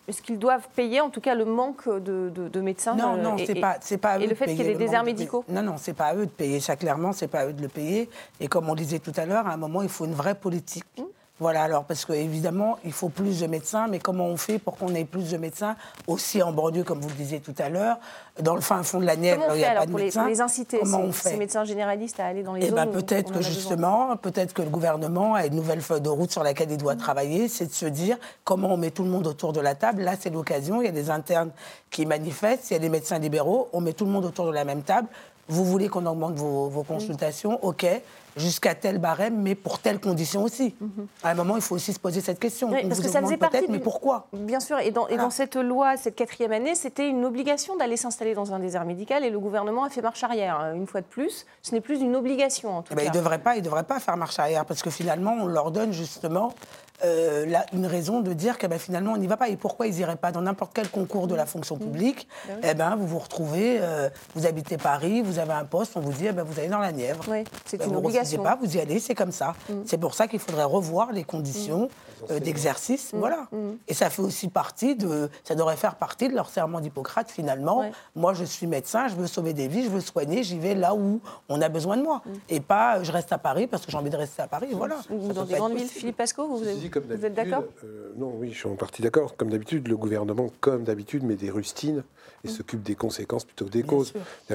Est-ce 0.07 0.23
qu'ils 0.23 0.39
doivent 0.39 0.69
payer, 0.75 1.01
en 1.01 1.11
tout 1.11 1.21
cas, 1.21 1.35
le 1.35 1.45
manque 1.45 1.89
de, 1.89 2.61
médecins 2.61 2.95
Non, 2.95 3.17
non, 3.17 3.37
c'est 3.39 3.55
pas, 3.55 3.79
pas 4.01 4.19
Et 4.19 4.27
le 4.27 4.35
fait 4.35 4.47
qu'il 4.47 4.59
y 4.59 4.61
ait 4.63 4.73
des 4.73 4.75
déserts 4.75 5.05
médicaux 5.05 5.45
Non, 5.49 5.63
non, 5.63 5.77
c'est 5.79 5.95
pas 5.95 6.07
à 6.07 6.15
eux 6.15 6.27
de 6.27 6.31
payer. 6.31 6.61
Ça, 6.61 6.77
clairement, 6.77 7.13
c'est 7.13 7.29
pas 7.29 7.41
à 7.41 7.47
eux 7.47 7.53
de 7.53 7.63
le 7.63 7.69
payer. 7.69 8.09
Et 8.41 8.49
comme 8.49 8.69
on 8.69 8.75
disait 8.75 8.99
tout 8.99 9.13
à 9.17 9.27
l'heure, 9.27 9.47
à 9.47 9.53
un 9.53 9.57
moment, 9.57 9.83
il 9.83 9.89
faut 9.89 10.05
une 10.05 10.15
vraie 10.15 10.35
politique. 10.35 10.85
Mmh. 10.99 11.03
Voilà, 11.45 11.65
alors 11.65 11.85
parce 11.85 12.07
qu'évidemment, 12.07 12.79
il 12.87 12.93
faut 12.93 13.11
plus 13.11 13.41
de 13.41 13.47
médecins, 13.47 13.87
mais 13.87 13.99
comment 13.99 14.25
on 14.25 14.39
fait 14.39 14.59
pour 14.59 14.79
qu'on 14.79 14.95
ait 14.95 15.05
plus 15.05 15.33
de 15.33 15.37
médecins 15.37 15.77
aussi 16.07 16.43
en 16.43 16.53
banlieue, 16.53 16.85
comme 16.85 17.03
vous 17.03 17.11
le 17.11 17.15
disiez 17.17 17.41
tout 17.41 17.53
à 17.59 17.69
l'heure, 17.69 17.99
dans 18.41 18.55
le 18.55 18.63
fin 18.63 18.83
fond 18.83 18.99
de 18.99 19.05
la 19.05 19.15
Nièvre, 19.15 19.45
il 19.51 19.59
n'y 19.59 19.65
a 19.67 19.75
pas 19.75 19.85
de 19.85 19.93
médecins 19.93 20.23
Pour 20.23 20.31
les 20.31 20.41
inciter, 20.41 20.79
comment 20.81 21.13
ces, 21.13 21.37
médecins 21.37 21.67
généralistes, 21.67 22.19
à 22.19 22.25
aller 22.25 22.43
dans 22.43 22.55
les 22.55 22.69
eh 22.69 22.71
ben, 22.71 22.87
Peut-être 22.87 23.31
que 23.31 23.43
justement, 23.43 24.17
peut-être 24.17 24.55
que 24.55 24.63
le 24.63 24.71
gouvernement 24.71 25.35
a 25.35 25.45
une 25.45 25.55
nouvelle 25.55 25.83
feuille 25.83 26.01
de 26.01 26.09
route 26.09 26.31
sur 26.31 26.43
laquelle 26.43 26.71
il 26.71 26.79
doit 26.79 26.95
mmh. 26.95 26.99
travailler, 26.99 27.49
c'est 27.49 27.67
de 27.67 27.75
se 27.75 27.85
dire 27.85 28.17
comment 28.45 28.73
on 28.73 28.79
met 28.79 28.91
tout 28.91 29.05
le 29.05 29.11
monde 29.11 29.27
autour 29.27 29.53
de 29.53 29.61
la 29.61 29.75
table. 29.75 30.01
Là, 30.01 30.15
c'est 30.19 30.31
l'occasion, 30.31 30.81
il 30.81 30.87
y 30.87 30.89
a 30.89 30.93
des 30.93 31.11
internes 31.11 31.51
qui 31.91 32.07
manifestent, 32.07 32.71
il 32.71 32.73
y 32.73 32.77
a 32.77 32.81
des 32.81 32.89
médecins 32.89 33.19
libéraux, 33.19 33.69
on 33.75 33.83
met 33.83 33.93
tout 33.93 34.07
le 34.07 34.13
monde 34.13 34.25
autour 34.25 34.47
de 34.47 34.53
la 34.53 34.65
même 34.65 34.81
table. 34.81 35.09
Vous 35.49 35.67
voulez 35.67 35.91
qu'on 35.91 36.07
augmente 36.07 36.37
vos, 36.37 36.71
vos 36.71 36.85
consultations, 36.85 37.63
OK 37.63 37.85
jusqu'à 38.37 38.75
tel 38.75 38.99
barème, 38.99 39.41
mais 39.41 39.55
pour 39.55 39.79
telle 39.79 40.01
condition 40.01 40.43
aussi. 40.43 40.75
Mhm. 40.81 41.07
À 41.23 41.31
un 41.31 41.35
moment, 41.35 41.57
il 41.57 41.63
faut 41.63 41.75
aussi 41.75 41.93
se 41.93 42.01
poser 42.01 42.21
cette 42.21 42.39
question. 42.39 42.71
parce 42.71 43.01
que 43.01 43.09
ça 43.09 43.21
faisait 43.21 43.37
partie. 43.37 43.65
Mais 43.69 43.79
pourquoi 43.79 44.27
Bien 44.33 44.61
sûr. 44.61 44.79
Et 44.79 44.91
dans, 44.91 45.09
et 45.09 45.17
dans, 45.17 45.31
cette 45.31 45.57
loi, 45.57 45.97
cette 45.97 46.17
quatrième 46.17 46.53
année, 46.53 46.75
c'était 46.75 47.09
une 47.09 47.25
obligation 47.25 47.77
d'aller 47.77 47.97
s'installer 47.97 48.35
dans 48.35 48.53
un 48.53 48.59
désert 48.59 48.85
médical, 48.85 49.25
et 49.25 49.31
le 49.31 49.39
gouvernement 49.39 49.85
a 49.85 49.91
fait 49.91 50.03
marche 50.03 50.23
arrière. 50.25 50.59
Hein, 50.61 50.75
une 50.75 50.87
fois 50.87 51.01
de 51.01 51.07
plus, 51.07 51.47
ce 51.63 51.73
n'est 51.73 51.81
plus 51.81 52.01
une 52.01 52.17
obligation 52.17 52.79
en 52.79 52.83
tout 52.83 52.93
eh 52.93 52.97
ben, 52.97 53.03
cas. 53.03 53.09
Il 53.09 53.17
ne 53.17 53.19
devrait 53.19 53.39
pas, 53.39 53.57
il 53.57 53.63
devrait 53.63 53.85
pas 53.85 54.01
faire 54.01 54.17
marche 54.17 54.39
arrière, 54.39 54.65
parce 54.65 54.83
que 54.83 54.91
finalement, 54.91 55.35
on 55.41 55.47
leur 55.47 55.71
donne 55.71 55.93
justement 55.93 56.53
euh, 57.03 57.47
une 57.73 57.87
raison 57.87 58.21
de 58.21 58.33
dire 58.33 58.57
que 58.57 58.69
ben, 58.69 58.79
finalement 58.79 59.13
on 59.13 59.17
n'y 59.17 59.27
va 59.27 59.37
pas. 59.37 59.49
Et 59.49 59.57
pourquoi 59.57 59.89
ils 59.89 59.97
n'iraient 59.97 60.17
pas 60.17 60.31
dans 60.31 60.43
n'importe 60.43 60.73
quel 60.75 60.89
concours 60.89 61.27
de 61.27 61.35
la 61.35 61.45
fonction 61.45 61.77
publique 61.77 62.29
ben 62.47 62.59
eh 62.63 62.75
ben, 62.75 62.95
Vous 62.95 63.07
vous 63.07 63.19
retrouvez, 63.19 63.79
euh, 63.81 64.09
vous 64.37 64.47
habitez 64.47 64.77
Paris, 64.77 65.21
vous 65.21 65.41
avez 65.41 65.53
un 65.53 65.65
poste, 65.65 65.97
on 65.97 66.01
vous 66.01 66.13
dit 66.13 66.27
eh 66.29 66.33
ben, 66.33 66.45
vous 66.45 66.59
allez 66.59 66.69
dans 66.69 66.79
la 66.79 66.93
Nièvre. 66.93 67.25
Oui, 67.29 67.45
c'est 67.65 67.79
ben, 67.79 67.87
une 67.87 67.93
vous 67.95 67.99
obligation. 67.99 68.43
pas, 68.43 68.57
vous 68.61 68.77
y 68.77 68.81
allez, 68.81 69.01
c'est 69.01 69.17
comme 69.17 69.33
ça. 69.33 69.55
Mm. 69.69 69.73
C'est 69.87 69.99
pour 69.99 70.15
ça 70.15 70.29
qu'il 70.29 70.39
faudrait 70.39 70.65
revoir 70.65 71.11
les 71.11 71.25
conditions 71.25 71.89
mm. 71.89 72.33
euh, 72.33 72.39
d'exercice. 72.39 73.11
Voilà. 73.13 73.49
Et 73.89 73.95
ça 73.95 74.09
fait 74.09 74.23
aussi 74.23 74.49
partie 74.49 74.95
de. 74.95 75.29
Ça 75.43 75.57
devrait 75.57 75.77
faire 75.77 75.97
partie 75.97 76.29
de 76.29 76.35
leur 76.35 76.49
serment 76.49 76.81
d'Hippocrate 76.81 77.29
finalement. 77.29 77.85
Moi 78.15 78.35
je 78.35 78.45
suis 78.45 78.69
médecin, 78.69 79.09
je 79.09 79.17
veux 79.17 79.27
sauver 79.27 79.53
des 79.53 79.67
vies, 79.67 79.85
je 79.85 79.91
veux 79.91 80.01
soigner, 80.01 80.45
j'y 80.45 80.59
vais 80.61 80.75
là 80.75 80.95
où 80.95 81.21
on 81.49 81.61
a 81.61 81.69
besoin 81.69 81.97
de 81.97 82.03
moi. 82.03 82.23
Et 82.49 82.61
pas 82.61 83.03
je 83.03 83.11
reste 83.11 83.33
à 83.33 83.39
Paris 83.39 83.67
parce 83.67 83.85
que 83.85 83.91
j'ai 83.91 83.99
envie 83.99 84.11
de 84.11 84.17
rester 84.17 84.43
à 84.43 84.47
Paris. 84.47 84.69
Voilà. 84.73 84.97
dans 85.11 85.45
des 85.45 85.55
grandes 85.55 85.75
villes, 85.75 85.89
Philippe 85.89 86.17
Pasco, 86.17 86.47
vous, 86.47 86.59
vous 86.59 86.85
êtes 86.99 87.35
d'accord 87.35 87.65
euh, 87.85 88.13
non, 88.17 88.33
oui, 88.37 88.51
je 88.53 88.59
suis 88.59 88.69
en 88.69 88.77
partie 88.77 89.03
d'accord. 89.03 89.37
Comme 89.37 89.51
d'habitude, 89.51 89.89
le 89.89 89.97
gouvernement, 89.97 90.51
comme 90.61 90.85
d'habitude, 90.85 91.25
met 91.25 91.37
des 91.37 91.51
rustines 91.51 92.03
et 92.45 92.49
mm. 92.49 92.51
s'occupe 92.51 92.83
des 92.83 92.95
conséquences 92.95 93.45
plutôt 93.45 93.65
que 93.67 93.71
des 93.71 93.83
causes. 93.83 94.13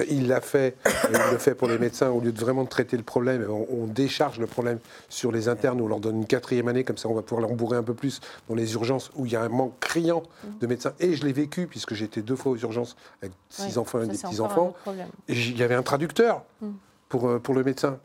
Il 0.10 0.28
l'a 0.28 0.42
fait, 0.42 0.76
il 1.10 1.32
le 1.32 1.38
fait 1.38 1.56
pour 1.56 1.68
les 1.68 1.78
médecins, 1.78 2.10
au 2.10 2.20
lieu 2.20 2.32
de 2.32 2.40
vraiment 2.40 2.66
traiter 2.66 2.98
le 2.98 3.04
problème, 3.04 3.46
on, 3.50 3.88
décharge 3.88 4.40
le 4.40 4.46
problème 4.46 4.80
sur 5.10 5.32
les 5.32 5.50
internes, 5.50 5.82
on 5.82 5.88
leur 5.88 6.00
donne 6.00 6.18
une 6.18 6.28
quatrième 6.28 6.68
année, 6.68 6.84
comme 6.84 6.98
ça 6.98 7.10
on 7.10 7.16
va 7.16 7.24
pouvoir 7.24 7.48
l'embourer 7.48 7.78
un 7.78 7.84
peu 7.84 7.96
plus 7.96 8.22
dans 8.48 8.56
les 8.56 8.74
urgences 8.74 9.10
où 9.16 9.26
il 9.26 9.32
y 9.32 9.36
a 9.36 9.42
un 9.42 9.50
manque 9.50 9.74
criant 9.80 10.24
de 10.62 10.68
médecins. 10.68 10.94
Et 11.00 11.16
je 11.16 11.26
l'ai 11.26 11.34
vécu, 11.34 11.68
puisque 11.68 11.94
été 12.04 12.22
deux 12.22 12.36
fois 12.36 12.52
aux 12.52 12.58
urgences 12.58 12.96
avec 13.22 13.34
six 13.50 13.78
enfants 13.78 14.02
et 14.02 14.08
des 14.08 14.18
petits-enfants. 14.18 14.74
Il 15.28 15.58
y 15.58 15.64
avait 15.64 15.76
un 15.76 15.84
traducteur. 15.84 16.44
Mm. 16.62 16.68
Pour, 17.10 17.28
euh, 17.28 17.40
pour 17.40 17.56
le 17.56 17.64
médecin. 17.64 18.00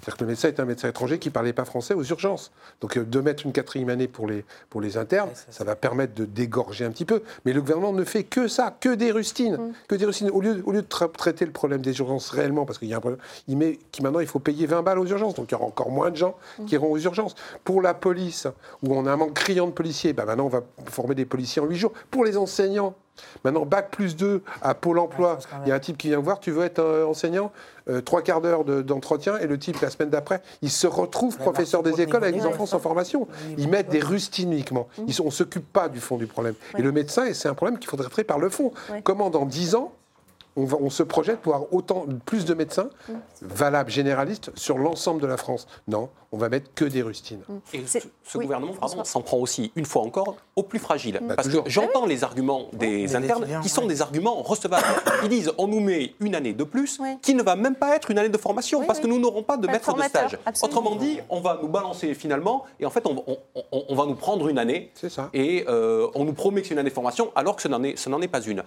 C'est-à-dire 0.00 0.16
que 0.16 0.24
le 0.24 0.28
médecin 0.28 0.48
est 0.48 0.60
un 0.60 0.64
médecin 0.64 0.88
étranger 0.88 1.18
qui 1.18 1.28
ne 1.28 1.32
parlait 1.32 1.52
pas 1.52 1.64
français 1.64 1.94
aux 1.94 2.04
urgences. 2.04 2.52
Donc 2.80 2.96
euh, 2.96 3.04
de 3.04 3.20
mettre 3.20 3.44
une 3.44 3.52
quatrième 3.52 3.90
année 3.90 4.08
pour 4.08 4.26
les, 4.26 4.44
pour 4.70 4.80
les 4.80 4.96
internes, 4.96 5.30
ça, 5.50 5.64
va 5.64 5.76
permettre 5.76 6.14
de 6.14 6.24
dégorger 6.24 6.84
un 6.84 6.90
petit 6.90 7.04
peu. 7.04 7.22
Mais 7.44 7.52
le 7.52 7.60
gouvernement 7.60 7.92
ne 7.92 8.04
fait 8.04 8.24
que 8.24 8.48
ça, 8.48 8.76
que 8.80 8.94
des 8.94 9.10
rustines. 9.10 9.56
Mm. 9.56 9.72
Que 9.88 9.94
des 9.96 10.04
rustines. 10.04 10.30
Au 10.30 10.40
lieu, 10.40 10.62
au 10.64 10.72
lieu 10.72 10.82
de 10.82 10.86
traiter 10.86 11.44
le 11.44 11.52
problème 11.52 11.82
des 11.82 11.98
urgences 11.98 12.30
réellement, 12.30 12.64
parce 12.64 12.78
qu'il 12.78 12.88
y 12.88 12.94
a 12.94 12.98
un 12.98 13.00
problème, 13.00 13.20
il 13.48 13.56
met 13.56 13.78
qui 13.90 14.02
maintenant 14.02 14.20
il 14.20 14.26
faut 14.26 14.38
payer 14.38 14.66
20 14.66 14.82
balles 14.82 14.98
aux 14.98 15.06
urgences. 15.06 15.34
Donc 15.34 15.50
il 15.50 15.52
y 15.52 15.56
aura 15.56 15.66
encore 15.66 15.90
moins 15.90 16.10
de 16.10 16.16
gens 16.16 16.36
mm. 16.58 16.64
qui 16.66 16.74
iront 16.74 16.92
aux 16.92 16.98
urgences. 16.98 17.34
Pour 17.64 17.82
la 17.82 17.94
police, 17.94 18.46
où 18.82 18.94
on 18.94 19.04
a 19.06 19.12
un 19.12 19.16
manque 19.16 19.34
criant 19.34 19.66
de 19.66 19.72
policiers, 19.72 20.12
ben 20.12 20.24
maintenant 20.24 20.46
on 20.46 20.48
va 20.48 20.62
former 20.86 21.14
des 21.14 21.26
policiers 21.26 21.60
en 21.60 21.66
8 21.66 21.76
jours. 21.76 21.92
Pour 22.10 22.24
les 22.24 22.36
enseignants, 22.36 22.94
Maintenant, 23.44 23.66
bac 23.66 23.90
plus 23.90 24.16
2 24.16 24.42
à 24.62 24.74
Pôle 24.74 24.98
emploi, 24.98 25.38
il 25.64 25.68
y 25.68 25.72
a 25.72 25.74
un 25.74 25.78
type 25.78 25.96
qui 25.96 26.08
vient 26.08 26.18
voir, 26.18 26.40
tu 26.40 26.50
veux 26.50 26.64
être 26.64 26.78
euh, 26.78 27.06
enseignant 27.06 27.52
euh, 27.88 28.00
Trois 28.00 28.22
quarts 28.22 28.40
d'heure 28.40 28.64
d'entretien, 28.64 29.38
et 29.38 29.46
le 29.46 29.58
type, 29.58 29.80
la 29.80 29.90
semaine 29.90 30.10
d'après, 30.10 30.42
il 30.62 30.70
se 30.70 30.86
retrouve 30.86 31.36
professeur 31.38 31.82
des 31.82 32.00
écoles 32.00 32.22
avec 32.22 32.36
des 32.36 32.46
enfants 32.46 32.66
sans 32.66 32.78
formation. 32.78 33.26
Ils 33.56 33.68
mettent 33.68 33.88
des 33.88 34.00
rustines 34.00 34.52
uniquement. 34.52 34.88
Ils, 35.06 35.20
on 35.22 35.26
ne 35.26 35.30
s'occupe 35.30 35.72
pas 35.72 35.88
du 35.88 36.00
fond 36.00 36.16
du 36.16 36.26
problème. 36.26 36.54
Et 36.76 36.82
le 36.82 36.92
médecin, 36.92 37.32
c'est 37.32 37.48
un 37.48 37.54
problème 37.54 37.78
qu'il 37.78 37.88
faudrait 37.88 38.08
traiter 38.08 38.26
par 38.26 38.38
le 38.38 38.50
fond. 38.50 38.72
Comment, 39.04 39.30
dans 39.30 39.46
10 39.46 39.74
ans, 39.74 39.92
on, 40.58 40.90
se 40.90 41.02
projette 41.02 41.40
pour 41.40 41.54
avoir 41.54 41.72
autant, 41.72 42.06
plus 42.24 42.44
de 42.44 42.54
médecins 42.54 42.90
valables, 43.42 43.90
généralistes, 43.90 44.50
sur 44.54 44.78
l'ensemble 44.78 45.20
de 45.20 45.26
la 45.26 45.36
France. 45.36 45.66
Non, 45.86 46.08
on 46.32 46.38
va 46.38 46.48
mettre 46.48 46.72
que 46.74 46.84
des 46.84 47.02
rustines. 47.02 47.42
Mm. 47.48 47.58
Et 47.74 47.84
ce, 47.86 48.38
gouvernement 48.38 48.74
s'en 49.04 49.22
prend 49.22 49.38
aussi, 49.38 49.72
une 49.76 49.84
fois 49.84 50.02
encore, 50.02 50.36
aux 50.56 50.62
plus 50.62 50.78
fragiles. 50.78 51.20
Bah, 51.22 51.34
parce 51.36 51.48
que 51.48 51.58
j'entends 51.66 52.06
les 52.06 52.24
arguments 52.24 52.68
des 52.72 53.16
internes 53.16 53.46
qui 53.62 53.68
sont 53.68 53.86
des 53.86 54.02
arguments 54.02 54.42
recevables. 54.42 54.84
Ils 55.22 55.28
disent 55.28 55.52
on 55.58 55.68
nous 55.68 55.80
met 55.80 56.14
une 56.20 56.34
année 56.34 56.52
de 56.52 56.64
plus 56.64 57.00
qui 57.22 57.34
ne 57.34 57.42
va 57.42 57.56
même 57.56 57.74
pas 57.74 57.94
être 57.96 58.10
une 58.10 58.18
année 58.18 58.28
de 58.28 58.38
formation 58.38 58.84
parce 58.84 59.00
que 59.00 59.06
nous 59.06 59.18
n'aurons 59.18 59.42
pas 59.42 59.56
de 59.56 59.66
maître 59.66 59.94
de 59.94 60.02
stage. 60.02 60.38
Autrement 60.62 60.96
dit, 60.96 61.20
on 61.28 61.40
va 61.40 61.58
nous 61.62 61.68
balancer 61.68 62.14
finalement 62.14 62.64
et 62.80 62.86
en 62.86 62.90
fait 62.90 63.04
on, 63.06 63.94
va 63.94 64.06
nous 64.06 64.14
prendre 64.14 64.48
une 64.48 64.58
année 64.58 64.92
et 65.32 65.64
euh, 65.68 66.08
on 66.14 66.24
nous 66.24 66.32
promet 66.32 66.62
que 66.62 66.68
c'est 66.68 66.74
une 66.74 66.80
année 66.80 66.90
de 66.90 66.94
formation 66.94 67.30
alors 67.34 67.56
que 67.56 67.62
ce 67.62 67.68
n'en 67.68 67.82
est, 67.82 67.94
est, 67.94 68.28
pas 68.28 68.40
une. 68.40 68.62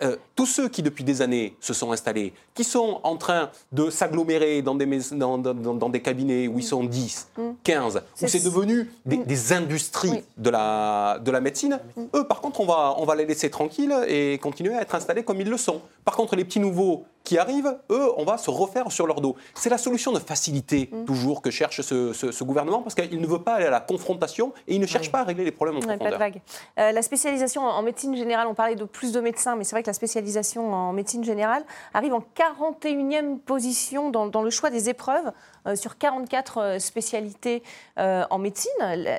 Mm 0.00 0.04
euh, 0.04 0.16
tous 0.34 0.46
ceux 0.46 0.68
qui, 0.68 0.82
depuis 0.82 1.04
des 1.04 1.22
années, 1.22 1.56
se 1.60 1.72
sont 1.72 1.92
installés, 1.92 2.32
qui 2.52 2.64
sont 2.64 3.00
en 3.04 3.16
train 3.16 3.50
de 3.70 3.90
s'agglomérer 3.90 4.60
dans 4.60 4.74
des, 4.74 4.86
dans, 5.12 5.38
dans, 5.38 5.88
des 5.88 6.02
cabinets 6.02 6.48
où 6.48 6.58
ils 6.58 6.64
sont 6.64 6.82
10, 6.82 7.28
15, 7.62 7.94
mm. 7.94 7.98
où 8.24 8.28
c'est 8.28 8.44
devenu 8.44 8.90
des, 9.06 9.18
mm. 9.18 9.52
industries 9.52 10.24
de, 10.36 10.50
la, 10.50 11.20
de 11.24 11.30
la 11.30 11.40
médecine, 11.40 11.78
mm. 11.96 12.02
eux, 12.16 12.26
par 12.26 12.40
contre, 12.40 12.60
on 12.60 12.66
va, 12.66 12.96
on 12.98 13.04
va 13.04 13.14
les 13.14 13.24
laisser 13.24 13.50
tranquilles 13.50 13.94
et 14.08 14.38
continuer 14.38 14.74
à 14.74 14.82
être 14.82 14.96
installés 14.96 15.22
comme 15.22 15.40
ils 15.40 15.48
le 15.48 15.56
sont. 15.56 15.80
Par 16.04 16.16
contre, 16.16 16.34
les 16.34 16.44
petits 16.44 16.60
nouveaux 16.60 17.04
qui 17.24 17.38
arrivent, 17.38 17.78
eux, 17.90 18.12
on 18.18 18.24
va 18.24 18.36
se 18.36 18.50
refaire 18.50 18.92
sur 18.92 19.06
leur 19.06 19.22
dos. 19.22 19.34
C'est 19.54 19.70
la 19.70 19.78
solution 19.78 20.12
de 20.12 20.18
facilité, 20.18 20.90
toujours, 21.06 21.40
que 21.40 21.50
cherche 21.50 21.80
ce, 21.80 22.44
gouvernement, 22.44 22.82
parce 22.82 22.94
qu'il 22.94 23.20
ne 23.20 23.26
veut 23.26 23.40
pas 23.40 23.54
aller 23.54 23.64
à 23.64 23.70
la 23.70 23.80
confrontation 23.80 24.52
et 24.68 24.74
il 24.74 24.80
ne 24.80 24.86
cherche 24.86 25.10
pas 25.10 25.20
à 25.20 25.24
régler 25.24 25.44
les 25.44 25.50
problèmes 25.50 25.78
en 25.78 25.80
profondeur. 25.80 26.18
Pas 26.18 26.30
de 26.30 26.36
euh, 26.78 26.92
la 26.92 27.02
spécialisation 27.02 27.62
en 27.62 27.82
médecine 27.82 28.14
générale, 28.14 28.46
on 28.46 28.54
parlait 28.54 28.76
de 28.76 28.84
plus 28.84 29.12
de 29.12 29.20
médecins, 29.20 29.56
mais 29.56 29.64
c'est 29.64 29.74
vrai 29.74 29.82
que 29.82 29.88
la 29.88 29.94
spécialisation 29.94 30.72
en 30.72 30.92
médecine 30.92 31.24
générale 31.24 31.64
arrive 31.94 32.12
en 32.12 32.22
41e 32.36 33.38
position 33.38 34.10
dans, 34.10 34.42
le 34.42 34.50
choix 34.50 34.68
des 34.68 34.90
épreuves 34.90 35.32
euh, 35.66 35.76
sur 35.76 35.96
44 35.96 36.58
euh, 36.58 36.78
spécialités 36.78 37.62
en 37.96 38.38
médecine. 38.38 38.70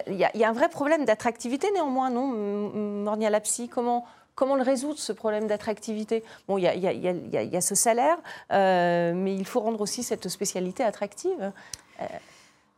Il 0.08 0.16
y, 0.16 0.44
a, 0.44 0.50
un 0.50 0.54
vrai 0.54 0.70
problème 0.70 1.06
d'attractivité 1.06 1.72
néanmoins, 1.72 2.10
non 2.10 2.28
Mornia 2.28 3.30
Lapsi, 3.30 3.68
comment 3.68 4.06
Comment 4.36 4.56
le 4.56 4.64
résoudre, 4.64 5.00
ce 5.00 5.14
problème 5.14 5.48
d'attractivité? 5.48 6.24
Bon, 6.48 6.58
il 6.58 6.64
y, 6.64 6.68
y, 6.68 7.58
a 7.58 7.62
ce 7.62 7.76
salaire, 7.76 8.18
mais 8.52 9.34
il 9.36 9.46
faut 9.46 9.62
rendre 9.62 9.82
aussi 9.82 10.04
cette 10.04 10.28
spécialité 10.30 10.84
attractive. 10.84 11.52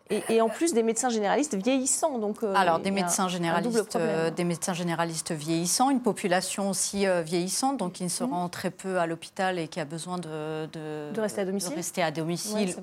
Et, 0.09 0.41
en 0.41 0.49
plus 0.49 0.73
des 0.73 0.83
médecins 0.83 1.09
généralistes 1.09 1.55
vieillissants. 1.55 2.17
Donc, 2.19 2.43
euh, 2.43 2.53
Alors 2.55 2.79
des 2.79 2.91
médecins 2.91 3.27
généralistes, 3.27 3.95
euh, 3.95 4.29
des 4.31 4.43
médecins 4.43 4.73
généralistes 4.73 5.31
vieillissants, 5.31 5.89
une 5.89 6.01
population 6.01 6.69
aussi 6.69 7.05
euh, 7.05 7.21
vieillissante, 7.21 7.77
donc 7.77 7.93
qui 7.93 8.03
ne 8.03 8.09
se 8.09 8.23
mmh. 8.23 8.33
rend 8.33 8.49
très 8.49 8.71
peu 8.71 8.99
à 8.99 9.05
l'hôpital 9.05 9.59
et 9.59 9.67
qui 9.67 9.79
a 9.79 9.85
besoin 9.85 10.17
de, 10.17 10.65
de, 10.67 11.19
rester 11.19 11.41
à 11.41 11.45
domicile. 11.45 11.73
rester 11.75 12.03
à 12.03 12.11
domicile 12.11 12.75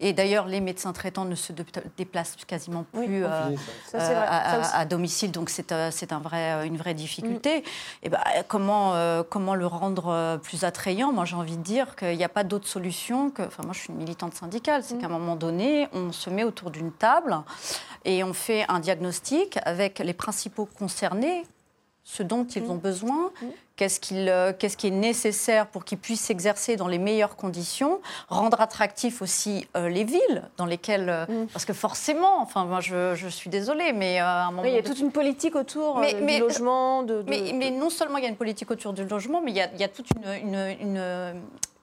et 0.00 0.12
d'ailleurs 0.12 0.46
les 0.46 0.60
médecins 0.60 0.92
traitants 0.92 1.24
ne 1.24 1.34
se 1.34 1.52
déplacent 1.96 2.36
quasiment 2.46 2.84
plus 2.92 3.24
à, 3.24 4.84
domicile, 4.84 5.32
donc 5.32 5.50
c'est 5.50 5.72
un 6.12 6.18
vrai, 6.20 6.66
une 6.66 6.76
vraie 6.76 6.94
difficulté. 6.94 7.60
Mmh. 7.60 7.62
Et 8.04 8.08
ben, 8.08 8.20
comment, 8.46 8.94
comment 9.28 9.54
le 9.54 9.66
rendre 9.66 10.38
plus 10.42 10.64
attrayant? 10.64 11.12
Moi 11.12 11.24
j'ai 11.24 11.36
envie 11.36 11.56
de 11.56 11.62
dire 11.62 11.96
qu'il 11.96 12.16
n'y 12.16 12.24
a 12.24 12.28
pas 12.28 12.44
d'autre 12.44 12.68
solution 12.68 13.30
que. 13.30 13.42
Enfin 13.42 13.62
moi 13.64 13.72
je 13.72 13.80
suis 13.80 13.92
une 13.92 13.98
militante 13.98 14.34
syndicale, 14.34 14.82
c'est 14.84 14.94
mmh. 14.94 14.98
qu'à 14.98 15.06
un 15.06 15.10
moment 15.10 15.36
donné 15.36 15.88
on 15.92 16.12
se 16.12 16.30
met 16.30 16.44
au 16.44 16.51
autour 16.52 16.70
d'une 16.70 16.92
table 16.92 17.34
et 18.04 18.22
on 18.22 18.34
fait 18.34 18.64
un 18.68 18.80
diagnostic 18.80 19.58
avec 19.64 19.98
les 19.98 20.16
principaux 20.24 20.66
concernés, 20.66 21.44
ce 22.04 22.22
dont 22.22 22.44
ils 22.44 22.64
ont 22.64 22.74
mmh. 22.74 22.90
besoin, 22.90 23.30
mmh. 23.30 23.46
qu'est-ce 23.76 24.00
euh, 24.12 24.52
qu'est-ce 24.58 24.76
qui 24.76 24.88
est 24.88 24.98
nécessaire 25.08 25.68
pour 25.68 25.84
qu'ils 25.84 25.98
puissent 25.98 26.26
s'exercer 26.30 26.74
dans 26.76 26.88
les 26.88 26.98
meilleures 26.98 27.36
conditions, 27.36 28.00
rendre 28.28 28.60
attractifs 28.60 29.22
aussi 29.22 29.68
euh, 29.76 29.88
les 29.88 30.04
villes 30.04 30.42
dans 30.56 30.66
lesquelles... 30.66 31.08
Euh, 31.08 31.26
mmh. 31.26 31.46
Parce 31.52 31.64
que 31.64 31.72
forcément, 31.72 32.42
enfin 32.42 32.64
moi 32.64 32.80
je, 32.80 33.14
je 33.14 33.28
suis 33.28 33.50
désolée, 33.50 33.92
mais 33.92 34.18
à 34.18 34.46
un 34.46 34.50
moment... 34.50 34.64
il 34.64 34.74
y 34.74 34.78
a 34.78 34.82
toute 34.82 34.98
une 34.98 35.12
politique 35.12 35.54
autour 35.54 36.00
du 36.00 36.38
logement. 36.40 37.04
De, 37.04 37.24
Mais, 37.28 37.52
mais, 37.54 37.70
non 37.70 37.88
seulement 37.88 38.18
il 38.18 38.24
y 38.24 38.26
a 38.26 38.30
une 38.30 38.42
politique 38.44 38.70
autour 38.72 38.92
du 38.92 39.04
logement, 39.04 39.40
mais 39.40 39.52
il 39.52 39.56
y 39.56 39.60
a, 39.60 39.70
il 39.72 39.80
y 39.80 39.84
a 39.84 39.88
toute 39.88 40.08
une, 40.16 40.28
une, 40.44 40.76
une, 40.80 41.02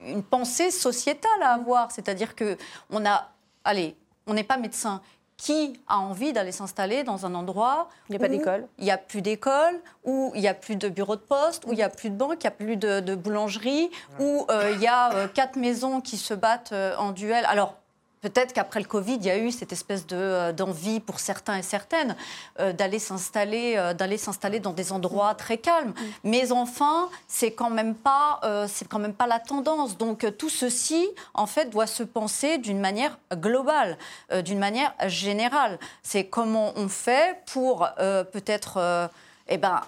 une 0.06 0.22
pensée 0.22 0.70
sociétale 0.70 1.42
à 1.42 1.54
avoir. 1.54 1.90
C'est-à-dire 1.90 2.36
que 2.36 2.58
on 2.90 3.06
a... 3.06 3.30
Allez, 3.64 3.96
on 4.26 4.34
n'est 4.34 4.44
pas 4.44 4.56
médecin. 4.56 5.00
Qui 5.36 5.80
a 5.88 5.98
envie 5.98 6.34
d'aller 6.34 6.52
s'installer 6.52 7.02
dans 7.02 7.24
un 7.24 7.34
endroit 7.34 7.88
où 7.88 8.12
il 8.12 8.12
n'y 8.12 8.16
a 8.16 8.18
pas 8.18 8.28
d'école 8.28 8.66
Il 8.76 8.84
n'y 8.84 8.90
a 8.90 8.98
plus 8.98 9.22
d'école, 9.22 9.80
où 10.04 10.32
il 10.34 10.42
n'y 10.42 10.48
a 10.48 10.52
plus 10.52 10.76
de 10.76 10.90
bureau 10.90 11.16
de 11.16 11.22
poste, 11.22 11.64
où 11.66 11.72
il 11.72 11.76
n'y 11.76 11.82
a 11.82 11.88
plus 11.88 12.10
de 12.10 12.14
banque, 12.14 12.44
il 12.44 12.46
n'y 12.46 12.48
a 12.48 12.50
plus 12.50 12.76
de, 12.76 13.14
boulangerie, 13.14 13.90
où 14.18 14.44
euh, 14.50 14.72
il 14.74 14.82
y 14.82 14.86
a 14.86 15.14
euh, 15.14 15.28
quatre 15.28 15.56
maisons 15.56 16.02
qui 16.02 16.18
se 16.18 16.34
battent 16.34 16.72
euh, 16.72 16.94
en 16.98 17.12
duel. 17.12 17.46
Alors, 17.46 17.79
Peut-être 18.20 18.52
qu'après 18.52 18.80
le 18.80 18.86
Covid, 18.86 19.14
il 19.14 19.24
y 19.24 19.30
a 19.30 19.38
eu 19.38 19.50
cette 19.50 19.72
espèce 19.72 20.06
de, 20.06 20.16
euh, 20.16 20.52
d'envie 20.52 21.00
pour 21.00 21.20
certains 21.20 21.56
et 21.56 21.62
certaines 21.62 22.16
euh, 22.58 22.74
d'aller 22.74 22.98
s'installer, 22.98 23.76
euh, 23.78 23.94
d'aller 23.94 24.18
s'installer 24.18 24.60
dans 24.60 24.74
des 24.74 24.92
endroits 24.92 25.34
très 25.34 25.56
calmes. 25.56 25.94
Mais 26.22 26.52
enfin, 26.52 27.08
c'est 27.28 27.52
quand 27.52 27.70
même 27.70 27.94
pas, 27.94 28.40
c'est 28.68 28.86
quand 28.86 28.98
même 28.98 29.14
pas 29.14 29.26
la 29.26 29.38
tendance. 29.38 29.96
Donc 29.96 30.26
tout 30.36 30.50
ceci, 30.50 31.08
en 31.34 31.46
fait, 31.46 31.70
doit 31.70 31.86
se 31.86 32.02
penser 32.02 32.58
d'une 32.58 32.80
manière 32.80 33.18
globale, 33.32 33.96
d'une 34.44 34.58
manière 34.58 34.94
générale. 35.06 35.78
C'est 36.02 36.24
comment 36.24 36.72
on 36.76 36.88
fait 36.88 37.42
pour 37.46 37.88
peut-être, 37.96 39.10
eh 39.48 39.56
ben, 39.56 39.80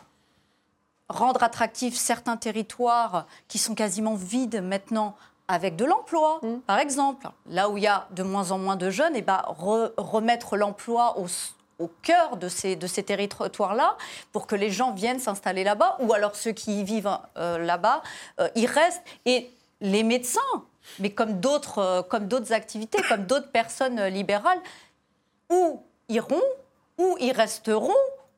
rendre 1.08 1.42
attractifs 1.42 1.96
certains 1.96 2.36
territoires 2.36 3.26
qui 3.48 3.58
sont 3.58 3.74
quasiment 3.74 4.14
vides 4.14 4.62
maintenant 4.62 5.16
avec 5.52 5.76
de 5.76 5.84
l'emploi, 5.84 6.40
mm. 6.42 6.60
par 6.60 6.78
exemple. 6.78 7.28
Là 7.46 7.68
où 7.68 7.76
il 7.76 7.84
y 7.84 7.86
a 7.86 8.08
de 8.10 8.22
moins 8.22 8.50
en 8.50 8.58
moins 8.58 8.76
de 8.76 8.90
jeunes, 8.90 9.14
et 9.14 9.18
eh 9.18 9.22
ben, 9.22 9.42
remettre 9.46 10.56
l'emploi 10.56 11.16
au, 11.18 11.88
cœur 12.02 12.36
de 12.36 12.48
ces, 12.48 12.76
de 12.76 12.86
ces 12.86 13.02
territoires-là 13.02 13.96
pour 14.30 14.46
que 14.46 14.54
les 14.54 14.70
gens 14.70 14.92
viennent 14.92 15.18
s'installer 15.18 15.62
là-bas, 15.64 15.96
ou 16.00 16.12
alors 16.12 16.36
ceux 16.36 16.52
qui 16.52 16.80
y 16.80 16.84
vivent 16.84 17.18
euh, 17.36 17.58
là-bas, 17.58 18.02
euh, 18.40 18.48
y 18.54 18.66
restent. 18.66 19.02
Et 19.26 19.50
les 19.80 20.04
médecins, 20.04 20.40
mais 21.00 21.10
comme 21.10 21.40
d'autres 21.40 21.78
euh, 21.78 22.02
comme 22.02 22.28
d'autres 22.28 22.52
activités, 22.52 23.02
comme 23.08 23.26
d'autres 23.26 23.50
personnes 23.50 24.00
libérales, 24.06 24.60
où 25.50 25.82
iront, 26.08 26.40
où 26.98 27.16
ils 27.20 27.32
resteront, 27.32 27.92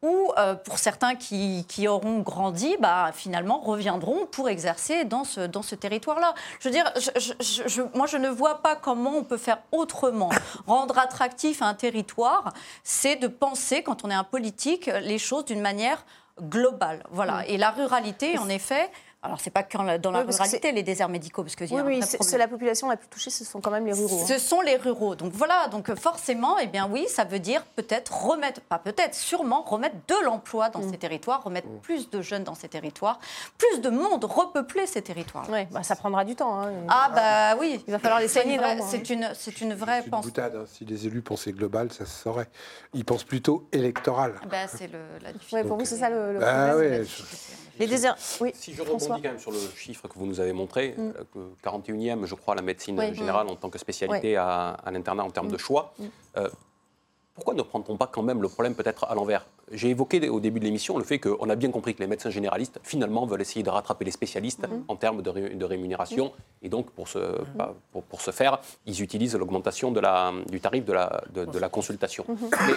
ou 0.04 0.32
euh, 0.36 0.54
pour 0.54 0.78
certains 0.78 1.14
qui, 1.14 1.88
auront 1.88 2.18
grandi, 2.20 2.76
bah, 2.78 3.10
finalement 3.14 3.58
reviendront 3.58 4.26
pour 4.26 4.50
exercer 4.50 5.06
dans 5.06 5.24
ce, 5.24 5.40
dans 5.40 5.62
ce 5.62 5.74
territoire-là. 5.74 6.34
Je 6.60 6.68
veux 6.68 6.74
dire, 6.74 6.92
moi 7.94 8.06
je 8.06 8.18
ne 8.18 8.28
vois 8.28 8.60
pas 8.62 8.76
comment 8.76 9.16
on 9.16 9.24
peut 9.24 9.38
faire 9.38 9.58
autrement. 9.72 10.28
Rendre 10.66 10.98
attractif 10.98 11.62
un 11.62 11.72
territoire, 11.72 12.52
c'est 12.82 13.16
de 13.16 13.28
penser, 13.28 13.82
quand 13.82 14.04
on 14.04 14.10
est 14.10 14.14
un 14.14 14.24
politique, 14.24 14.90
les 15.02 15.18
choses 15.18 15.46
d'une 15.46 15.62
manière 15.62 16.04
globale. 16.40 17.02
Voilà. 17.10 17.46
Et 17.46 17.56
la 17.56 17.70
ruralité, 17.70 18.38
en 18.38 18.48
effet, 18.50 18.90
alors, 19.24 19.40
c'est 19.40 19.50
pas 19.50 19.62
que 19.62 19.96
dans 19.96 20.10
la 20.10 20.22
ruralité, 20.22 20.70
les 20.72 20.82
déserts 20.82 21.08
médicaux, 21.08 21.42
parce 21.42 21.56
que 21.56 21.64
oui, 21.64 21.80
oui 21.86 22.00
c'est 22.02 22.36
la 22.36 22.46
population 22.46 22.90
la 22.90 22.98
plus 22.98 23.08
touchée, 23.08 23.30
ce 23.30 23.42
sont 23.42 23.58
quand 23.62 23.70
même 23.70 23.86
les 23.86 23.94
ruraux. 23.94 24.20
Hein. 24.20 24.26
Ce 24.28 24.38
sont 24.38 24.60
les 24.60 24.76
ruraux. 24.76 25.14
Donc 25.14 25.32
voilà, 25.32 25.68
donc 25.68 25.94
forcément, 25.94 26.58
eh 26.58 26.66
bien 26.66 26.86
oui, 26.92 27.06
ça 27.08 27.24
veut 27.24 27.38
dire 27.38 27.64
peut-être 27.74 28.26
remettre, 28.26 28.60
pas 28.60 28.78
peut-être, 28.78 29.14
sûrement 29.14 29.62
remettre 29.62 29.96
de 30.08 30.24
l'emploi 30.24 30.68
dans 30.68 30.80
mm. 30.80 30.90
ces 30.90 30.98
territoires, 30.98 31.42
remettre 31.42 31.68
mm. 31.68 31.78
plus 31.80 32.10
de 32.10 32.20
jeunes 32.20 32.44
dans 32.44 32.54
ces 32.54 32.68
territoires, 32.68 33.18
plus 33.56 33.80
de 33.80 33.88
monde, 33.88 34.22
repeupler 34.24 34.86
ces 34.86 35.00
territoires. 35.00 35.46
Oui, 35.50 35.64
bah, 35.70 35.82
ça 35.82 35.96
prendra 35.96 36.26
du 36.26 36.36
temps. 36.36 36.60
Hein. 36.60 36.72
Ah 36.88 37.10
bah 37.14 37.58
oui, 37.58 37.82
il 37.86 37.92
va 37.92 37.98
falloir 37.98 38.20
les 38.20 38.28
soigner. 38.28 38.60
C'est 38.86 39.08
une, 39.08 39.30
c'est 39.34 39.62
une 39.62 39.72
vraie 39.72 40.02
pensée. 40.02 40.32
Hein. 40.36 40.64
Si 40.66 40.84
les 40.84 41.06
élus 41.06 41.22
pensaient 41.22 41.52
global, 41.52 41.90
ça 41.92 42.04
se 42.04 42.22
saurait. 42.22 42.48
Ils 42.92 43.06
pensent 43.06 43.24
plutôt 43.24 43.66
électoral. 43.72 44.34
Bah, 44.50 44.68
c'est 44.68 44.90
la 45.22 45.32
difficulté. 45.32 45.56
Ouais, 45.56 45.64
pour 45.64 45.78
vous, 45.78 45.86
c'est 45.86 45.96
ça 45.96 46.10
le, 46.10 46.38
bah, 46.38 46.72
problème. 46.72 47.06
Les 47.78 47.86
déserts. 47.86 48.16
Oui, 48.40 48.52
si 48.54 48.74
je 48.74 48.82
rebondis 48.82 49.13
quand 49.22 49.30
même 49.30 49.38
sur 49.38 49.50
le 49.50 49.58
chiffre 49.76 50.08
que 50.08 50.18
vous 50.18 50.26
nous 50.26 50.40
avez 50.40 50.52
montré, 50.52 50.94
41e, 51.64 52.16
mm. 52.16 52.22
euh, 52.22 52.26
je 52.26 52.34
crois, 52.34 52.54
la 52.54 52.62
médecine 52.62 53.00
générale 53.14 53.48
en 53.48 53.56
tant 53.56 53.70
que 53.70 53.78
spécialité 53.78 54.36
à, 54.36 54.76
l'internat 54.90 55.24
en 55.24 55.30
termes 55.30 55.48
de 55.48 55.56
mm. 55.56 55.58
choix. 55.58 55.94
Mm. 55.98 56.04
Euh, 56.36 56.48
pourquoi 57.34 57.54
ne 57.54 57.62
prend-on 57.62 57.96
pas 57.96 58.06
quand 58.06 58.22
même 58.22 58.40
le 58.40 58.48
problème 58.48 58.76
peut-être 58.76 59.04
à 59.04 59.14
l'envers? 59.16 59.46
J'ai 59.72 59.90
évoqué 59.90 60.28
au 60.28 60.38
début 60.38 60.60
de 60.60 60.64
l'émission 60.64 60.96
le 60.98 61.04
fait 61.04 61.18
qu'on 61.18 61.50
a 61.50 61.56
bien 61.56 61.72
compris 61.72 61.94
que 61.94 62.00
les 62.00 62.06
médecins 62.06 62.30
généralistes, 62.30 62.78
finalement, 62.84 63.26
veulent 63.26 63.40
essayer 63.40 63.64
de 63.64 63.70
rattraper 63.70 64.04
les 64.04 64.12
spécialistes 64.12 64.66
en 64.86 64.94
termes 64.94 65.20
de, 65.20 65.64
rémunération. 65.64 66.32
Et 66.62 66.68
donc, 66.68 66.90
pour 66.90 67.08
ce, 67.08 67.18
pour, 67.90 68.20
ce 68.20 68.30
faire, 68.30 68.60
ils 68.86 69.02
utilisent 69.02 69.34
l'augmentation 69.34 69.90
du 69.90 70.60
tarif 70.60 70.84
de 70.84 70.92
la, 70.92 71.22
de, 71.32 71.58
la 71.58 71.68
consultation. 71.68 72.24
Mais, 72.28 72.74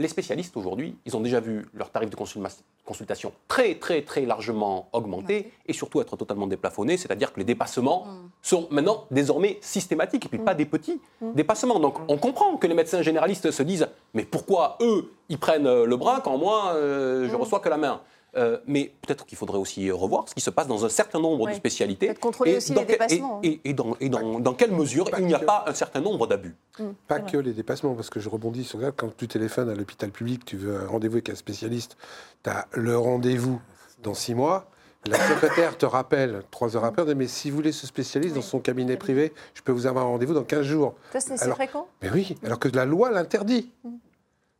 les 0.00 0.08
spécialistes 0.08 0.56
aujourd'hui, 0.56 0.96
ils 1.04 1.14
ont 1.14 1.20
déjà 1.20 1.40
vu 1.40 1.66
leur 1.74 1.90
tarif 1.90 2.08
de 2.08 2.16
consultation 2.16 3.32
très 3.48 3.74
très 3.74 4.00
très 4.00 4.22
largement 4.24 4.88
augmenter 4.92 5.52
et 5.66 5.74
surtout 5.74 6.00
être 6.00 6.16
totalement 6.16 6.46
déplafonné, 6.46 6.96
c'est-à-dire 6.96 7.32
que 7.34 7.38
les 7.38 7.44
dépassements 7.44 8.06
mm. 8.06 8.30
sont 8.40 8.66
maintenant 8.70 9.04
désormais 9.10 9.58
systématiques 9.60 10.24
et 10.24 10.28
puis 10.30 10.38
pas 10.38 10.54
mm. 10.54 10.56
des 10.56 10.64
petits 10.64 11.00
mm. 11.20 11.34
dépassements. 11.34 11.78
Donc 11.78 11.98
on 12.08 12.16
comprend 12.16 12.56
que 12.56 12.66
les 12.66 12.74
médecins 12.74 13.02
généralistes 13.02 13.50
se 13.50 13.62
disent 13.62 13.88
mais 14.14 14.24
pourquoi 14.24 14.78
eux 14.80 15.12
ils 15.28 15.38
prennent 15.38 15.84
le 15.84 15.96
bras 15.96 16.22
quand 16.24 16.38
moi 16.38 16.72
euh, 16.74 17.28
je 17.28 17.36
reçois 17.36 17.60
que 17.60 17.68
la 17.68 17.76
main? 17.76 18.00
Euh, 18.36 18.58
mais 18.66 18.92
peut-être 19.02 19.26
qu'il 19.26 19.36
faudrait 19.36 19.58
aussi 19.58 19.90
revoir 19.90 20.28
ce 20.28 20.34
qui 20.34 20.40
se 20.40 20.50
passe 20.50 20.66
dans 20.66 20.84
un 20.84 20.88
certain 20.88 21.20
nombre 21.20 21.48
de 21.48 21.54
spécialités. 21.54 22.14
Contrôler 22.14 22.52
et 22.52 22.56
aussi 22.56 22.74
les 22.74 22.84
dépassements. 22.84 23.40
Et, 23.42 23.60
et, 23.64 23.74
dans, 23.74 23.96
dans, 24.40 24.54
quelle 24.54 24.72
mesure 24.72 25.08
il 25.18 25.26
n'y 25.26 25.34
a 25.34 25.38
pas 25.38 25.64
un 25.66 25.74
certain 25.74 26.00
nombre 26.00 26.26
d'abus 26.26 26.54
mm. 26.78 26.84
Pas 27.08 27.20
que 27.20 27.36
les 27.36 27.52
dépassements, 27.52 27.94
parce 27.94 28.10
que 28.10 28.20
je 28.20 28.28
rebondis 28.28 28.64
sur 28.64 28.80
ça. 28.80 28.92
Quand 28.92 29.16
tu 29.16 29.28
téléphones 29.28 29.68
à 29.68 29.74
l'hôpital 29.74 30.10
public, 30.10 30.44
tu 30.44 30.56
veux 30.56 30.76
un 30.76 30.86
rendez-vous 30.86 31.16
avec 31.16 31.30
un 31.30 31.34
spécialiste, 31.34 31.96
tu 32.44 32.50
as 32.50 32.66
le 32.72 32.96
rendez-vous 32.96 33.60
dans 34.02 34.14
six 34.14 34.34
mois. 34.34 34.70
La 35.06 35.18
secrétaire 35.18 35.78
te 35.78 35.86
rappelle 35.86 36.42
trois 36.50 36.76
heures 36.76 36.84
après, 36.84 37.14
mais 37.14 37.26
si 37.26 37.48
vous 37.48 37.56
voulez 37.56 37.72
ce 37.72 37.86
spécialiste 37.86 38.34
dans 38.34 38.42
son 38.42 38.60
cabinet 38.60 38.98
privé, 38.98 39.32
je 39.54 39.62
peux 39.62 39.72
vous 39.72 39.86
avoir 39.86 40.04
un 40.04 40.08
rendez-vous 40.08 40.34
dans 40.34 40.44
15 40.44 40.62
jours. 40.62 40.94
Ça, 41.12 41.20
c'est 41.20 41.38
fréquent 41.50 41.88
Mais 42.02 42.10
oui, 42.10 42.36
alors 42.44 42.58
que 42.58 42.68
la 42.68 42.84
loi 42.84 43.10
l'interdit. 43.10 43.70
Mm. 43.82 43.88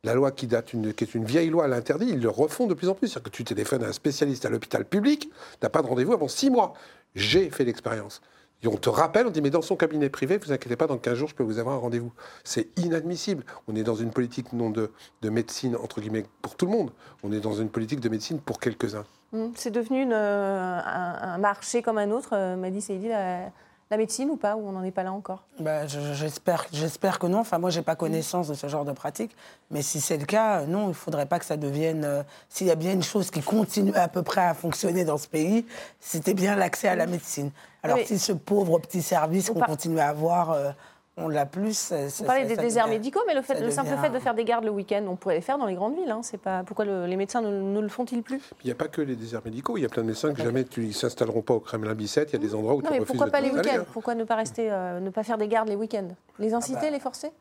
La 0.03 0.15
loi 0.15 0.31
qui 0.31 0.47
date, 0.47 0.71
qui 0.95 1.03
est 1.03 1.13
une 1.13 1.25
vieille 1.25 1.49
loi, 1.51 1.67
l'interdit, 1.67 2.07
ils 2.09 2.21
le 2.21 2.29
refont 2.29 2.65
de 2.65 2.73
plus 2.73 2.89
en 2.89 2.95
plus. 2.95 3.07
C'est-à-dire 3.07 3.31
que 3.31 3.37
tu 3.37 3.43
téléphones 3.43 3.83
à 3.83 3.87
un 3.87 3.93
spécialiste 3.93 4.45
à 4.45 4.49
l'hôpital 4.49 4.83
public, 4.83 5.29
tu 5.29 5.57
n'as 5.61 5.69
pas 5.69 5.83
de 5.83 5.87
rendez-vous 5.87 6.13
avant 6.13 6.27
six 6.27 6.49
mois. 6.49 6.73
J'ai 7.13 7.51
fait 7.51 7.65
l'expérience. 7.65 8.21
Et 8.63 8.67
on 8.67 8.77
te 8.77 8.89
rappelle, 8.89 9.27
on 9.27 9.29
dit, 9.29 9.41
mais 9.41 9.51
dans 9.51 9.61
son 9.61 9.75
cabinet 9.75 10.09
privé, 10.09 10.37
vous 10.37 10.51
inquiétez 10.51 10.75
pas, 10.75 10.87
dans 10.87 10.97
15 10.97 11.15
jours, 11.15 11.29
je 11.29 11.35
peux 11.35 11.43
vous 11.43 11.59
avoir 11.59 11.75
un 11.75 11.79
rendez-vous. 11.79 12.11
C'est 12.43 12.67
inadmissible. 12.79 13.43
On 13.67 13.75
est 13.75 13.83
dans 13.83 13.95
une 13.95 14.09
politique 14.09 14.53
non 14.53 14.71
de, 14.71 14.91
de, 15.21 15.29
médecine, 15.29 15.75
entre 15.75 16.01
guillemets, 16.01 16.25
pour 16.41 16.55
tout 16.55 16.65
le 16.65 16.71
monde. 16.71 16.91
On 17.21 17.31
est 17.31 17.39
dans 17.39 17.53
une 17.53 17.69
politique 17.69 17.99
de 17.99 18.09
médecine 18.09 18.39
pour 18.39 18.59
quelques-uns. 18.59 19.05
Mmh. 19.33 19.49
C'est 19.55 19.71
devenu 19.71 20.07
euh, 20.11 20.79
un, 20.83 21.37
marché 21.37 21.83
comme 21.83 21.99
un 21.99 22.09
autre, 22.09 22.29
euh, 22.33 22.55
m'a 22.55 22.71
dit 22.71 22.83
la, 23.07 23.51
la, 23.91 23.97
médecine 23.97 24.29
ou 24.29 24.37
pas 24.37 24.55
Ou 24.55 24.67
on 24.67 24.71
n'en 24.71 24.83
est 24.83 24.91
pas 24.91 25.03
là 25.03 25.13
encore? 25.13 25.43
Bah, 25.59 25.85
J'espère 25.85 26.65
j'espère 26.71 27.19
que 27.19 27.27
non. 27.27 27.39
Enfin, 27.39 27.59
moi, 27.59 27.69
je 27.69 27.79
n'ai 27.79 27.83
pas 27.83 27.95
connaissance 27.95 28.47
de 28.47 28.53
ce 28.53 28.67
genre 28.67 28.85
de 28.85 28.91
pratique. 28.91 29.35
Mais 29.69 29.81
si 29.81 30.01
c'est 30.01 30.17
le 30.17 30.25
cas, 30.25 30.65
non, 30.65 30.85
il 30.85 30.89
ne 30.89 30.93
faudrait 30.93 31.25
pas 31.25 31.39
que 31.39 31.45
ça 31.45 31.57
devienne... 31.57 32.03
Euh, 32.03 32.23
S'il 32.49 32.67
y 32.67 32.71
a 32.71 32.75
bien 32.75 32.93
une 32.93 33.03
chose 33.03 33.29
qui 33.29 33.41
continue 33.41 33.93
à 33.95 34.07
peu 34.07 34.23
près 34.23 34.41
à 34.41 34.53
fonctionner 34.53 35.05
dans 35.05 35.17
ce 35.17 35.27
pays, 35.27 35.65
c'était 35.99 36.33
bien 36.33 36.55
l'accès 36.55 36.87
à 36.87 36.95
la 36.95 37.05
médecine. 37.05 37.51
Alors, 37.83 37.97
oui. 37.97 38.05
si 38.05 38.19
ce 38.19 38.31
pauvre 38.31 38.79
petit 38.79 39.01
service 39.01 39.49
qu'on 39.49 39.59
continue 39.59 39.99
à 39.99 40.09
avoir, 40.09 40.51
euh, 40.51 40.71
on 41.17 41.27
l'a 41.27 41.45
plus. 41.45 41.93
On 42.21 42.23
parlait 42.23 42.45
des 42.45 42.57
déserts 42.57 42.87
médicaux, 42.87 43.21
mais 43.27 43.33
le, 43.33 43.41
fait, 43.41 43.59
le 43.59 43.69
simple 43.71 43.89
fait 44.01 44.09
de 44.09 44.19
faire 44.19 44.33
des 44.33 44.43
gardes 44.45 44.63
le 44.63 44.71
week-end, 44.71 45.03
on 45.07 45.15
pourrait 45.15 45.35
les 45.35 45.41
faire 45.41 45.57
dans 45.57 45.65
les 45.65 45.75
grandes 45.75 45.95
villes. 45.95 46.09
Hein. 46.09 46.21
C'est 46.23 46.39
pas 46.39 46.63
pourquoi 46.63 46.85
le, 46.85 47.05
les 47.05 47.15
médecins 47.15 47.41
ne, 47.41 47.49
ne 47.49 47.79
le 47.79 47.89
font-ils 47.89 48.23
plus? 48.23 48.41
Il 48.63 48.67
n'y 48.67 48.71
a 48.71 48.75
pas 48.75 48.87
que 48.87 49.01
les 49.01 49.15
déserts 49.15 49.41
médicaux. 49.43 49.77
Il 49.77 49.81
y 49.81 49.85
a 49.85 49.89
plein 49.89 50.03
de 50.03 50.07
médecins 50.07 50.33
que 50.33 50.41
jamais 50.41 50.63
tu, 50.63 50.85
ils 50.85 50.93
s'installeront 50.93 51.41
pas 51.41 51.53
au 51.53 51.59
Kremlin-Bicêtre. 51.59 52.31
Il 52.31 52.33
y 52.33 52.35
a 52.37 52.39
des 52.39 52.55
endroits 52.55 52.75
où 52.75 52.81
non, 52.81 52.87
tu 52.87 52.93
mais 52.93 52.99
refuses 52.99 53.07
pourquoi 53.07 53.27
de 53.27 53.31
pas 53.31 53.41
les 53.41 53.51
week-ends? 53.51 53.83
Pourquoi 53.93 54.15
ne 54.15 54.23
pas 54.23 54.35
rester, 54.35 54.71
euh, 54.71 54.99
ne 54.99 55.09
pas 55.09 55.23
faire 55.23 55.37
des 55.37 55.47
gardes 55.47 55.67
les 55.69 55.75
week-ends? 55.75 56.09
Les 56.39 56.53
inciter, 56.53 56.77
Ah 56.81 56.85
bah. 56.85 56.91
les 56.91 56.99
forcer? 56.99 57.31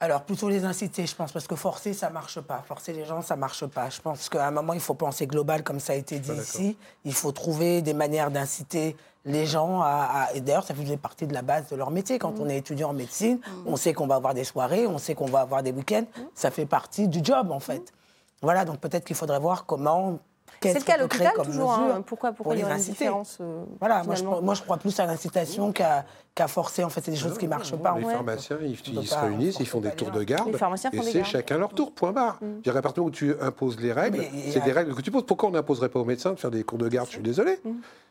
Alors, 0.00 0.22
plutôt 0.22 0.48
les 0.48 0.64
inciter, 0.64 1.06
je 1.06 1.14
pense, 1.14 1.30
parce 1.30 1.46
que 1.46 1.54
forcer, 1.56 1.92
ça 1.92 2.08
marche 2.08 2.40
pas. 2.40 2.62
Forcer 2.66 2.94
les 2.94 3.04
gens, 3.04 3.20
ça 3.20 3.36
marche 3.36 3.66
pas. 3.66 3.90
Je 3.90 4.00
pense 4.00 4.30
qu'à 4.30 4.46
un 4.46 4.50
moment, 4.50 4.72
il 4.72 4.80
faut 4.80 4.94
penser 4.94 5.26
global, 5.26 5.62
comme 5.62 5.78
ça 5.78 5.92
a 5.92 5.96
été 5.96 6.18
dit 6.18 6.32
ici. 6.32 6.76
Il 7.04 7.12
faut 7.12 7.32
trouver 7.32 7.82
des 7.82 7.92
manières 7.92 8.30
d'inciter 8.30 8.96
les 9.26 9.44
gens 9.44 9.82
à. 9.82 10.08
à... 10.28 10.32
Et 10.32 10.40
d'ailleurs, 10.40 10.64
ça 10.64 10.74
faisait 10.74 10.96
partie 10.96 11.26
de 11.26 11.34
la 11.34 11.42
base 11.42 11.68
de 11.68 11.76
leur 11.76 11.90
métier. 11.90 12.18
Quand 12.18 12.32
Mm. 12.32 12.40
on 12.40 12.48
est 12.48 12.56
étudiant 12.56 12.90
en 12.90 12.94
médecine, 12.94 13.40
on 13.66 13.76
sait 13.76 13.92
qu'on 13.92 14.06
va 14.06 14.14
avoir 14.14 14.32
des 14.32 14.44
soirées, 14.44 14.86
on 14.86 14.96
sait 14.96 15.14
qu'on 15.14 15.26
va 15.26 15.40
avoir 15.40 15.62
des 15.62 15.72
week-ends. 15.72 16.06
Ça 16.34 16.50
fait 16.50 16.64
partie 16.66 17.06
du 17.06 17.20
job, 17.22 17.50
en 17.50 17.60
fait. 17.60 17.92
Voilà, 18.40 18.64
donc 18.64 18.78
peut-être 18.80 19.04
qu'il 19.04 19.16
faudrait 19.16 19.38
voir 19.38 19.66
comment. 19.66 20.18
C'est 20.62 20.78
le 20.78 20.84
cas 20.84 20.94
à 20.94 20.98
l'hôpital 20.98 21.32
toujours. 21.42 21.72
Hein. 21.72 22.02
Pourquoi, 22.06 22.32
pourquoi 22.32 22.54
pour 22.54 22.62
il 22.62 22.68
y 22.68 22.70
une 22.70 22.78
différence 22.78 23.38
euh, 23.40 23.64
Voilà, 23.78 24.02
moi 24.04 24.14
je, 24.14 24.20
finalement 24.20 24.42
moi 24.42 24.54
je, 24.54 24.62
crois 24.62 24.76
plus 24.76 24.98
à 25.00 25.06
l'incitation 25.06 25.72
qu'à 25.72 26.04
qu 26.34 26.46
forcer. 26.48 26.84
En 26.84 26.90
fait, 26.90 27.02
c'est 27.02 27.10
des 27.10 27.16
choses 27.16 27.38
qui 27.38 27.46
ne 27.46 27.50
marchent 27.50 27.76
pas. 27.76 27.96
Les 27.98 28.04
pharmaciens, 28.04 28.58
ils, 28.62 28.76
se 28.76 29.14
réunissent, 29.16 29.56
ils 29.60 29.66
font 29.66 29.80
des 29.80 29.90
tours 29.92 30.10
de 30.10 30.22
garde. 30.22 30.50
Les 30.50 30.58
pharmaciens 30.58 30.90
et 30.92 31.02
c'est 31.02 31.24
chacun 31.24 31.58
leur 31.58 31.72
tour, 31.72 31.92
point 31.92 32.12
barre. 32.12 32.38
Mm. 32.40 32.46
Je 32.58 32.62
dirais, 32.62 32.78
à 32.78 32.82
partir 32.82 33.04
où 33.04 33.10
tu 33.10 33.34
imposes 33.40 33.80
les 33.80 33.92
règles, 33.92 34.22
c'est 34.50 34.60
a- 34.60 34.64
des 34.64 34.72
règles 34.72 34.94
que 34.94 35.00
tu 35.02 35.10
poses. 35.10 35.24
Pourquoi 35.24 35.48
on 35.48 35.52
n'imposerait 35.52 35.88
pas 35.88 36.00
aux 36.00 36.04
médecins 36.04 36.32
de 36.32 36.38
faire 36.38 36.50
des 36.50 36.62
cours 36.62 36.78
de 36.78 36.88
garde? 36.88 37.06
Je 37.08 37.14
suis 37.14 37.22
désolé. 37.22 37.58
Mm. 37.64 37.70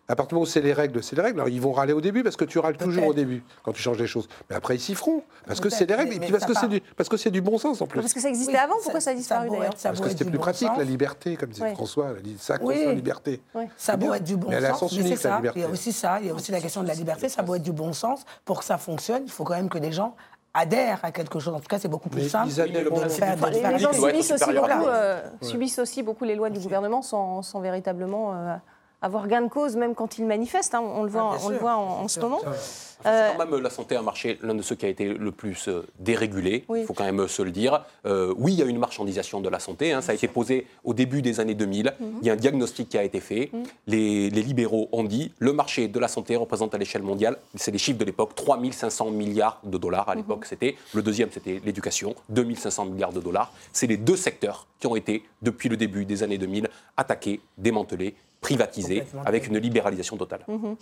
À 0.09 0.15
partir 0.15 0.29
du 0.29 0.35
moment 0.35 0.43
où 0.43 0.47
c'est 0.47 0.61
les 0.61 0.73
règles, 0.73 1.03
c'est 1.03 1.15
les 1.15 1.21
règles. 1.21 1.39
Alors 1.39 1.49
ils 1.49 1.61
vont 1.61 1.71
râler 1.71 1.93
au 1.93 2.01
début 2.01 2.23
parce 2.23 2.35
que 2.35 2.43
tu 2.43 2.57
râles 2.57 2.77
toujours 2.77 3.05
au 3.05 3.13
début 3.13 3.43
quand 3.61 3.73
tu 3.73 3.81
changes 3.81 3.99
les 3.99 4.07
choses. 4.07 4.27
Mais 4.49 4.55
après 4.55 4.75
ils 4.75 4.79
s'y 4.79 4.95
feront 4.95 5.21
parce 5.45 5.59
que 5.59 5.69
c'est 5.69 5.85
des 5.85 5.93
règles 5.93 6.15
et 6.15 6.19
puis 6.19 6.31
parce 6.31 6.45
que 6.45 6.55
c'est 6.55 6.67
du 6.67 6.81
parce 6.97 7.09
que 7.09 7.15
c'est 7.15 7.29
du 7.29 7.41
bon 7.41 7.59
sens 7.59 7.79
en 7.79 7.85
plus. 7.85 8.01
Parce 8.01 8.13
que 8.13 8.19
ça 8.19 8.29
existait 8.29 8.57
avant, 8.57 8.73
pourquoi 8.81 9.01
ça 9.01 9.11
a 9.11 9.13
disparu 9.13 9.49
d'ailleurs? 9.49 9.75
Parce 9.81 10.01
que 10.01 10.09
c'était 10.09 10.25
plus 10.25 10.39
pratique, 10.39 10.71
la 10.75 10.83
liberté, 10.83 11.35
comme 11.35 11.49
disait. 11.49 11.75
François, 11.75 12.13
elle 12.49 12.59
Oui. 12.61 12.85
la 12.85 12.93
liberté. 12.93 13.41
Ça 13.77 13.97
doit 13.97 14.17
être 14.17 14.23
du 14.23 14.37
bon 14.37 14.49
Mais 14.49 14.55
elle 14.55 14.65
a 14.65 14.73
sens, 14.73 14.97
mais 14.97 15.09
la 15.09 15.15
ça. 15.15 15.35
liberté. 15.37 15.59
Il 15.59 15.63
y 15.63 15.65
a 15.65 15.69
aussi 15.69 15.91
ça, 15.91 16.19
il 16.21 16.27
y 16.27 16.29
a 16.29 16.33
aussi 16.33 16.51
la 16.51 16.59
question 16.61 16.81
de 16.83 16.87
la 16.87 16.93
liberté, 16.93 17.29
ça 17.29 17.41
doit 17.43 17.57
être 17.57 17.63
du 17.63 17.71
bon 17.71 17.93
sens. 17.93 18.25
Pour 18.45 18.59
que 18.59 18.65
ça 18.65 18.77
fonctionne, 18.77 19.23
il 19.25 19.31
faut 19.31 19.43
quand 19.43 19.55
même 19.55 19.69
que 19.69 19.77
les 19.77 19.91
gens 19.91 20.15
adhèrent 20.53 20.99
à 21.03 21.11
quelque 21.11 21.39
chose. 21.39 21.53
En 21.53 21.59
tout 21.59 21.67
cas, 21.67 21.77
c'est 21.79 21.87
beaucoup 21.87 22.09
plus 22.09 22.23
Mais 22.23 22.29
simple 22.29 22.49
bon, 22.89 23.01
le 23.01 23.09
c'est 23.09 23.19
faire. 23.19 23.33
Enfin, 23.35 23.49
les, 23.51 23.61
les 23.61 23.79
gens 23.79 23.93
subissent 23.93 24.31
aussi, 24.31 24.51
beaucoup, 24.53 24.87
euh, 24.87 25.21
Ouais. 25.21 25.47
subissent 25.47 25.79
aussi 25.79 26.01
beaucoup 26.03 26.23
les 26.25 26.35
lois 26.35 26.49
du 26.49 26.59
gouvernement 26.59 27.01
sans, 27.03 27.41
sans 27.43 27.59
véritablement 27.59 28.33
euh, 28.33 28.55
avoir 29.01 29.27
gain 29.27 29.41
de 29.41 29.47
cause, 29.49 29.75
même 29.75 29.95
quand 29.95 30.17
ils 30.17 30.25
manifestent. 30.25 30.75
hein. 30.75 30.81
On 30.83 31.03
le 31.03 31.09
voit, 31.09 31.31
Ah, 31.35 31.39
on 31.43 31.49
le 31.49 31.57
voit 31.57 31.75
en, 31.75 32.01
en 32.03 32.07
ce 32.07 32.19
moment. 32.19 32.39
C'est 33.01 33.07
Euh, 33.07 33.31
quand 33.37 33.45
même 33.49 33.61
la 33.63 33.69
santé 33.69 33.95
un 33.95 34.01
marché, 34.01 34.37
l'un 34.41 34.53
de 34.55 34.61
ceux 34.61 34.75
qui 34.75 34.85
a 34.85 34.89
été 34.89 35.05
le 35.13 35.31
plus 35.31 35.69
euh, 35.69 35.87
dérégulé, 35.99 36.65
Oui. 36.67 36.81
il 36.81 36.85
faut 36.85 36.93
quand 36.93 37.05
même 37.05 37.29
se 37.29 37.41
le 37.41 37.49
dire. 37.51 37.85
Euh, 38.05 38.33
oui, 38.37 38.51
il 38.51 38.59
y 38.59 38.61
a 38.61 38.65
une 38.65 38.77
marchandisation 38.77 39.39
de 39.39 39.47
la 39.47 39.59
santé, 39.59 39.93
hein, 39.93 40.01
ça 40.01 40.11
a 40.11 40.15
été 40.15 40.27
posé 40.27 40.67
au 40.83 40.93
début 40.93 41.21
des 41.21 41.39
années 41.39 41.53
2000, 41.55 41.93
il 42.21 42.27
y 42.27 42.29
a 42.29 42.33
un 42.33 42.35
diagnostic 42.35 42.89
qui 42.89 42.97
a 42.97 43.03
été 43.03 43.21
fait, 43.21 43.51
les, 43.87 44.29
les 44.29 44.41
libéraux 44.41 44.89
ont 44.91 45.05
dit, 45.05 45.31
le 45.39 45.53
marché 45.53 45.87
de 45.87 45.97
la 45.97 46.09
santé 46.09 46.35
représente 46.35 46.75
à 46.75 46.77
l'échelle 46.77 47.03
mondiale, 47.03 47.37
c'est 47.55 47.71
les 47.71 47.77
chiffres 47.77 47.99
de 47.99 48.03
l'époque, 48.03 48.35
3500 48.35 49.11
milliards 49.11 49.61
de 49.63 49.77
dollars 49.77 50.09
à 50.09 50.15
l'époque 50.15 50.43
c'était, 50.45 50.75
le 50.93 51.01
deuxième 51.01 51.29
c'était 51.31 51.61
l'éducation, 51.63 52.15
2500 52.27 52.83
milliards 52.87 53.13
de 53.13 53.21
dollars, 53.21 53.53
c'est 53.71 53.87
les 53.87 53.95
deux 53.95 54.17
secteurs 54.17 54.67
qui 54.81 54.87
ont 54.87 54.97
été, 54.97 55.23
depuis 55.41 55.69
le 55.69 55.77
début 55.77 56.03
des 56.03 56.21
années 56.23 56.37
2000, 56.37 56.67
attaqués, 56.97 57.39
démantelés, 57.57 58.13
Complètement. 58.41 59.23
avec 59.25 59.47
une 59.47 59.57
libéralisation 59.57 60.17
totale. 60.17 60.41
Mhm. 60.47 60.75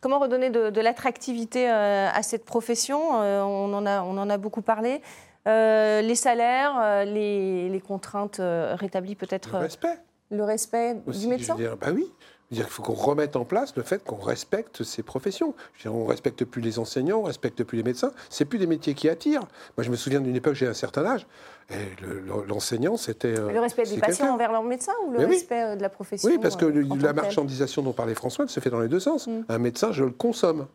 Comment 0.00 0.18
redonner 0.18 0.50
de, 0.50 0.70
de 0.70 0.80
l'attractivité 0.80 1.70
euh, 1.70 2.08
à 2.12 2.22
cette 2.22 2.44
profession 2.44 3.22
Euh, 3.22 3.42
on, 3.42 3.72
en 3.72 3.86
a, 3.86 4.02
on 4.02 4.18
en 4.18 4.28
a 4.30 4.36
beaucoup 4.38 4.62
parlé. 4.62 5.00
Euh, 5.46 6.00
les 6.02 6.14
salaires, 6.14 7.04
les, 7.04 7.68
les 7.68 7.80
contraintes 7.80 8.40
euh, 8.40 8.74
rétablies 8.78 9.14
peut-être. 9.16 9.50
Le 9.52 9.58
respect. 9.58 9.98
le 10.30 10.44
respect 10.44 10.96
aussi, 11.06 11.20
du 11.20 11.26
médecin 11.28 11.54
je 11.56 11.62
veux 11.62 11.68
dire, 11.68 11.76
bah 11.76 11.88
oui. 11.92 12.06
Dire 12.52 12.64
qu'il 12.66 12.72
faut 12.74 12.82
qu'on 12.82 12.92
remette 12.92 13.34
en 13.36 13.44
place 13.44 13.74
le 13.76 13.82
fait 13.82 14.04
qu'on 14.04 14.16
respecte 14.16 14.82
ces 14.84 15.02
professions. 15.02 15.54
Je 15.74 15.88
veux 15.88 15.90
dire, 15.94 16.00
on 16.00 16.04
respecte 16.06 16.44
plus 16.44 16.60
les 16.62 16.78
enseignants, 16.78 17.18
on 17.20 17.22
respecte 17.24 17.64
plus 17.64 17.78
les 17.78 17.82
médecins. 17.82 18.12
C'est 18.28 18.44
plus 18.44 18.58
des 18.58 18.66
métiers 18.66 18.92
qui 18.94 19.08
attirent. 19.08 19.40
Moi, 19.76 19.84
je 19.84 19.90
me 19.90 19.96
souviens 19.96 20.20
d'une 20.20 20.36
époque, 20.36 20.54
j'ai 20.54 20.66
un 20.66 20.74
certain 20.74 21.04
âge, 21.06 21.26
et 21.70 21.74
le- 22.02 22.20
le- 22.20 22.44
l'enseignant, 22.46 22.96
c'était. 22.98 23.38
euh, 23.38 23.50
Le 23.50 23.60
respect 23.60 23.84
des 23.84 23.96
patients 23.98 24.34
envers 24.34 24.52
leur 24.52 24.62
médecin 24.64 24.92
ou 25.06 25.12
le 25.12 25.18
Mais 25.18 25.24
oui. 25.24 25.34
respect 25.36 25.62
euh, 25.62 25.76
de 25.76 25.82
la 25.82 25.88
profession 25.88 26.28
Oui, 26.28 26.38
parce 26.40 26.56
que 26.56 26.66
euh, 26.66 26.84
la 27.00 27.12
marchandisation 27.14 27.82
dont 27.82 27.92
parlait 27.92 28.14
François, 28.14 28.44
elle 28.44 28.50
se 28.50 28.60
fait 28.60 28.70
dans 28.70 28.80
les 28.80 28.88
deux 28.88 29.00
sens. 29.00 29.26
Mm. 29.26 29.44
Un 29.48 29.58
médecin, 29.58 29.90
je 29.92 30.04
le 30.04 30.10
consomme. 30.10 30.66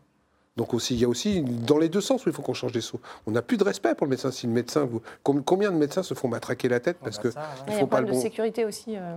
Donc 0.58 0.74
aussi, 0.74 0.96
il 0.96 1.00
y 1.00 1.06
a 1.06 1.08
aussi 1.08 1.42
dans 1.42 1.78
les 1.78 1.88
deux 1.88 2.02
sens 2.02 2.26
où 2.26 2.30
il 2.30 2.34
faut 2.36 2.42
qu'on 2.42 2.54
change 2.56 2.72
des 2.72 2.82
sauts. 2.82 3.00
On 3.28 3.32
n'a 3.32 3.42
plus 3.42 3.58
de 3.58 3.64
respect 3.64 3.94
pour 3.96 4.06
le 4.08 4.10
médecin. 4.10 4.32
Si 4.32 4.48
le 4.48 4.54
médecin, 4.54 4.86
vous, 4.86 5.02
com- 5.24 5.44
combien 5.46 5.72
de 5.72 5.78
médecins 5.78 6.02
se 6.04 6.14
font 6.16 6.28
matraquer 6.28 6.68
la 6.68 6.80
tête 6.80 6.98
parce 7.04 7.18
bah 7.18 7.24
que 7.24 7.32
ça, 7.32 7.40
ouais. 7.40 7.46
ils 7.68 7.70
Il 7.70 7.74
y 7.74 7.76
a 7.76 7.80
font 7.80 7.86
un 7.86 7.88
pas 7.88 8.02
le 8.02 8.06
problème 8.08 8.10
de 8.10 8.12
bon. 8.16 8.22
sécurité 8.22 8.66
aussi 8.66 8.96
euh, 8.98 9.16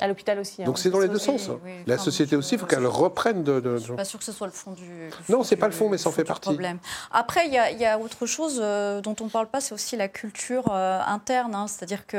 à 0.00 0.08
l'hôpital 0.08 0.38
aussi. 0.40 0.62
hein. 0.62 0.66
Donc 0.66 0.78
c'est 0.78 0.90
dans 0.90 0.98
les 0.98 1.08
deux 1.08 1.18
sens. 1.18 1.48
hein. 1.48 1.58
oui, 1.64 1.70
La 1.86 1.94
enfin, 1.94 2.02
société 2.04 2.34
aussi, 2.36 2.56
il 2.56 2.58
faut 2.58 2.66
qu'elle 2.66 2.86
reprenne 2.86 3.44
de. 3.44 3.60
de- 3.60 3.76
Je 3.76 3.84
suis 3.84 3.92
pas 3.94 4.04
sûre 4.04 4.18
que 4.18 4.24
ce 4.24 4.32
soit 4.32 4.48
le 4.48 4.52
fond 4.52 4.72
du. 4.72 4.82
du 4.84 5.10
Non, 5.28 5.44
c'est 5.44 5.56
pas 5.56 5.66
le 5.66 5.72
fond, 5.72 5.88
mais 5.88 5.96
ça 5.98 6.08
en 6.08 6.12
fait 6.12 6.24
partie. 6.24 6.48
Problème. 6.50 6.78
Après, 7.12 7.46
il 7.46 7.54
y, 7.54 7.58
a- 7.58 7.70
il 7.70 7.78
y 7.80 7.86
a 7.86 7.98
autre 7.98 8.26
chose 8.26 8.58
euh, 8.60 9.00
dont 9.00 9.14
on 9.20 9.24
ne 9.26 9.30
parle 9.30 9.46
pas, 9.46 9.60
c'est 9.60 9.74
aussi 9.74 9.96
la 9.96 10.08
culture 10.08 10.64
euh, 10.72 10.98
interne. 11.06 11.54
hein. 11.54 11.66
C'est-à-dire 11.68 12.04
que 12.06 12.16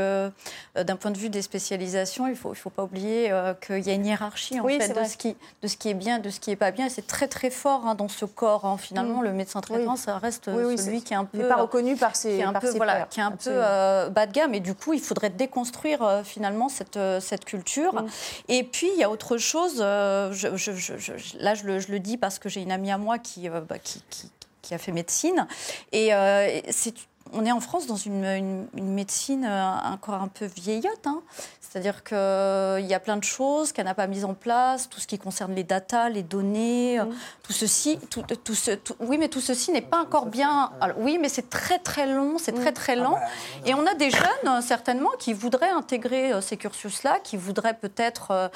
euh, 0.77 0.83
d'un 0.85 0.95
point 0.95 1.11
de 1.11 1.17
vue 1.17 1.29
des 1.29 1.41
spécialisations, 1.41 2.27
il 2.27 2.31
ne 2.31 2.35
faut, 2.35 2.53
il 2.53 2.57
faut 2.57 2.69
pas 2.69 2.83
oublier 2.83 3.31
euh, 3.33 3.53
qu'il 3.53 3.79
y 3.85 3.89
a 3.89 3.93
une 3.93 4.05
hiérarchie 4.05 4.59
en 4.59 4.63
Oui, 4.63 4.79
fait, 4.79 4.87
de, 4.89 4.93
vrai. 4.93 5.09
ce 5.09 5.17
qui, 5.17 5.35
de 5.61 5.67
ce 5.67 5.75
qui 5.75 5.89
est 5.89 5.93
bien, 5.93 6.19
de 6.19 6.29
ce 6.29 6.39
qui 6.39 6.51
n'est 6.51 6.55
pas 6.55 6.71
bien. 6.71 6.85
Et 6.85 6.89
C'est 6.89 7.05
très 7.05 7.27
très 7.27 7.49
fort 7.49 7.85
hein, 7.85 7.95
dans 7.95 8.07
ce 8.07 8.23
corps. 8.23 8.44
Hein. 8.47 8.77
Finalement, 8.77 9.21
Mm. 9.21 9.23
le 9.25 9.33
médecin 9.33 9.61
traitant, 9.61 9.93
Oui. 9.93 9.97
ça 9.97 10.17
reste 10.17 10.49
Oui, 10.53 10.63
oui, 10.63 10.77
celui 10.77 10.99
c'est- 10.99 11.03
qui 11.05 11.13
est 11.13 11.17
un 11.17 11.25
peu 11.25 11.37
n'est 11.39 11.47
pas 11.47 11.55
reconnu 11.55 11.95
par 11.95 12.15
ses, 12.15 12.35
qui 12.35 12.39
est 12.39 12.43
un 12.43 12.53
par 12.53 12.61
peu 12.61 12.71
ses 12.71 12.77
voilà, 12.77 13.07
qui 13.09 13.19
est 13.19 13.23
un 13.23 13.31
peu 13.31 13.49
euh, 13.49 14.09
bas 14.09 14.25
de 14.27 14.31
gamme 14.31 14.53
et 14.53 14.59
du 14.59 14.75
coup 14.75 14.93
il 14.93 15.01
faudrait 15.01 15.29
déconstruire 15.29 16.03
euh, 16.03 16.23
finalement 16.23 16.69
cette, 16.69 16.97
euh, 16.97 17.19
cette 17.19 17.45
culture 17.45 17.93
Mm. 18.03 18.07
et 18.49 18.63
puis 18.63 18.89
il 18.93 18.99
y 18.99 19.03
a 19.03 19.09
autre 19.09 19.37
chose 19.37 19.77
euh, 19.79 20.31
je- 20.31 20.55
je- 20.55 20.71
je- 20.73 21.37
là 21.39 21.55
je 21.55 21.63
le, 21.65 21.79
je 21.79 21.91
le 21.91 21.99
dis 21.99 22.17
parce 22.17 22.39
que 22.39 22.47
j'ai 22.49 22.61
une 22.61 22.71
amie 22.71 22.91
à 22.91 22.97
moi 22.97 23.17
qui, 23.17 23.49
euh, 23.49 23.61
bah, 23.61 23.79
qui, 23.79 24.01
qui- 24.09 24.31
qui 24.61 24.73
a 24.73 24.77
fait 24.77 24.91
médecine 24.91 25.47
et 25.91 26.13
euh, 26.13 26.47
et 26.47 26.63
c'est 26.71 26.93
on 27.33 27.45
est 27.45 27.51
en 27.51 27.59
France 27.59 27.87
dans 27.87 27.95
une, 27.95 28.23
une- 28.25 28.67
une 28.75 28.93
médecine 28.93 29.45
euh, 29.45 29.71
encore 29.91 30.15
un 30.21 30.27
peu 30.27 30.45
vieillotte. 30.45 31.05
hein. 31.07 31.21
C'est-à-dire 31.59 32.03
qu'il 32.05 32.85
y 32.87 32.93
a 32.93 32.99
plein 33.01 33.17
de 33.17 33.23
choses 33.25 33.73
qu'elle 33.73 33.83
n'a 33.85 33.93
pas 33.93 34.07
mises 34.07 34.23
en 34.23 34.33
place, 34.33 34.87
tout 34.87 35.01
ce 35.01 35.07
qui 35.07 35.19
concerne 35.19 35.53
les 35.53 35.65
datas, 35.65 36.07
les 36.07 36.23
données, 36.23 36.99
euh, 36.99 37.05
tout 37.43 37.51
ceci. 37.51 37.99
Tout, 38.09 38.21
tout 38.21 38.55
ce, 38.55 38.71
tout- 38.71 38.95
oui, 39.01 39.17
mais 39.17 39.27
tout 39.27 39.41
ceci 39.41 39.71
n'est 39.73 39.81
pas 39.81 39.99
encore 39.99 40.27
bien. 40.27 40.71
Alors, 40.79 40.97
oui, 40.99 41.17
mais 41.19 41.27
c'est 41.27 41.49
très 41.49 41.79
très 41.79 42.07
long, 42.07 42.37
c'est 42.37 42.53
très 42.53 42.71
très 42.71 42.95
lent. 42.95 43.17
Et 43.65 43.73
on 43.73 43.85
a 43.85 43.93
des 43.93 44.09
jeunes, 44.09 44.47
euh, 44.47 44.61
certainement, 44.61 45.09
qui 45.19 45.33
voudraient 45.33 45.69
intégrer 45.69 46.31
euh, 46.31 46.39
ces 46.39 46.55
cursus-là, 46.55 47.19
qui 47.23 47.35
voudraient 47.35 47.73
peut-être. 47.77 48.31
euh, 48.31 48.47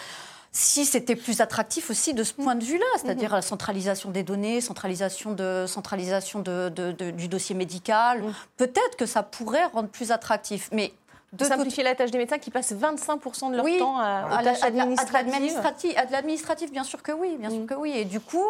si 0.52 0.86
c'était 0.86 1.16
plus 1.16 1.42
attractif 1.42 1.90
aussi 1.92 2.14
de 2.14 2.24
ce 2.24 2.34
point 2.34 2.56
de 2.56 2.64
vue-là, 2.64 2.86
c'est-à-dire 3.02 3.34
la 3.34 3.42
centralisation 3.42 4.10
des 4.10 4.24
données, 4.24 4.62
centralisation, 4.62 5.32
de, 5.34 5.66
centralisation 5.68 6.40
de- 6.40 6.70
de- 6.70 6.92
de- 6.92 7.12
du 7.12 7.28
dossier 7.28 7.54
médical, 7.56 8.24
peut-être 8.58 8.96
que 8.98 9.06
ça 9.06 9.22
pourrait 9.24 9.66
rendre 9.66 9.90
plus 9.90 10.12
attractif. 10.12 10.70
Mais 10.72 10.92
de 11.34 11.46
simplifier 11.46 11.84
la 11.84 11.96
tâche 11.96 12.12
des 12.12 12.18
médecins 12.18 12.40
qui 12.40 12.50
passent 12.50 12.74
25% 12.74 13.52
de 13.52 13.58
leur 13.58 13.66
temps 13.78 14.00
à, 14.00 14.42
tâches 14.44 14.64
administratives. 14.64 15.94
À 15.98 16.06
de 16.06 16.12
l'administratif, 16.12 16.72
bien 16.72 16.84
sûr 16.84 17.04
que 17.04 17.12
oui, 17.12 17.38
bien 17.38 17.50
sûr 17.50 17.62
mm. 17.62 17.66
que 17.68 17.74
oui. 17.76 17.94
Et 17.96 18.06
du 18.06 18.20
coup, 18.20 18.46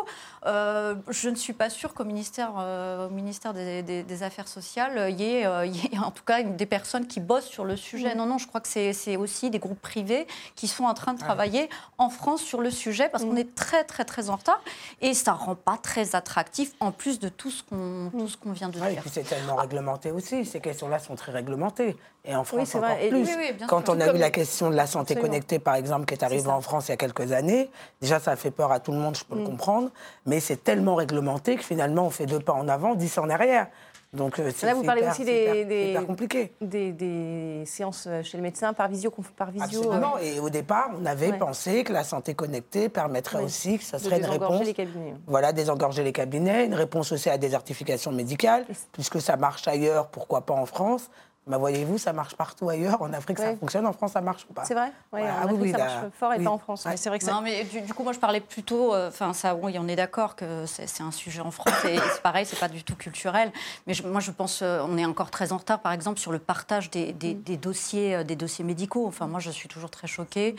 euh, 0.45 0.95
je 1.09 1.29
ne 1.29 1.35
suis 1.35 1.53
pas 1.53 1.69
sûre 1.69 1.93
qu'au 1.93 2.05
ministère, 2.05 2.53
euh, 2.57 3.09
ministère 3.09 3.53
des, 3.53 4.23
Affaires 4.23 4.47
sociales, 4.47 5.07
il 5.09 5.21
y, 5.21 5.37
ait, 5.37 5.47
en 5.47 6.11
tout 6.11 6.23
cas 6.25 6.43
des 6.43 6.65
personnes 6.65 7.07
qui 7.07 7.19
bossent 7.19 7.47
sur 7.47 7.65
le 7.65 7.75
sujet. 7.75 8.15
Mm. 8.15 8.17
Non, 8.17 8.25
non, 8.25 8.37
je 8.37 8.47
crois 8.47 8.61
que 8.61 8.67
c'est 8.67 9.17
aussi 9.17 9.49
des 9.49 9.59
groupes 9.59 9.81
privés 9.81 10.27
qui 10.55 10.67
sont 10.67 10.85
en 10.85 10.93
train 10.93 11.13
de 11.13 11.19
travailler 11.19 11.69
en 11.97 12.09
France 12.09 12.41
sur 12.41 12.61
le 12.61 12.71
sujet 12.71 13.09
parce 13.09 13.23
qu'on 13.23 13.33
mm. 13.33 13.39
est 13.39 13.55
très, 13.55 13.83
très, 13.83 14.05
très 14.05 14.29
en 14.29 14.37
retard 14.37 14.61
et 15.01 15.13
ça 15.13 15.33
ne 15.33 15.37
rend 15.37 15.55
pas 15.55 15.77
très 15.81 16.15
attractif 16.15 16.71
en 16.79 16.91
plus 16.91 17.19
de 17.19 17.29
tout 17.29 17.51
ce 17.51 17.63
qu'on 17.63 18.11
qu'on 18.41 18.51
vient 18.51 18.69
de 18.69 18.73
dire. 18.73 18.85
Et 18.87 18.95
puis 18.95 19.09
c'est 19.11 19.23
tellement 19.23 19.55
réglementé 19.55 20.11
aussi. 20.11 20.45
Ces 20.45 20.59
questions-là 20.59 20.99
sont 20.99 21.15
très 21.15 21.31
réglementées. 21.31 21.95
Et 22.25 22.35
en 22.35 22.43
France, 22.43 22.75
encore 22.75 22.97
plus. 22.97 23.27
Quand 23.67 23.89
on 23.89 23.99
a 23.99 24.13
eu 24.13 24.17
la 24.17 24.29
question 24.29 24.69
de 24.69 24.75
la 24.75 24.87
santé 24.87 25.15
connectée, 25.15 25.57
par 25.59 25.75
exemple, 25.75 26.05
qui 26.05 26.13
est 26.13 26.23
arrivée 26.23 26.49
en 26.49 26.61
France 26.61 26.87
il 26.87 26.91
y 26.91 26.93
a 26.93 26.97
quelques 26.97 27.31
années, 27.31 27.69
déjà, 28.01 28.19
ça 28.19 28.31
a 28.31 28.35
fait 28.35 28.51
peur 28.51 28.71
à 28.71 28.79
tout 28.79 28.91
le 28.91 28.97
monde, 28.97 29.15
je 29.15 29.23
peux 29.23 29.35
le 29.35 29.41
mm. 29.41 29.45
comprendre, 29.45 29.89
mais 30.25 30.39
c'est 30.39 30.63
tellement 30.63 30.95
réglementé 30.95 31.55
que 31.55 31.63
finalement, 31.63 32.05
on 32.05 32.09
fait 32.09 32.25
deux 32.25 32.39
pas 32.39 32.53
en 32.53 32.67
avant, 32.67 32.95
dix 32.95 33.17
en 33.17 33.29
arrière. 33.29 33.67
Donc, 34.11 34.39
euh, 34.39 34.51
Là, 34.63 34.73
vous 34.73 34.83
parlez 34.83 35.07
aussi 35.07 35.23
des, 35.23 35.65
des, 35.65 35.95
compliqué. 36.05 36.51
Des, 36.61 37.63
séances 37.65 38.07
chez 38.23 38.37
le 38.37 38.43
médecin 38.43 38.73
par 38.73 38.87
visio. 38.87 39.13
Par 39.37 39.51
visio 39.51 39.81
Absolument. 39.83 40.15
Euh. 40.17 40.23
Et 40.23 40.39
au 40.39 40.49
départ, 40.49 40.89
on 40.99 41.05
avait 41.05 41.33
pensé 41.33 41.83
que 41.83 41.93
la 41.93 42.03
santé 42.03 42.33
connectée 42.33 42.89
permettrait 42.89 43.43
aussi 43.43 43.77
que 43.77 43.83
ça 43.83 43.99
serait 43.99 44.17
une 44.17 44.25
réponse. 44.25 44.65
les 44.65 44.73
cabinets. 44.73 45.13
Voilà, 45.27 45.53
désengorger 45.53 46.03
les 46.03 46.11
cabinets, 46.11 46.65
une 46.65 46.73
réponse 46.73 47.11
aussi 47.11 47.29
à 47.29 47.33
la 47.33 47.37
désertification 47.37 48.11
médicale, 48.11 48.65
puisque 48.93 49.21
ça 49.21 49.37
marche 49.37 49.67
ailleurs, 49.67 50.07
pourquoi 50.07 50.41
pas 50.41 50.55
en 50.55 50.65
France 50.65 51.09
bah, 51.49 51.57
voyez-vous, 51.57 51.97
ça 51.97 52.13
marche 52.13 52.35
partout 52.35 52.69
ailleurs. 52.69 53.01
En 53.01 53.11
Afrique, 53.11 53.39
ça 53.39 53.55
fonctionne. 53.55 53.87
En 53.87 53.93
France, 53.93 54.11
ça 54.11 54.21
marche 54.21 54.45
pas? 54.53 54.65
C'est 54.65 54.75
vrai 54.75 54.91
En 55.11 55.17
ah 55.17 55.45
Afrique, 55.45 55.71
ça 55.71 55.77
marche 55.79 56.11
fort 56.19 56.33
et 56.33 56.43
pas 56.43 56.51
en 56.51 56.59
France. 56.59 56.87
C'est 56.95 57.09
vrai 57.09 57.17
que 57.17 57.25
non, 57.25 57.41
mais 57.41 57.63
du, 57.63 57.93
coup, 57.93 58.03
moi, 58.03 58.13
je 58.13 58.19
parlais 58.19 58.39
plutôt. 58.39 58.93
Euh, 58.93 59.09
enfin, 59.09 59.33
ça, 59.33 59.55
oui, 59.55 59.75
on 59.79 59.87
est 59.87 59.95
d'accord 59.95 60.35
que 60.35 60.65
c'est 60.67 61.01
un 61.01 61.11
sujet 61.11 61.41
en 61.41 61.49
France 61.49 61.85
et, 61.85 61.97
c'est 62.13 62.21
pareil, 62.21 62.45
c'est 62.45 62.59
pas 62.59 62.67
du 62.67 62.83
tout 62.83 62.95
culturel. 62.95 63.51
Mais 63.87 63.93
moi, 64.05 64.21
je 64.21 64.29
pense, 64.29 64.61
euh, 64.61 64.85
on 64.87 64.95
est 64.97 65.05
encore 65.05 65.31
très 65.31 65.51
en 65.51 65.57
retard, 65.57 65.79
par 65.79 65.91
exemple, 65.91 66.19
sur 66.19 66.31
le 66.31 66.37
partage 66.37 66.91
des, 66.91 67.13
des, 67.13 67.33
mm. 67.33 67.41
des 67.41 67.57
dossiers, 67.57 68.15
euh, 68.17 68.23
des 68.23 68.35
dossiers 68.35 68.63
médicaux. 68.63 69.07
Enfin, 69.07 69.25
moi, 69.25 69.39
je 69.39 69.49
suis 69.49 69.67
toujours 69.67 69.89
très 69.89 70.07
choquée. 70.07 70.55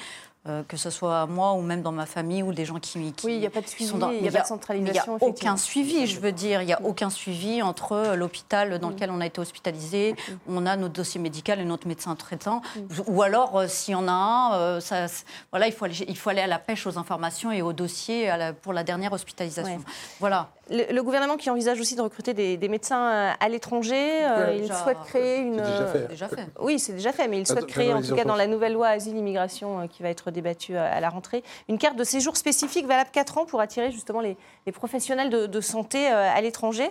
Euh, 0.49 0.63
que 0.67 0.79
ce 0.79 0.89
soit 0.89 1.27
moi 1.27 1.53
ou 1.53 1.61
même 1.61 1.83
dans 1.83 1.93
ma 1.93 2.07
famille 2.07 2.43
ou 2.43 2.55
des 2.55 2.65
gens 2.65 2.79
qui, 2.81 3.13
qui 3.13 3.27
oui, 3.27 3.35
il 3.35 3.41
n'y 3.41 3.47
a 3.47 3.51
pas 3.51 3.61
de 3.61 3.67
suivi, 3.67 3.91
il 3.93 4.23
n'y 4.23 4.29
a, 4.29 4.33
pas 4.33 4.41
de 4.41 4.47
centralisation. 4.47 5.19
Il 5.21 5.25
n'y 5.25 5.27
a 5.27 5.29
aucun 5.29 5.57
suivi, 5.59 6.07
je 6.07 6.19
veux 6.19 6.33
dire, 6.33 6.63
il 6.63 6.65
n'y 6.65 6.73
a 6.73 6.81
aucun 6.83 7.11
suivi 7.11 7.61
entre 7.61 8.15
l'hôpital 8.17 8.79
dans 8.79 8.89
mm. 8.89 8.93
lequel 8.93 9.11
on 9.11 9.21
a 9.21 9.27
été 9.27 9.39
hospitalisé, 9.39 10.15
mm. 10.15 10.33
on 10.49 10.65
a 10.65 10.77
notre 10.77 10.95
dossier 10.95 11.21
médical 11.21 11.61
et 11.61 11.67
notre 11.67 11.87
médecin 11.87 12.17
traitant, 12.17 12.63
mm. 12.75 12.81
ou 13.09 13.21
alors 13.21 13.59
euh, 13.59 13.69
s'il 13.69 13.93
y 13.93 13.95
en 13.95 14.09
a 14.09 14.13
un, 14.13 14.55
euh, 14.55 14.81
ça, 14.81 15.09
voilà, 15.51 15.67
il 15.67 15.75
faut, 15.75 15.85
aller, 15.85 16.07
il 16.09 16.17
faut 16.17 16.31
aller 16.31 16.41
à 16.41 16.47
la 16.47 16.59
pêche 16.59 16.87
aux 16.87 16.97
informations 16.97 17.53
et 17.53 17.61
aux 17.61 17.75
dossiers 17.75 18.33
pour 18.63 18.73
la 18.73 18.83
dernière 18.83 19.13
hospitalisation. 19.13 19.85
Voilà. 20.21 20.49
Le, 20.71 21.01
gouvernement 21.03 21.37
qui 21.37 21.51
envisage 21.51 21.81
aussi 21.81 21.97
de 21.97 22.01
recruter 22.01 22.33
des, 22.35 22.69
médecins 22.69 23.35
à 23.39 23.49
l'étranger, 23.49 24.27
il 24.57 24.73
souhaite 24.73 24.99
créer 25.05 25.39
une. 25.39 25.63
C'est 25.93 26.09
déjà 26.09 26.29
fait. 26.29 26.47
Oui, 26.61 26.79
c'est 26.79 26.93
déjà 26.93 27.13
fait, 27.13 27.29
mais 27.29 27.39
il 27.39 27.47
souhaite 27.47 27.67
créer, 27.67 27.93
en 27.93 28.03
tout 28.03 28.15
cas 28.15 28.25
dans 28.25 28.37
la 28.37 28.47
nouvelle 28.47 28.75
loi 28.75 28.89
asile-immigration 28.89 29.89
qui 29.89 30.03
va 30.03 30.11
être 30.11 30.31
débattu 30.31 30.77
à 30.77 31.01
la 31.01 31.09
rentrée. 31.09 31.43
Une 31.69 31.79
carte 31.79 31.97
de 31.97 32.05
séjour 32.05 32.37
spécifique 32.37 32.87
valable 32.87 33.11
4 33.13 33.39
ans 33.39 33.47
pour 33.47 33.61
attirer 33.61 33.91
justement 33.91 34.21
les, 34.21 34.37
professionnels 34.73 35.31
de, 35.31 35.61
santé 35.61 36.11
euh, 36.11 36.31
à 36.33 36.41
l'étranger. 36.41 36.91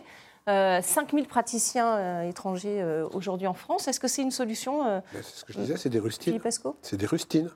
Euh, 0.50 0.82
5000 0.82 1.28
praticiens 1.28 1.98
euh, 1.98 2.30
étrangers 2.30 2.82
euh, 2.82 3.08
aujourd'hui 3.14 3.46
en 3.46 3.54
France. 3.54 3.88
Est-ce 3.88 4.00
que 4.00 4.08
c'est 4.08 4.24
une 4.24 4.32
solution 4.32 4.84
ben, 4.84 5.04
C'est 5.14 5.40
ce 5.40 5.46
que 5.46 5.54
je 5.54 5.60
disais, 5.60 5.78
c'est 5.78 5.90
des 5.90 6.00
rustines. 6.00 6.40
C'est 6.82 6.98
des 6.98 7.06
rustines. 7.06 7.52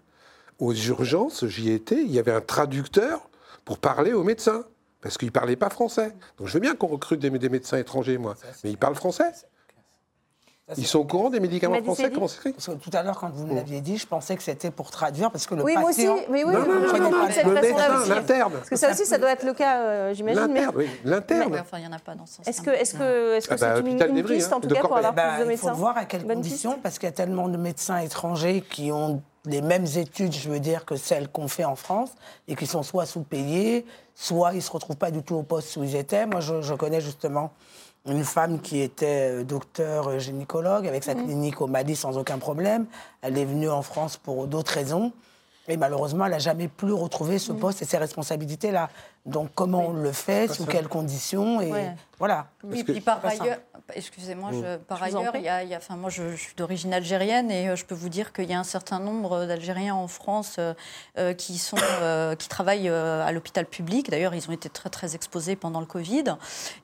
Aux 0.59 0.73
urgences, 0.73 1.45
j'y 1.47 1.71
étais, 1.71 2.01
il 2.03 2.11
y 2.11 2.19
avait 2.19 2.31
un 2.31 2.41
traducteur 2.41 3.29
pour 3.65 3.79
parler 3.79 4.13
aux 4.13 4.23
médecins, 4.23 4.65
parce 5.03 5.17
qu'ils 5.17 5.27
ne 5.27 5.31
parlaient 5.31 5.57
pas 5.57 5.69
français. 5.69 6.15
Donc 6.37 6.47
je 6.47 6.53
veux 6.53 6.59
bien 6.61 6.75
qu'on 6.75 6.87
recrute 6.87 7.19
des, 7.19 7.29
des 7.29 7.49
médecins 7.49 7.77
étrangers, 7.77 8.17
moi, 8.17 8.35
mais 8.63 8.71
ils 8.71 8.77
parlent 8.77 8.95
français. 8.95 9.31
Ils 10.77 10.87
sont 10.87 10.99
au 10.99 11.03
courant 11.03 11.29
des 11.29 11.41
médicaments 11.41 11.81
français 11.83 12.09
c'est 12.57 12.79
Tout 12.79 12.89
à 12.93 13.03
l'heure, 13.03 13.19
quand 13.19 13.29
vous 13.29 13.45
me 13.45 13.53
l'aviez 13.53 13.81
dit, 13.81 13.97
je 13.97 14.07
pensais 14.07 14.37
que 14.37 14.43
c'était 14.43 14.71
pour 14.71 14.91
traduire, 14.91 15.29
parce 15.29 15.45
que 15.45 15.55
le 15.55 15.63
oui, 15.63 15.73
patient... 15.73 16.13
Moi 16.13 16.21
aussi, 16.21 16.31
mais 16.31 16.43
oui, 16.45 16.53
non, 16.53 16.59
non, 16.59 16.65
non, 16.65 17.11
le 17.45 17.61
médecin, 17.61 18.05
l'interne. 18.07 18.53
Parce 18.53 18.69
que 18.69 18.75
ça 18.77 18.91
aussi, 18.91 19.05
ça 19.05 19.17
doit 19.17 19.31
être 19.31 19.43
le 19.43 19.53
cas, 19.53 19.81
euh, 19.81 20.13
j'imagine. 20.13 20.39
L'interne, 20.39 20.73
oui, 20.77 20.89
l'interne. 21.03 21.59
Enfin, 21.59 21.79
il 21.79 21.81
n'y 21.81 21.87
en 21.87 21.91
a 21.91 21.99
pas 21.99 22.15
dans 22.15 22.25
ce 22.25 22.35
sens. 22.35 22.47
Est-ce 22.47 22.61
que 22.61 22.71
c'est 22.71 22.97
-ce 22.97 23.35
est 23.35 23.39
-ce 23.39 23.47
ah 23.49 23.55
bah, 23.57 23.79
une, 23.79 24.17
une 24.17 24.23
piste, 24.23 24.53
hein, 24.53 24.57
en 24.57 24.61
tout 24.61 24.69
cas, 24.69 24.81
pour 24.81 24.95
avoir 24.95 25.13
plus 25.13 25.43
de 25.43 25.49
médecins 25.49 25.67
Il 25.67 25.71
faut 25.71 25.79
voir 25.79 25.97
à 25.97 26.05
quelles 26.05 26.25
conditions, 26.25 26.79
parce 26.81 26.97
qu'il 26.97 27.07
y 27.07 27.11
a 27.11 27.15
tellement 27.15 27.49
de 27.49 27.57
médecins 27.57 27.97
étrangers 27.97 28.61
qui 28.61 28.89
ont 28.93 29.21
les 29.45 29.61
mêmes 29.61 29.87
études, 29.97 30.33
je 30.33 30.49
veux 30.49 30.61
dire, 30.61 30.85
que 30.85 30.95
celles 30.95 31.27
qu'on 31.27 31.49
fait 31.49 31.65
en 31.65 31.75
France, 31.75 32.11
et 32.47 32.55
qui 32.55 32.67
sont 32.67 32.83
soit 32.83 33.05
sous-payés, 33.05 33.85
soit 34.15 34.53
ils 34.53 34.63
ne 34.63 34.67
se 34.69 34.71
retrouvent 34.71 34.95
pas 35.05 35.11
du 35.11 35.23
tout 35.23 35.35
au 35.35 35.43
poste 35.43 35.75
où 35.75 35.83
ils 35.83 35.97
étaient. 35.97 36.25
Moi, 36.25 36.39
je, 36.39 36.61
je 36.61 36.73
connais 36.73 37.01
justement 37.01 37.51
une 38.05 38.23
femme 38.23 38.59
qui 38.59 38.81
était 38.81 39.31
euh, 39.31 39.43
docteur 39.43 40.19
gynécologue 40.19 40.87
avec 40.87 41.03
sa 41.03 41.15
mmh. 41.15 41.23
clinique 41.23 41.61
au 41.61 41.67
Mali 41.67 41.95
sans 41.95 42.17
aucun 42.17 42.37
problème. 42.37 42.85
Elle 43.21 43.37
est 43.37 43.45
venue 43.45 43.69
en 43.69 43.81
France 43.81 44.17
pour 44.17 44.47
d'autres 44.47 44.73
raisons. 44.73 45.13
Et 45.69 45.77
malheureusement, 45.77 46.25
elle 46.25 46.31
n'a 46.31 46.39
jamais 46.39 46.67
plus 46.67 46.91
retrouvé 46.91 47.39
ce 47.39 47.53
mmh. 47.53 47.59
poste 47.59 47.81
et 47.81 47.85
ces 47.85 47.97
responsabilités-là. 47.97 48.89
Donc, 49.25 49.51
comment 49.55 49.87
on 49.87 49.93
le 49.93 50.11
fait, 50.11 50.51
sous 50.53 50.65
quelles 50.65 50.89
conditions 50.89 51.61
et 51.61 51.93
voilà. 52.19 52.47
Oui, 52.63 52.85
puis 52.85 53.01
par 53.01 53.25
ailleurs, 53.25 53.57
excusez-moi, 53.93 54.51
mmh. 54.51 54.77
par 54.87 55.03
ailleurs, 55.03 55.35
il 55.35 55.41
y 55.43 55.49
a, 55.49 55.61
enfin, 55.75 55.97
moi, 55.97 56.09
je, 56.09 56.35
suis 56.37 56.55
d'origine 56.55 56.93
algérienne 56.93 57.51
et 57.51 57.67
euh, 57.67 57.75
je 57.75 57.83
peux 57.83 57.95
vous 57.95 58.07
dire 58.07 58.31
qu'il 58.31 58.49
y 58.49 58.53
a 58.53 58.59
un 58.59 58.63
certain 58.63 58.99
nombre 58.99 59.45
d'Algériens 59.45 59.95
en 59.95 60.07
France 60.07 60.57
euh, 61.17 61.33
qui 61.33 61.57
sont, 61.57 61.75
qui 62.39 62.47
travaillent 62.47 62.87
à 62.87 63.29
l'hôpital 63.33 63.65
public. 63.65 64.09
D'ailleurs, 64.09 64.33
ils 64.35 64.47
ont 64.47 64.53
été 64.53 64.69
très 64.69 64.89
très 64.89 65.15
exposés 65.15 65.55
pendant 65.55 65.79
le 65.79 65.85
Covid 65.85 66.35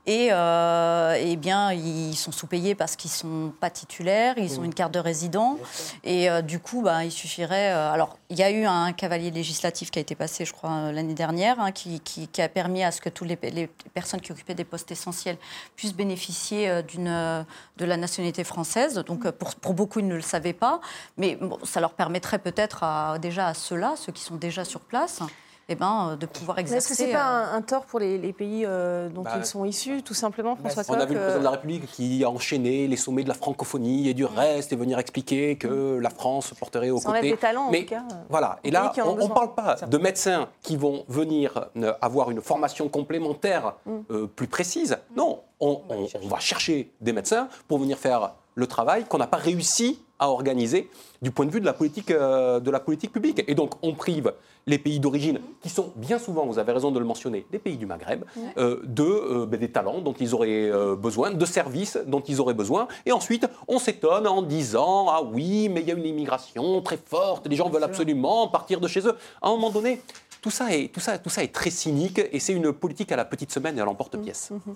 et, 0.08 0.30
eh 0.30 1.36
bien, 1.38 1.72
ils 1.72 2.16
sont 2.16 2.32
sous-payés 2.32 2.76
parce 2.76 2.96
qu'ils 2.96 3.12
sont 3.12 3.54
pas 3.62 3.70
titulaires, 3.70 4.38
ils 4.38 4.60
ont 4.60 4.64
une 4.64 4.74
carte 4.74 4.94
de 4.94 5.00
résident 5.00 5.58
et 6.04 6.28
du 6.42 6.60
coup, 6.60 6.82
bah, 6.82 7.06
il 7.06 7.12
suffirait. 7.12 7.70
alors, 7.70 8.18
il 8.30 8.38
y 8.38 8.44
a 8.44 8.52
eu 8.52 8.66
un 8.66 8.92
cavalier 8.94 9.32
législatif 9.32 9.92
qui 9.92 10.00
a 10.00 10.02
été 10.02 10.16
passé, 10.16 10.44
je 10.44 10.54
crois, 10.54 10.92
l'année 10.92 11.14
dernière, 11.14 11.60
hein, 11.60 11.72
qui, 11.72 12.00
qui, 12.02 12.28
a 12.38 12.50
permis 12.50 12.84
à 12.84 12.92
ce 12.92 13.02
que 13.02 13.10
toutes 13.10 13.28
les, 13.28 13.68
personnes 13.94 14.22
qui 14.22 14.32
occupaient 14.32 14.56
des 14.56 14.64
postes 14.64 14.92
essentiels 14.92 15.38
puissent 15.76 15.96
bénéficier 15.96 16.70
euh, 16.70 16.82
euh, 16.98 17.44
de 17.78 17.86
la 17.86 17.98
nationalité 17.98 18.44
française. 18.44 18.96
Donc, 18.96 19.26
euh, 19.26 19.32
pour, 19.32 19.74
beaucoup, 19.74 20.00
ils 20.00 20.08
ne 20.08 20.16
le 20.16 20.22
savaient 20.22 20.54
pas. 20.54 20.82
Mais 21.18 21.38
ça 21.64 21.80
leur 21.80 21.94
permettrait 21.94 22.40
peut-être 22.40 23.18
déjà 23.20 23.48
à 23.48 23.54
ceux-là, 23.54 23.96
ceux 23.96 24.12
qui 24.12 24.22
sont 24.22 24.36
déjà 24.36 24.64
sur 24.66 24.82
place, 24.82 25.22
eh 25.70 25.76
ben, 25.76 26.10
euh, 26.12 26.16
de 26.16 26.26
pouvoir 26.26 26.58
exercer. 26.58 26.78
Est-ce 26.78 26.90
que 26.90 26.96
ce 26.96 27.04
n'est 27.04 27.14
pas 27.14 27.54
euh, 27.54 27.58
un, 27.58 27.62
tort 27.62 27.86
pour 27.86 28.00
les, 28.00 28.34
pays 28.34 28.64
euh, 28.66 29.08
dont 29.10 29.22
bah, 29.22 29.36
ils 29.38 29.46
sont 29.46 29.66
issus, 29.66 30.02
tout 30.02 30.16
simplement, 30.16 30.58
bah, 30.62 30.70
François 30.70 30.96
On 30.96 31.00
a 31.00 31.06
vu 31.06 31.14
le 31.14 31.20
président 31.20 31.40
de 31.40 31.44
la 31.44 31.52
République 31.52 31.86
qui 31.86 32.24
a 32.24 32.30
enchaîné 32.30 32.88
les 32.88 32.98
sommets 32.98 33.24
de 33.24 33.30
la 33.30 33.36
francophonie 33.36 34.10
et 34.10 34.16
du 34.16 34.26
reste 34.26 34.74
et 34.74 34.76
venir 34.76 34.98
expliquer 34.98 35.58
que 35.58 36.00
la 36.02 36.10
France 36.10 36.54
porterait 36.60 36.90
au 36.90 37.00
côté. 37.00 37.22
des 37.22 37.38
talents, 37.38 37.70
Mais, 37.72 37.80
en 37.80 37.82
tout 37.84 37.90
cas. 37.90 38.04
Voilà. 38.30 38.60
Et 38.64 38.72
là, 38.72 38.92
on 39.06 39.16
ne 39.16 39.28
parle 39.28 39.54
pas 39.54 39.76
de 39.76 39.98
médecins 40.00 40.50
qui 40.64 40.76
vont 40.76 41.06
venir 41.08 41.70
avoir 42.02 42.32
une 42.32 42.42
formation 42.42 42.90
complémentaire 42.90 43.76
mm. 43.86 44.26
plus 44.36 44.48
précise. 44.48 44.98
Non, 45.16 45.42
on, 45.60 45.82
on 45.90 46.28
va 46.28 46.40
chercher 46.40 46.92
des 47.00 47.14
médecins 47.14 47.48
pour 47.68 47.78
venir 47.78 47.98
faire 47.98 48.34
le 48.56 48.68
travail 48.68 49.06
qu'on 49.06 49.20
n'a 49.20 49.28
pas 49.28 49.38
réussi 49.38 50.00
à 50.20 50.30
organiser 50.30 50.90
du 51.22 51.32
point 51.32 51.46
de 51.46 51.52
vue 51.52 51.62
de 51.62 51.66
la 51.66 51.74
politique, 51.74 52.12
euh, 52.12 52.60
de 52.60 52.70
la 52.70 52.80
politique 52.80 53.12
publique. 53.12 53.44
Et 53.48 53.56
donc, 53.56 53.74
on 53.82 53.94
prive 53.94 54.34
les 54.68 54.78
pays 54.78 55.00
d'origine, 55.00 55.40
qui 55.62 55.70
sont 55.70 55.92
bien 55.96 56.20
souvent, 56.20 56.46
vous 56.46 56.60
avez 56.60 56.72
raison 56.72 56.92
de 56.92 57.00
le 57.00 57.06
mentionner, 57.06 57.46
des 57.52 57.60
pays 57.60 57.78
du 57.78 57.86
Maghreb, 57.86 58.24
euh, 58.58 58.80
de, 58.84 59.04
euh, 59.04 59.46
ben, 59.46 59.60
des 59.60 59.72
talents 59.72 60.02
dont 60.02 60.14
ils 60.14 60.34
auraient 60.34 60.72
besoin, 60.98 61.32
de 61.32 61.46
services 61.46 61.98
dont 62.06 62.22
ils 62.22 62.40
auraient 62.40 62.54
besoin. 62.54 62.88
Et 63.06 63.12
ensuite, 63.12 63.48
on 63.68 63.80
s'étonne 63.80 64.28
en 64.28 64.42
disant 64.42 65.08
Ah 65.10 65.22
oui, 65.24 65.70
mais 65.70 65.82
il 65.82 65.88
y 65.88 65.92
a 65.92 65.96
une 65.96 66.06
immigration 66.06 66.82
très 66.82 66.98
forte, 66.98 67.48
les 67.48 67.56
gens 67.56 67.70
veulent 67.70 67.84
absolument 67.84 68.48
partir 68.48 68.80
de 68.80 68.88
chez 68.88 69.06
eux. 69.08 69.16
À 69.42 69.48
un 69.48 69.52
moment 69.52 69.70
donné, 69.70 70.02
tout 70.42 70.52
ça 70.52 70.74
est, 70.74 70.94
tout 70.94 71.00
ça, 71.00 71.18
tout 71.18 71.30
ça 71.30 71.44
est 71.44 71.54
très 71.54 71.70
cynique 71.70 72.22
et 72.32 72.40
c'est 72.40 72.54
une 72.54 72.72
politique 72.72 73.12
à 73.12 73.16
la 73.16 73.26
petite 73.26 73.52
semaine 73.52 73.78
et 73.78 73.82
à 73.82 73.86
l'emporte-pièce. 73.86 74.52
Mmh, 74.52 74.56
mmh. 74.56 74.74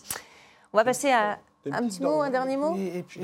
On 0.73 0.77
va 0.77 0.83
passer 0.83 1.11
à 1.11 1.37
un 1.71 1.87
petit 1.87 2.01
mot, 2.01 2.21
un 2.21 2.29
dernier 2.29 2.57
mot 2.57 2.75
et, 2.75 3.03
puis, 3.03 3.21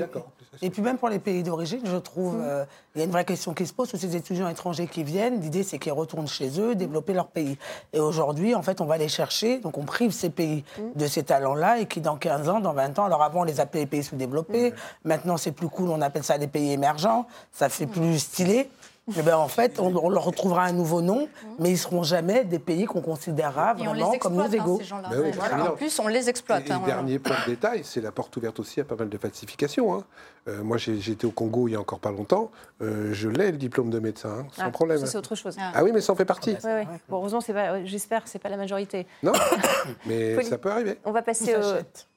et, 0.62 0.70
puis, 0.70 0.82
même 0.82 0.96
pour 0.96 1.08
les 1.08 1.18
pays 1.18 1.42
d'origine, 1.42 1.80
je 1.84 1.96
trouve, 1.96 2.36
mm. 2.36 2.42
euh, 2.42 2.64
il 2.94 2.98
y 2.98 3.02
a 3.02 3.04
une 3.04 3.10
vraie 3.10 3.24
question 3.24 3.52
qui 3.52 3.66
se 3.66 3.72
pose. 3.72 3.90
Tous 3.90 3.98
ces 3.98 4.16
étudiants 4.16 4.48
étrangers 4.48 4.86
qui 4.86 5.04
viennent, 5.04 5.40
l'idée 5.40 5.62
c'est 5.62 5.78
qu'ils 5.78 5.92
retournent 5.92 6.28
chez 6.28 6.60
eux, 6.60 6.74
développer 6.74 7.12
leur 7.12 7.26
pays. 7.26 7.58
Et 7.92 8.00
aujourd'hui, 8.00 8.54
en 8.54 8.62
fait, 8.62 8.80
on 8.80 8.86
va 8.86 8.98
les 8.98 9.08
chercher, 9.08 9.58
donc 9.58 9.76
on 9.76 9.84
prive 9.84 10.12
ces 10.12 10.30
pays 10.30 10.64
mm. 10.78 10.98
de 10.98 11.06
ces 11.06 11.22
talents-là 11.22 11.80
et 11.80 11.86
qui 11.86 12.00
dans 12.00 12.16
15 12.16 12.48
ans, 12.48 12.60
dans 12.60 12.72
20 12.72 12.98
ans, 12.98 13.04
alors 13.04 13.22
avant 13.22 13.40
on 13.40 13.44
les 13.44 13.60
appelait 13.60 13.80
les 13.80 13.86
pays 13.86 14.02
sous-développés, 14.02 14.70
mm. 14.70 14.74
maintenant 15.04 15.36
c'est 15.36 15.52
plus 15.52 15.68
cool, 15.68 15.90
on 15.90 16.00
appelle 16.00 16.24
ça 16.24 16.38
des 16.38 16.48
pays 16.48 16.72
émergents, 16.72 17.26
ça 17.52 17.68
fait 17.68 17.86
plus 17.86 18.18
stylé. 18.18 18.70
eh 19.18 19.22
ben, 19.22 19.36
en 19.36 19.48
fait, 19.48 19.80
on, 19.80 20.08
leur 20.08 20.24
retrouvera 20.24 20.64
un 20.64 20.72
nouveau 20.72 21.02
nom, 21.02 21.28
mais 21.58 21.70
ils 21.70 21.72
ne 21.72 21.78
seront 21.78 22.02
jamais 22.02 22.44
des 22.44 22.58
pays 22.58 22.84
qu'on 22.84 23.00
considérera 23.00 23.74
vraiment 23.74 24.12
comme 24.18 24.34
nos 24.34 24.42
hein, 24.42 24.50
égaux. 24.50 24.80
en 25.52 25.72
plus, 25.72 25.98
on 25.98 26.08
les 26.08 26.28
exploite. 26.28 26.68
Et, 26.68 26.72
hein, 26.72 26.82
dernier 26.84 27.18
point 27.18 27.36
de 27.46 27.50
détail, 27.50 27.80
c'est 27.84 28.00
la 28.00 28.12
porte 28.12 28.36
ouverte 28.36 28.60
aussi 28.60 28.80
à 28.80 28.84
pas 28.84 28.96
mal 28.96 29.08
de 29.08 29.18
falsifications. 29.18 29.94
Hein. 29.94 30.04
Euh, 30.48 30.62
moi, 30.62 30.78
été 30.78 31.26
au 31.26 31.30
Congo 31.30 31.68
il 31.68 31.72
y 31.72 31.76
a 31.76 31.80
encore 31.80 31.98
pas 31.98 32.10
longtemps. 32.10 32.50
Euh, 32.80 33.12
je 33.12 33.28
l'ai, 33.28 33.50
le 33.50 33.58
diplôme 33.58 33.90
de 33.90 33.98
médecin, 33.98 34.46
sans 34.52 34.62
ah, 34.64 34.70
problème. 34.70 35.04
c'est 35.04 35.18
autre 35.18 35.34
chose. 35.34 35.56
Ah. 35.60 35.82
oui, 35.84 35.90
mais 35.92 36.00
ça 36.00 36.12
en 36.12 36.16
fait 36.16 36.24
partie. 36.24 36.56
Bon, 37.08 37.18
heureusement, 37.18 37.40
j'espère 37.84 38.24
que 38.24 38.30
ce 38.30 38.38
n'est 38.38 38.42
pas 38.42 38.48
la 38.48 38.56
majorité. 38.56 39.06
Non, 39.22 39.32
mais 40.06 40.42
ça 40.42 40.58
peut 40.58 40.70
arriver. 40.70 40.98
On 41.04 41.12
va 41.12 41.22
passer 41.22 41.54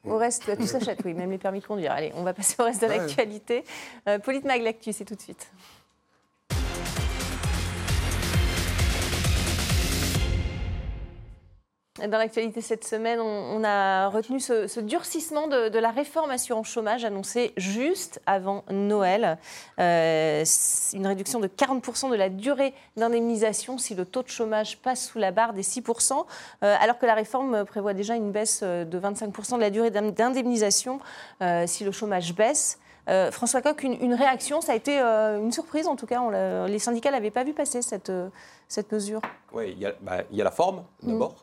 au, 0.06 0.18
reste. 0.18 0.56
Tout 0.58 0.68
s'achète, 0.68 1.00
oui, 1.06 1.14
même 1.14 1.32
les 1.32 1.38
permis 1.38 1.60
de 1.60 1.66
conduire. 1.66 1.92
Allez, 1.92 2.14
on 2.16 2.24
va 2.24 2.34
passer 2.34 2.56
au 2.60 2.64
reste 2.64 2.82
de 2.82 2.88
l'actualité. 2.88 3.64
Euh, 4.08 4.20
Polite 4.20 4.46
Mag, 4.46 4.62
l'actu, 4.62 4.94
c'est 4.94 5.06
tout 5.06 5.16
de 5.16 5.22
suite. 5.22 5.52
Dans 12.08 12.18
l'actualité 12.18 12.60
cette 12.60 12.84
semaine, 12.84 13.22
on, 13.22 13.64
a 13.64 14.10
retenu 14.10 14.42
ce, 14.42 14.80
durcissement 14.82 15.48
de, 15.48 15.80
la 15.80 15.90
réforme 15.90 16.32
assurance 16.32 16.68
chômage 16.68 17.06
annoncée 17.06 17.54
juste 17.56 18.22
avant 18.26 18.66
Noël. 18.70 19.38
Euh, 19.80 20.44
une 20.94 21.08
réduction 21.08 21.40
de 21.40 21.48
40% 21.48 22.12
de 22.12 22.16
la 22.16 22.28
durée 22.28 22.74
d'indemnisation 22.98 23.78
si 23.78 23.96
le 23.96 24.04
taux 24.04 24.22
de 24.22 24.28
chômage 24.28 24.80
passe 24.80 25.08
sous 25.08 25.18
la 25.18 25.32
barre 25.32 25.54
des 25.54 25.62
6%, 25.62 26.26
euh, 26.64 26.76
alors 26.82 27.00
que 27.00 27.06
la 27.06 27.14
réforme 27.14 27.64
prévoit 27.64 27.94
déjà 27.94 28.16
une 28.16 28.32
baisse 28.32 28.64
de 28.64 29.00
25% 29.00 29.56
de 29.56 29.62
la 29.62 29.70
durée 29.70 29.90
d'indemnisation 29.90 31.00
euh, 31.42 31.66
si 31.68 31.86
le 31.86 31.92
chômage 31.92 32.36
baisse. 32.36 32.80
François 33.32 33.62
Coq, 33.62 33.84
une, 33.84 34.14
réaction, 34.14 34.62
ça 34.62 34.72
a 34.72 34.76
été 34.76 34.98
une 34.98 35.52
surprise 35.52 35.88
en 35.88 35.98
tout 35.98 36.06
cas. 36.06 36.22
les 36.68 36.80
syndicats 36.80 37.12
n'avaient 37.12 37.32
pas 37.32 37.44
vu 37.44 37.52
passer 37.52 37.82
cette, 37.82 38.14
cette 38.70 38.94
mesure. 38.94 39.20
Oui, 39.52 39.76
il 39.76 39.84
y, 39.86 39.94
bah, 40.00 40.24
y, 40.32 40.40
a 40.40 40.44
la 40.46 40.52
forme 40.52 40.86
d'abord. 41.02 41.36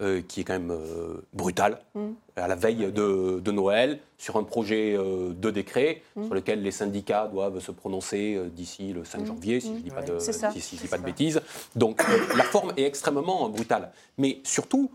Euh, 0.00 0.22
qui 0.22 0.42
est 0.42 0.44
quand 0.44 0.52
même 0.52 0.70
euh, 0.70 1.26
brutal, 1.32 1.80
mm. 1.96 2.10
à 2.36 2.46
la 2.46 2.54
veille 2.54 2.92
de, 2.92 3.50
Noël, 3.50 3.98
sur 4.16 4.36
un 4.36 4.44
projet 4.44 4.94
euh, 4.96 5.32
de 5.32 5.50
décret 5.50 6.02
mm. 6.14 6.26
sur 6.26 6.34
lequel 6.34 6.62
les 6.62 6.70
syndicats 6.70 7.26
doivent 7.26 7.58
se 7.58 7.72
prononcer 7.72 8.40
d'ici 8.54 8.92
le 8.92 9.04
5 9.04 9.22
mm. 9.22 9.26
janvier, 9.26 9.58
si 9.58 9.66
je 9.66 9.72
ne 9.72 9.78
dis 9.80 9.90
pas 9.90 10.02
de, 10.02 10.16
dis 10.76 10.86
pas 10.86 10.98
de 10.98 11.02
bêtises. 11.02 11.40
Donc 11.74 12.00
la 12.36 12.44
forme 12.44 12.72
est 12.76 12.84
extrêmement 12.84 13.48
brutale. 13.48 13.90
Mais 14.18 14.38
surtout, 14.44 14.92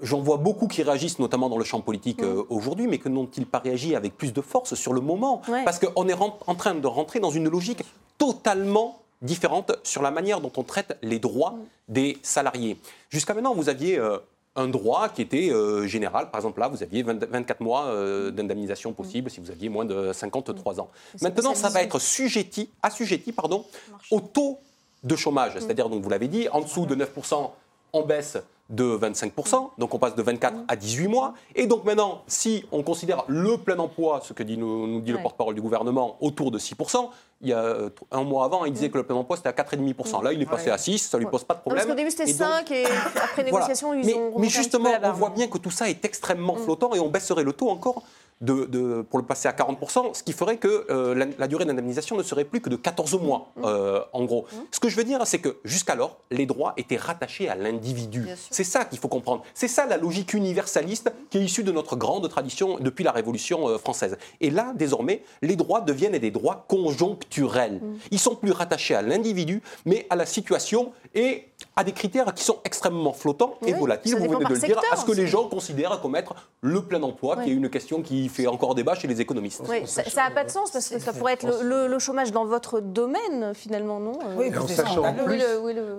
J'en 0.00 0.20
vois 0.20 0.36
beaucoup 0.36 0.68
qui 0.68 0.84
réagissent, 0.84 1.18
notamment 1.18 1.48
dans 1.48 1.58
le 1.58 1.64
champ 1.64 1.80
politique 1.80 2.22
aujourd'hui, 2.48 2.86
mais 2.86 2.98
que 2.98 3.08
n'ont-ils 3.08 3.46
pas 3.46 3.58
réagi 3.58 3.96
avec 3.96 4.16
plus 4.16 4.32
de 4.32 4.40
force 4.40 4.74
sur 4.74 4.92
le 4.92 5.00
moment? 5.00 5.42
Parce 5.64 5.80
qu'on 5.80 6.08
est 6.08 6.14
en 6.14 6.54
train 6.54 6.76
de 6.76 6.86
rentrer 6.86 7.18
dans 7.18 7.30
une 7.30 7.48
logique 7.48 7.82
totalement 8.16 9.02
différente 9.22 9.72
sur 9.82 10.02
la 10.02 10.10
manière 10.10 10.40
dont 10.40 10.52
on 10.56 10.62
traite 10.62 10.96
les 11.02 11.18
droits 11.18 11.56
des 11.88 12.18
salariés. 12.22 12.78
Jusqu'à 13.10 13.34
maintenant, 13.34 13.54
vous 13.54 13.68
aviez 13.68 13.98
euh, 13.98 14.18
un 14.56 14.68
droit 14.68 15.08
qui 15.08 15.22
était 15.22 15.50
euh, 15.50 15.86
général. 15.86 16.30
Par 16.30 16.40
exemple, 16.40 16.60
là, 16.60 16.68
vous 16.68 16.82
aviez 16.82 17.02
24 17.02 17.60
mois 17.60 17.86
euh, 17.86 18.30
d'indemnisation 18.30 18.92
possible 18.92 19.30
si 19.30 19.40
vous 19.40 19.50
aviez 19.50 19.68
moins 19.68 19.84
de 19.84 20.12
53 20.12 20.80
ans. 20.80 20.90
Maintenant, 21.22 21.54
ça 21.54 21.68
va 21.68 21.82
être 21.82 21.96
assujetti 21.96 23.32
pardon, 23.32 23.64
au 24.10 24.20
taux 24.20 24.58
de 25.04 25.16
chômage. 25.16 25.52
C'est-à-dire, 25.54 25.88
donc, 25.88 26.02
vous 26.02 26.10
l'avez 26.10 26.28
dit, 26.28 26.48
en 26.50 26.60
dessous 26.60 26.86
de 26.86 26.94
9%, 26.94 27.50
on 27.92 28.02
baisse 28.02 28.38
de 28.68 28.98
25%, 28.98 29.70
donc 29.78 29.94
on 29.94 29.98
passe 29.98 30.14
de 30.14 30.22
24 30.22 30.58
à 30.68 30.76
18 30.76 31.08
mois. 31.08 31.34
Et 31.54 31.66
donc 31.66 31.84
maintenant, 31.84 32.22
si 32.26 32.66
on 32.70 32.82
considère 32.82 33.24
le 33.26 33.56
plein 33.56 33.78
emploi, 33.78 34.20
ce 34.22 34.34
que 34.34 34.42
dit, 34.42 34.58
nous, 34.58 35.00
dit 35.00 35.12
le 35.12 35.22
porte-parole 35.22 35.54
du 35.54 35.62
gouvernement, 35.62 36.18
autour 36.20 36.50
de 36.50 36.58
6%, 36.58 37.08
il 37.40 37.48
y 37.48 37.52
a 37.52 37.58
euh, 37.58 37.90
un 38.10 38.24
mois 38.24 38.44
avant, 38.44 38.64
il 38.64 38.72
disait 38.72 38.90
que 38.90 38.98
le 38.98 39.04
plein 39.04 39.14
emploi 39.14 39.36
c'était 39.36 39.48
à 39.48 39.52
4,5%. 39.52 40.24
Là, 40.24 40.32
il 40.32 40.42
est 40.42 40.46
passé 40.46 40.70
à 40.70 40.78
6, 40.78 40.98
ça 40.98 41.18
ne 41.18 41.22
lui 41.22 41.30
pose 41.30 41.44
pas 41.44 41.54
de 41.54 41.60
problème. 41.60 41.84
Parce 41.84 41.90
qu'au 41.90 41.96
début 41.96 42.10
c'était 42.10 42.32
5 42.32 42.70
et 42.72 42.84
après 43.16 43.44
négociation, 43.44 43.94
ils 43.94 44.04
mais, 44.04 44.14
ont. 44.14 44.38
Mais 44.38 44.48
justement, 44.48 44.90
on 45.02 45.12
voit 45.12 45.30
bien 45.30 45.46
que 45.46 45.58
tout 45.58 45.70
ça 45.70 45.88
est 45.88 46.04
extrêmement 46.04 46.56
mm. 46.56 46.64
flottant 46.64 46.94
et 46.94 46.98
on 47.00 47.08
baisserait 47.08 47.44
le 47.44 47.52
taux 47.52 47.70
encore 47.70 48.02
de, 48.40 49.02
pour 49.02 49.18
le 49.18 49.24
passer 49.24 49.48
à 49.48 49.52
40%, 49.52 50.14
ce 50.14 50.22
qui 50.22 50.32
ferait 50.32 50.58
que 50.58 50.86
euh, 50.90 51.32
la, 51.38 51.48
durée 51.48 51.64
d'indemnisation 51.64 52.16
ne 52.16 52.22
serait 52.22 52.44
plus 52.44 52.60
que 52.60 52.68
de 52.68 52.76
14 52.76 53.20
mois, 53.20 53.52
mmh. 53.56 53.62
euh, 53.64 54.00
en 54.12 54.24
gros. 54.24 54.42
Mmh. 54.42 54.56
Ce 54.70 54.80
que 54.80 54.88
je 54.88 54.96
veux 54.96 55.04
dire, 55.04 55.26
c'est 55.26 55.40
que 55.40 55.56
jusqu'alors, 55.64 56.18
les 56.30 56.46
droits 56.46 56.74
étaient 56.76 56.96
rattachés 56.96 57.48
à 57.48 57.56
l'individu. 57.56 58.26
C'est 58.50 58.64
ça 58.64 58.84
qu'il 58.84 58.98
faut 58.98 59.08
comprendre. 59.08 59.42
C'est 59.54 59.68
ça 59.68 59.86
la 59.86 59.96
logique 59.96 60.34
universaliste 60.34 61.12
qui 61.30 61.38
est 61.38 61.44
issue 61.44 61.64
de 61.64 61.72
notre 61.72 61.96
grande 61.96 62.28
tradition 62.28 62.78
depuis 62.80 63.04
la 63.04 63.12
Révolution 63.12 63.68
euh, 63.68 63.78
française. 63.78 64.16
Et 64.40 64.50
là, 64.50 64.72
désormais, 64.74 65.22
les 65.42 65.56
droits 65.56 65.80
deviennent 65.80 66.18
des 66.18 66.30
droits 66.30 66.64
conjoncturels. 66.68 67.80
Mmh. 67.82 67.98
Ils 68.12 68.18
sont 68.18 68.36
plus 68.36 68.52
rattachés 68.52 68.94
à 68.94 69.02
l'individu, 69.02 69.62
mais 69.84 70.06
à 70.10 70.16
la 70.16 70.26
situation 70.26 70.92
et 71.14 71.48
à 71.74 71.84
des 71.84 71.92
critères 71.92 72.32
qui 72.34 72.44
sont 72.44 72.58
extrêmement 72.64 73.12
flottants 73.12 73.58
et 73.66 73.72
volatiles, 73.72 74.16
vous 74.16 74.28
venez 74.28 74.44
de 74.44 74.54
le 74.54 74.58
dire, 74.60 74.80
à 74.92 74.96
ce 74.96 75.04
que 75.04 75.12
les 75.12 75.26
gens 75.26 75.48
considèrent 75.48 76.00
comme 76.00 76.16
être 76.16 76.34
le 76.60 76.82
plein 76.82 77.02
emploi, 77.02 77.42
qui 77.42 77.50
est 77.50 77.54
une 77.54 77.70
question 77.70 78.02
qui 78.02 78.27
fait 78.28 78.46
encore 78.46 78.74
débat 78.74 78.94
chez 78.94 79.08
les 79.08 79.20
économistes. 79.20 79.62
Oui, 79.68 79.86
ça 79.86 80.02
n'a 80.16 80.30
pas 80.30 80.44
de 80.44 80.50
sens, 80.50 80.70
parce 80.70 80.88
que 80.88 80.98
ça 80.98 81.12
pourrait 81.12 81.34
être 81.34 81.62
le, 81.62 81.98
chômage 81.98 82.32
dans 82.32 82.44
votre 82.44 82.80
domaine, 82.80 83.52
finalement, 83.54 84.00
non 84.00 84.18
Oui, 84.36 84.56
en 84.56 84.66
sachant 84.66 85.04
en 85.04 85.14
plus 85.14 85.42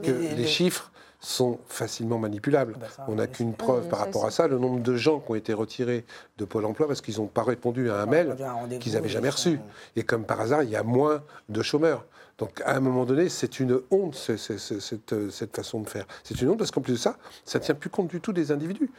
que 0.03 0.11
les 0.11 0.47
chiffres 0.47 0.91
sont 1.19 1.59
facilement 1.67 2.17
manipulables. 2.17 2.75
Ah 2.77 2.85
bah 2.97 3.05
on 3.09 3.15
n'a 3.15 3.27
qu'une 3.27 3.53
preuve 3.53 3.87
par 3.89 3.99
rapport 3.99 4.25
à 4.25 4.31
ça, 4.31 4.47
le 4.47 4.57
nombre 4.57 4.79
de 4.79 4.95
gens 4.95 5.19
qui 5.19 5.31
ont 5.31 5.35
été 5.35 5.53
retirés 5.53 6.05
de 6.37 6.45
Pôle 6.45 6.65
emploi 6.65 6.87
parce 6.87 7.01
qu'ils 7.01 7.17
n'ont 7.17 7.27
pas 7.27 7.43
répondu 7.43 7.89
à 7.89 8.01
un 8.01 8.05
mail 8.05 8.35
qu'ils 8.79 8.93
n'avaient 8.93 9.09
jamais 9.09 9.29
reçu. 9.29 9.59
Et 9.95 10.03
comme 10.03 10.23
par 10.23 10.39
hasard, 10.39 10.63
il 10.63 10.69
y 10.69 10.75
a 10.75 10.83
moins 10.83 11.21
de 11.49 11.61
chômeurs. 11.61 12.05
Donc 12.37 12.61
à 12.65 12.75
un 12.75 12.79
moment 12.79 13.05
donné, 13.05 13.27
c'est 13.27 13.59
une 13.59 13.81
honte, 13.91 14.15
cette, 14.15 15.55
façon 15.55 15.81
de 15.81 15.89
faire. 15.89 16.05
C'est 16.23 16.41
une 16.41 16.49
honte 16.49 16.57
parce 16.57 16.71
qu'en 16.71 16.81
plus 16.81 16.93
de 16.93 16.97
ça, 16.97 17.17
ça 17.43 17.59
ne 17.59 17.63
tient 17.65 17.75
plus 17.75 17.89
compte 17.89 18.07
du 18.07 18.21
tout 18.21 18.31
des 18.31 18.51
individus. 18.51 18.89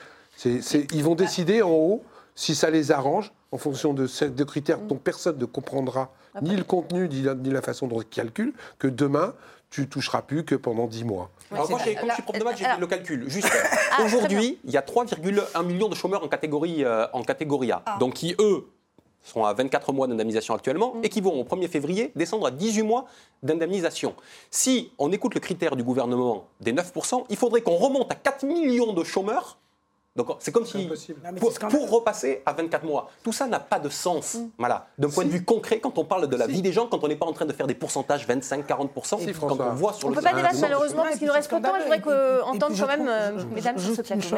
ils 0.45 1.03
vont 1.03 1.14
décider 1.14 1.62
en 1.62 1.70
haut 1.70 2.05
si 2.35 2.55
ça 2.55 2.70
les 2.70 2.93
arrange 2.93 3.33
en 3.53 3.59
fonction 3.59 3.95
de, 3.95 4.07
de 4.26 4.45
critères 4.45 4.78
dont 4.78 4.97
personne 4.97 5.39
ne 5.39 5.45
comprendra 5.45 6.11
ni 6.43 6.57
le 6.57 6.64
contenu 6.64 7.09
ni 7.09 7.51
la, 7.51 7.62
façon 7.62 7.87
dont 7.87 8.01
ils 8.01 8.07
calculent, 8.07 8.55
que 8.78 8.87
demain, 8.87 9.35
tu 9.70 9.89
toucheras 9.89 10.22
plus 10.22 10.45
que 10.45 10.55
pendant 10.55 10.87
10 10.87 11.05
mois. 11.05 11.31
Alors 11.51 11.68
moi, 11.70 11.78
comme 11.78 12.09
je 12.09 12.14
suis 12.14 12.22
prof 12.22 12.39
de 12.39 12.45
maths, 12.45 12.59
j'ai 12.59 12.64
fait 12.64 12.78
le 12.78 12.87
calcul. 12.87 13.28
Juste, 13.28 13.51
ah, 13.93 14.03
aujourd'hui, 14.05 14.59
il 14.64 14.70
y 14.70 14.76
a 14.76 14.83
3,1 14.83 15.64
millions 15.64 15.89
de 15.89 15.95
chômeurs 15.95 16.22
en 16.22 16.28
catégorie, 16.28 16.85
euh, 16.85 17.07
en 17.12 17.22
catégorie 17.22 17.72
A, 17.72 17.83
ah. 17.87 17.97
donc 17.99 18.14
qui, 18.14 18.35
eux, 18.39 18.66
sont 19.22 19.45
à 19.45 19.53
24 19.53 19.93
mois 19.93 20.07
d'indemnisation 20.07 20.55
actuellement 20.55 20.95
mm. 20.95 21.05
et 21.05 21.09
qui 21.09 21.20
vont 21.20 21.39
au 21.39 21.45
1er 21.45 21.68
février 21.68 22.12
descendre 22.16 22.47
à 22.47 22.51
18 22.51 22.83
mois 22.83 23.07
d'indemnisation. 23.43 24.14
Si 24.51 24.93
on 24.99 25.12
écoute 25.12 25.35
le 25.35 25.41
critère 25.41 25.76
du 25.76 25.83
gouvernement 25.83 26.47
des 26.61 26.72
9%, 26.72 27.24
il 27.28 27.37
faudrait 27.37 27.61
qu'on 27.61 27.76
remonte 27.76 28.11
à 28.11 28.14
4 28.14 28.45
millions 28.45 28.93
de 28.93 29.05
chômeurs. 29.05 29.59
Donc 30.26 30.36
c'est 30.40 30.52
comme 30.52 30.66
si 30.66 30.88
pour, 31.38 31.90
repasser 31.90 32.42
à 32.44 32.52
24 32.52 32.84
mois, 32.84 33.10
tout 33.22 33.32
ça 33.32 33.46
n'a 33.46 33.60
pas 33.60 33.78
de 33.78 33.88
sens. 33.88 34.34
Mm. 34.34 34.48
Voilà, 34.58 34.86
d'un 34.98 35.08
point 35.08 35.24
de 35.24 35.30
vue 35.30 35.44
concret, 35.44 35.80
quand 35.80 35.96
on 35.98 36.04
parle 36.04 36.28
de 36.28 36.36
la 36.36 36.46
vie 36.46 36.62
des 36.62 36.72
gens, 36.72 36.86
quand 36.86 37.02
on 37.02 37.08
n'est 37.08 37.16
pas 37.16 37.26
en 37.26 37.32
train 37.32 37.46
de 37.46 37.52
faire 37.52 37.66
des 37.66 37.74
pourcentages 37.74 38.26
25-40%, 38.26 39.32
quand 39.40 39.60
on 39.60 39.74
voit 39.74 39.92
sur 39.94 40.08
on 40.08 40.10
le. 40.10 40.18
On 40.18 40.20
peut 40.20 40.28
pas 40.28 40.34
débattre 40.34 40.60
malheureusement 40.60 41.04
parce 41.04 41.16
qu'il 41.16 41.26
nous 41.26 41.32
reste 41.32 41.48
peu 41.48 41.58
de 41.58 41.62
temps. 41.62 41.72
Je 41.78 41.82
voudrais 41.84 42.00
qu'on 42.00 42.46
entende 42.46 42.72
quand 42.78 42.86
même, 42.86 43.08
euh, 43.08 43.44
mesdames, 43.54 43.78
sur 43.78 43.94
ce 43.94 44.02
plateau. 44.02 44.36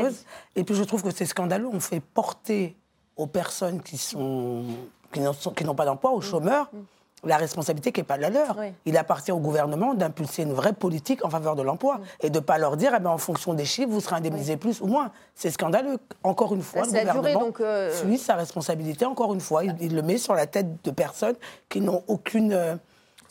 Et 0.54 0.64
puis 0.64 0.74
je 0.74 0.84
trouve 0.84 1.02
que 1.02 1.10
c'est 1.10 1.26
scandaleux. 1.26 1.68
On 1.72 1.80
fait 1.80 2.00
porter 2.00 2.76
aux 3.16 3.26
personnes 3.26 3.82
qui 3.82 3.98
sont 3.98 4.64
qui 5.12 5.64
n'ont 5.64 5.74
pas 5.74 5.84
d'emploi, 5.84 6.12
aux 6.12 6.18
mm. 6.18 6.22
chômeurs, 6.22 6.70
mm. 6.72 6.78
La 7.24 7.36
responsabilité 7.36 7.92
qui 7.92 8.00
n'est 8.00 8.04
pas 8.04 8.16
la 8.16 8.30
leur. 8.30 8.56
Il 8.84 8.96
appartient 8.96 9.32
au 9.32 9.38
gouvernement 9.38 9.94
d'impulser 9.94 10.42
une 10.42 10.52
vraie 10.52 10.72
politique 10.72 11.24
en 11.24 11.30
faveur 11.30 11.56
de 11.56 11.62
l'emploi 11.62 11.98
mm. 11.98 12.02
et 12.22 12.30
de 12.30 12.38
ne 12.38 12.44
pas 12.44 12.58
leur 12.58 12.76
dire, 12.76 12.92
eh 12.96 13.00
ben, 13.00 13.10
en 13.10 13.18
fonction 13.18 13.54
des 13.54 13.64
chiffres, 13.64 13.90
vous 13.90 14.00
serez 14.00 14.16
indemnisé 14.16 14.56
plus 14.56 14.80
ou 14.80 14.86
moins. 14.86 15.12
C'est 15.34 15.50
scandaleux. 15.50 15.98
Encore 16.22 16.54
une 16.54 16.62
fois, 16.62 16.82
le 16.82 16.88
gouvernement 16.88 17.40
donc, 17.40 17.60
euh, 17.60 17.92
suit 17.92 18.18
sa 18.18 18.34
responsabilité, 18.34 19.04
encore 19.04 19.34
une 19.34 19.40
fois. 19.40 19.62
Il, 19.64 19.94
le 19.94 20.02
met 20.02 20.18
sur 20.18 20.34
la 20.34 20.46
tête 20.46 20.84
de 20.84 20.90
personnes 20.90 21.36
qui 21.68 21.80
n'ont 21.80 22.02
aucune... 22.08 22.78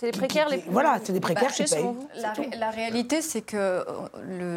C'est 0.01 0.07
les 0.07 0.17
précaires 0.17 0.49
les 0.49 0.57
plus. 0.57 0.71
Voilà, 0.71 0.99
c'est 1.03 1.13
des 1.13 1.19
précaires 1.19 1.51
qui 1.51 1.63
payent. 1.63 1.85
La, 2.15 2.33
la, 2.57 2.71
réalité, 2.71 3.21
c'est 3.21 3.43
que 3.43 3.55
euh, 3.55 3.83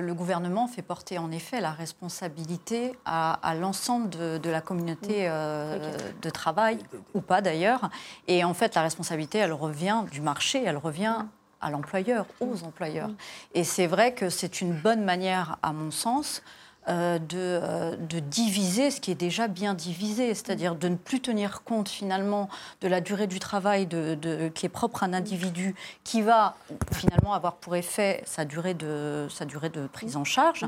le, 0.00 0.14
gouvernement 0.14 0.66
fait 0.68 0.80
porter 0.80 1.18
en 1.18 1.30
effet 1.30 1.60
la 1.60 1.70
responsabilité 1.70 2.96
à, 3.04 3.54
l'ensemble 3.60 4.08
de, 4.08 4.48
la 4.48 4.62
communauté 4.62 5.28
euh, 5.28 5.98
de 6.22 6.30
travail, 6.30 6.78
ou 7.12 7.20
pas 7.20 7.42
d'ailleurs. 7.42 7.90
Et 8.26 8.42
en 8.42 8.54
fait, 8.54 8.74
la 8.74 8.80
responsabilité, 8.80 9.36
elle 9.36 9.52
revient 9.52 10.04
du 10.10 10.22
marché, 10.22 10.62
elle 10.64 10.78
revient 10.78 11.26
à 11.60 11.70
l'employeur, 11.70 12.24
aux 12.40 12.64
employeurs. 12.64 13.10
Et 13.52 13.64
c'est 13.64 13.86
vrai 13.86 14.14
que 14.14 14.30
c'est 14.30 14.62
une 14.62 14.72
bonne 14.72 15.04
manière, 15.04 15.58
à 15.62 15.74
mon 15.74 15.90
sens, 15.90 16.42
euh, 16.88 17.18
euh, 17.32 17.96
de, 17.96 18.18
diviser 18.20 18.90
ce 18.90 19.00
qui 19.00 19.10
est 19.10 19.14
déjà 19.14 19.48
bien 19.48 19.72
divisé, 19.72 20.34
c'est-à-dire 20.34 20.74
de 20.74 20.88
ne 20.88 20.96
plus 20.96 21.20
tenir 21.20 21.62
compte 21.62 21.88
finalement 21.88 22.50
de 22.82 22.88
la 22.88 23.00
durée 23.00 23.26
du 23.26 23.38
travail 23.38 23.86
de, 23.86 24.48
qui 24.54 24.66
est 24.66 24.70
propre 24.70 25.02
à 25.02 25.06
un 25.06 25.14
individu, 25.14 25.74
qui 26.02 26.20
va 26.20 26.56
finalement 26.92 27.32
avoir 27.32 27.54
pour 27.54 27.74
effet 27.74 28.22
sa 28.26 28.44
durée 28.44 28.74
de, 28.74 29.26
sa 29.30 29.46
durée 29.46 29.70
de 29.70 29.86
prise 29.86 30.16
en 30.16 30.24
charge, 30.24 30.66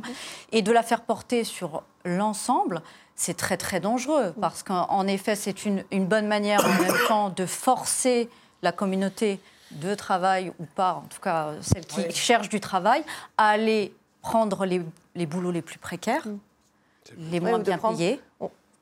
et 0.53 0.63
de 0.63 0.73
la 0.73 0.83
faire 0.83 1.03
porter 1.03 1.45
sur 1.45 1.83
l'ensemble. 2.05 2.81
C'est 3.15 3.37
très 3.37 3.59
très 3.59 3.81
dangereux 3.81 4.33
parce 4.41 4.63
qu'en 4.63 5.07
effet 5.07 5.35
c'est 5.35 5.67
une, 5.67 5.85
une 5.91 6.07
bonne 6.07 6.27
manière 6.27 6.65
en 6.65 6.83
même 6.83 6.97
temps 7.09 7.29
de 7.29 7.45
forcer 7.45 8.31
la 8.63 8.73
communauté 8.73 9.39
de 9.71 9.95
travail 9.95 10.51
ou 10.59 10.65
pas, 10.65 10.95
en 10.95 11.09
tout 11.09 11.21
cas 11.21 11.53
celles 11.61 11.85
qui 11.85 12.11
cherchent 12.13 12.49
du 12.49 12.61
travail, 12.61 13.05
à 13.37 13.49
aller 13.49 13.95
prendre 14.23 14.65
les, 14.65 14.83
les 15.17 15.27
boulots 15.27 15.51
les 15.51 15.63
plus 15.63 15.79
précaires, 15.79 16.27
mm. 16.27 17.31
les 17.31 17.41
moins 17.41 17.59
bien 17.59 17.79
payés 17.79 18.21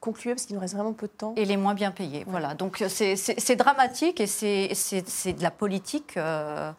conclure 0.04 0.34
parce 0.34 0.44
qu'il 0.44 0.54
nous 0.54 0.60
reste 0.60 0.74
vraiment 0.74 0.92
peu 0.92 1.06
de 1.06 1.12
temps. 1.12 1.32
Et 1.36 1.46
les 1.46 1.56
moins 1.56 1.74
bien 1.74 1.90
payés, 1.90 2.24
voilà. 2.26 2.54
Donc 2.54 2.84
c'est 2.88 3.56
dramatique 3.56 4.20
et 4.20 4.26
c'est 4.26 5.32
de 5.32 5.42
la 5.42 5.50
politique 5.50 6.16
euh, 6.16 6.70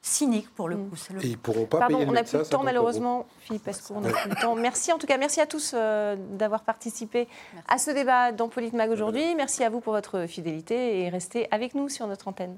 cynique 0.00 0.48
pour 0.54 0.68
le 0.68 0.76
mm. 0.76 0.88
coup. 0.88 0.96
Le... 1.14 1.24
Et 1.24 1.28
ils 1.28 1.38
pourront 1.38 1.66
pas 1.66 1.78
Pardon, 1.78 2.04
on 2.06 2.12
n'a 2.12 2.22
plus 2.22 2.38
de 2.38 2.44
temps 2.44 2.62
malheureusement, 2.62 3.26
Philippe 3.40 3.64
parce 3.64 3.82
qu'on 3.82 4.00
n'a 4.00 4.10
plus 4.10 4.30
de 4.30 4.36
temps. 4.36 4.54
Merci 4.54 4.92
en 4.92 4.98
tout 4.98 5.06
cas, 5.06 5.18
merci 5.18 5.40
à 5.40 5.46
tous 5.46 5.72
euh, 5.74 6.16
d'avoir 6.16 6.62
participé 6.62 7.26
à 7.66 7.78
ce 7.78 7.90
débat 7.90 8.30
dans 8.32 8.48
Politmag 8.48 8.90
aujourd'hui. 8.90 9.34
Merci 9.34 9.64
à 9.64 9.70
vous 9.70 9.80
pour 9.80 9.92
votre 9.92 10.26
fidélité 10.26 11.00
et 11.00 11.08
restez 11.08 11.48
avec 11.50 11.74
nous 11.74 11.88
sur 11.88 12.06
notre 12.06 12.28
antenne. 12.28 12.56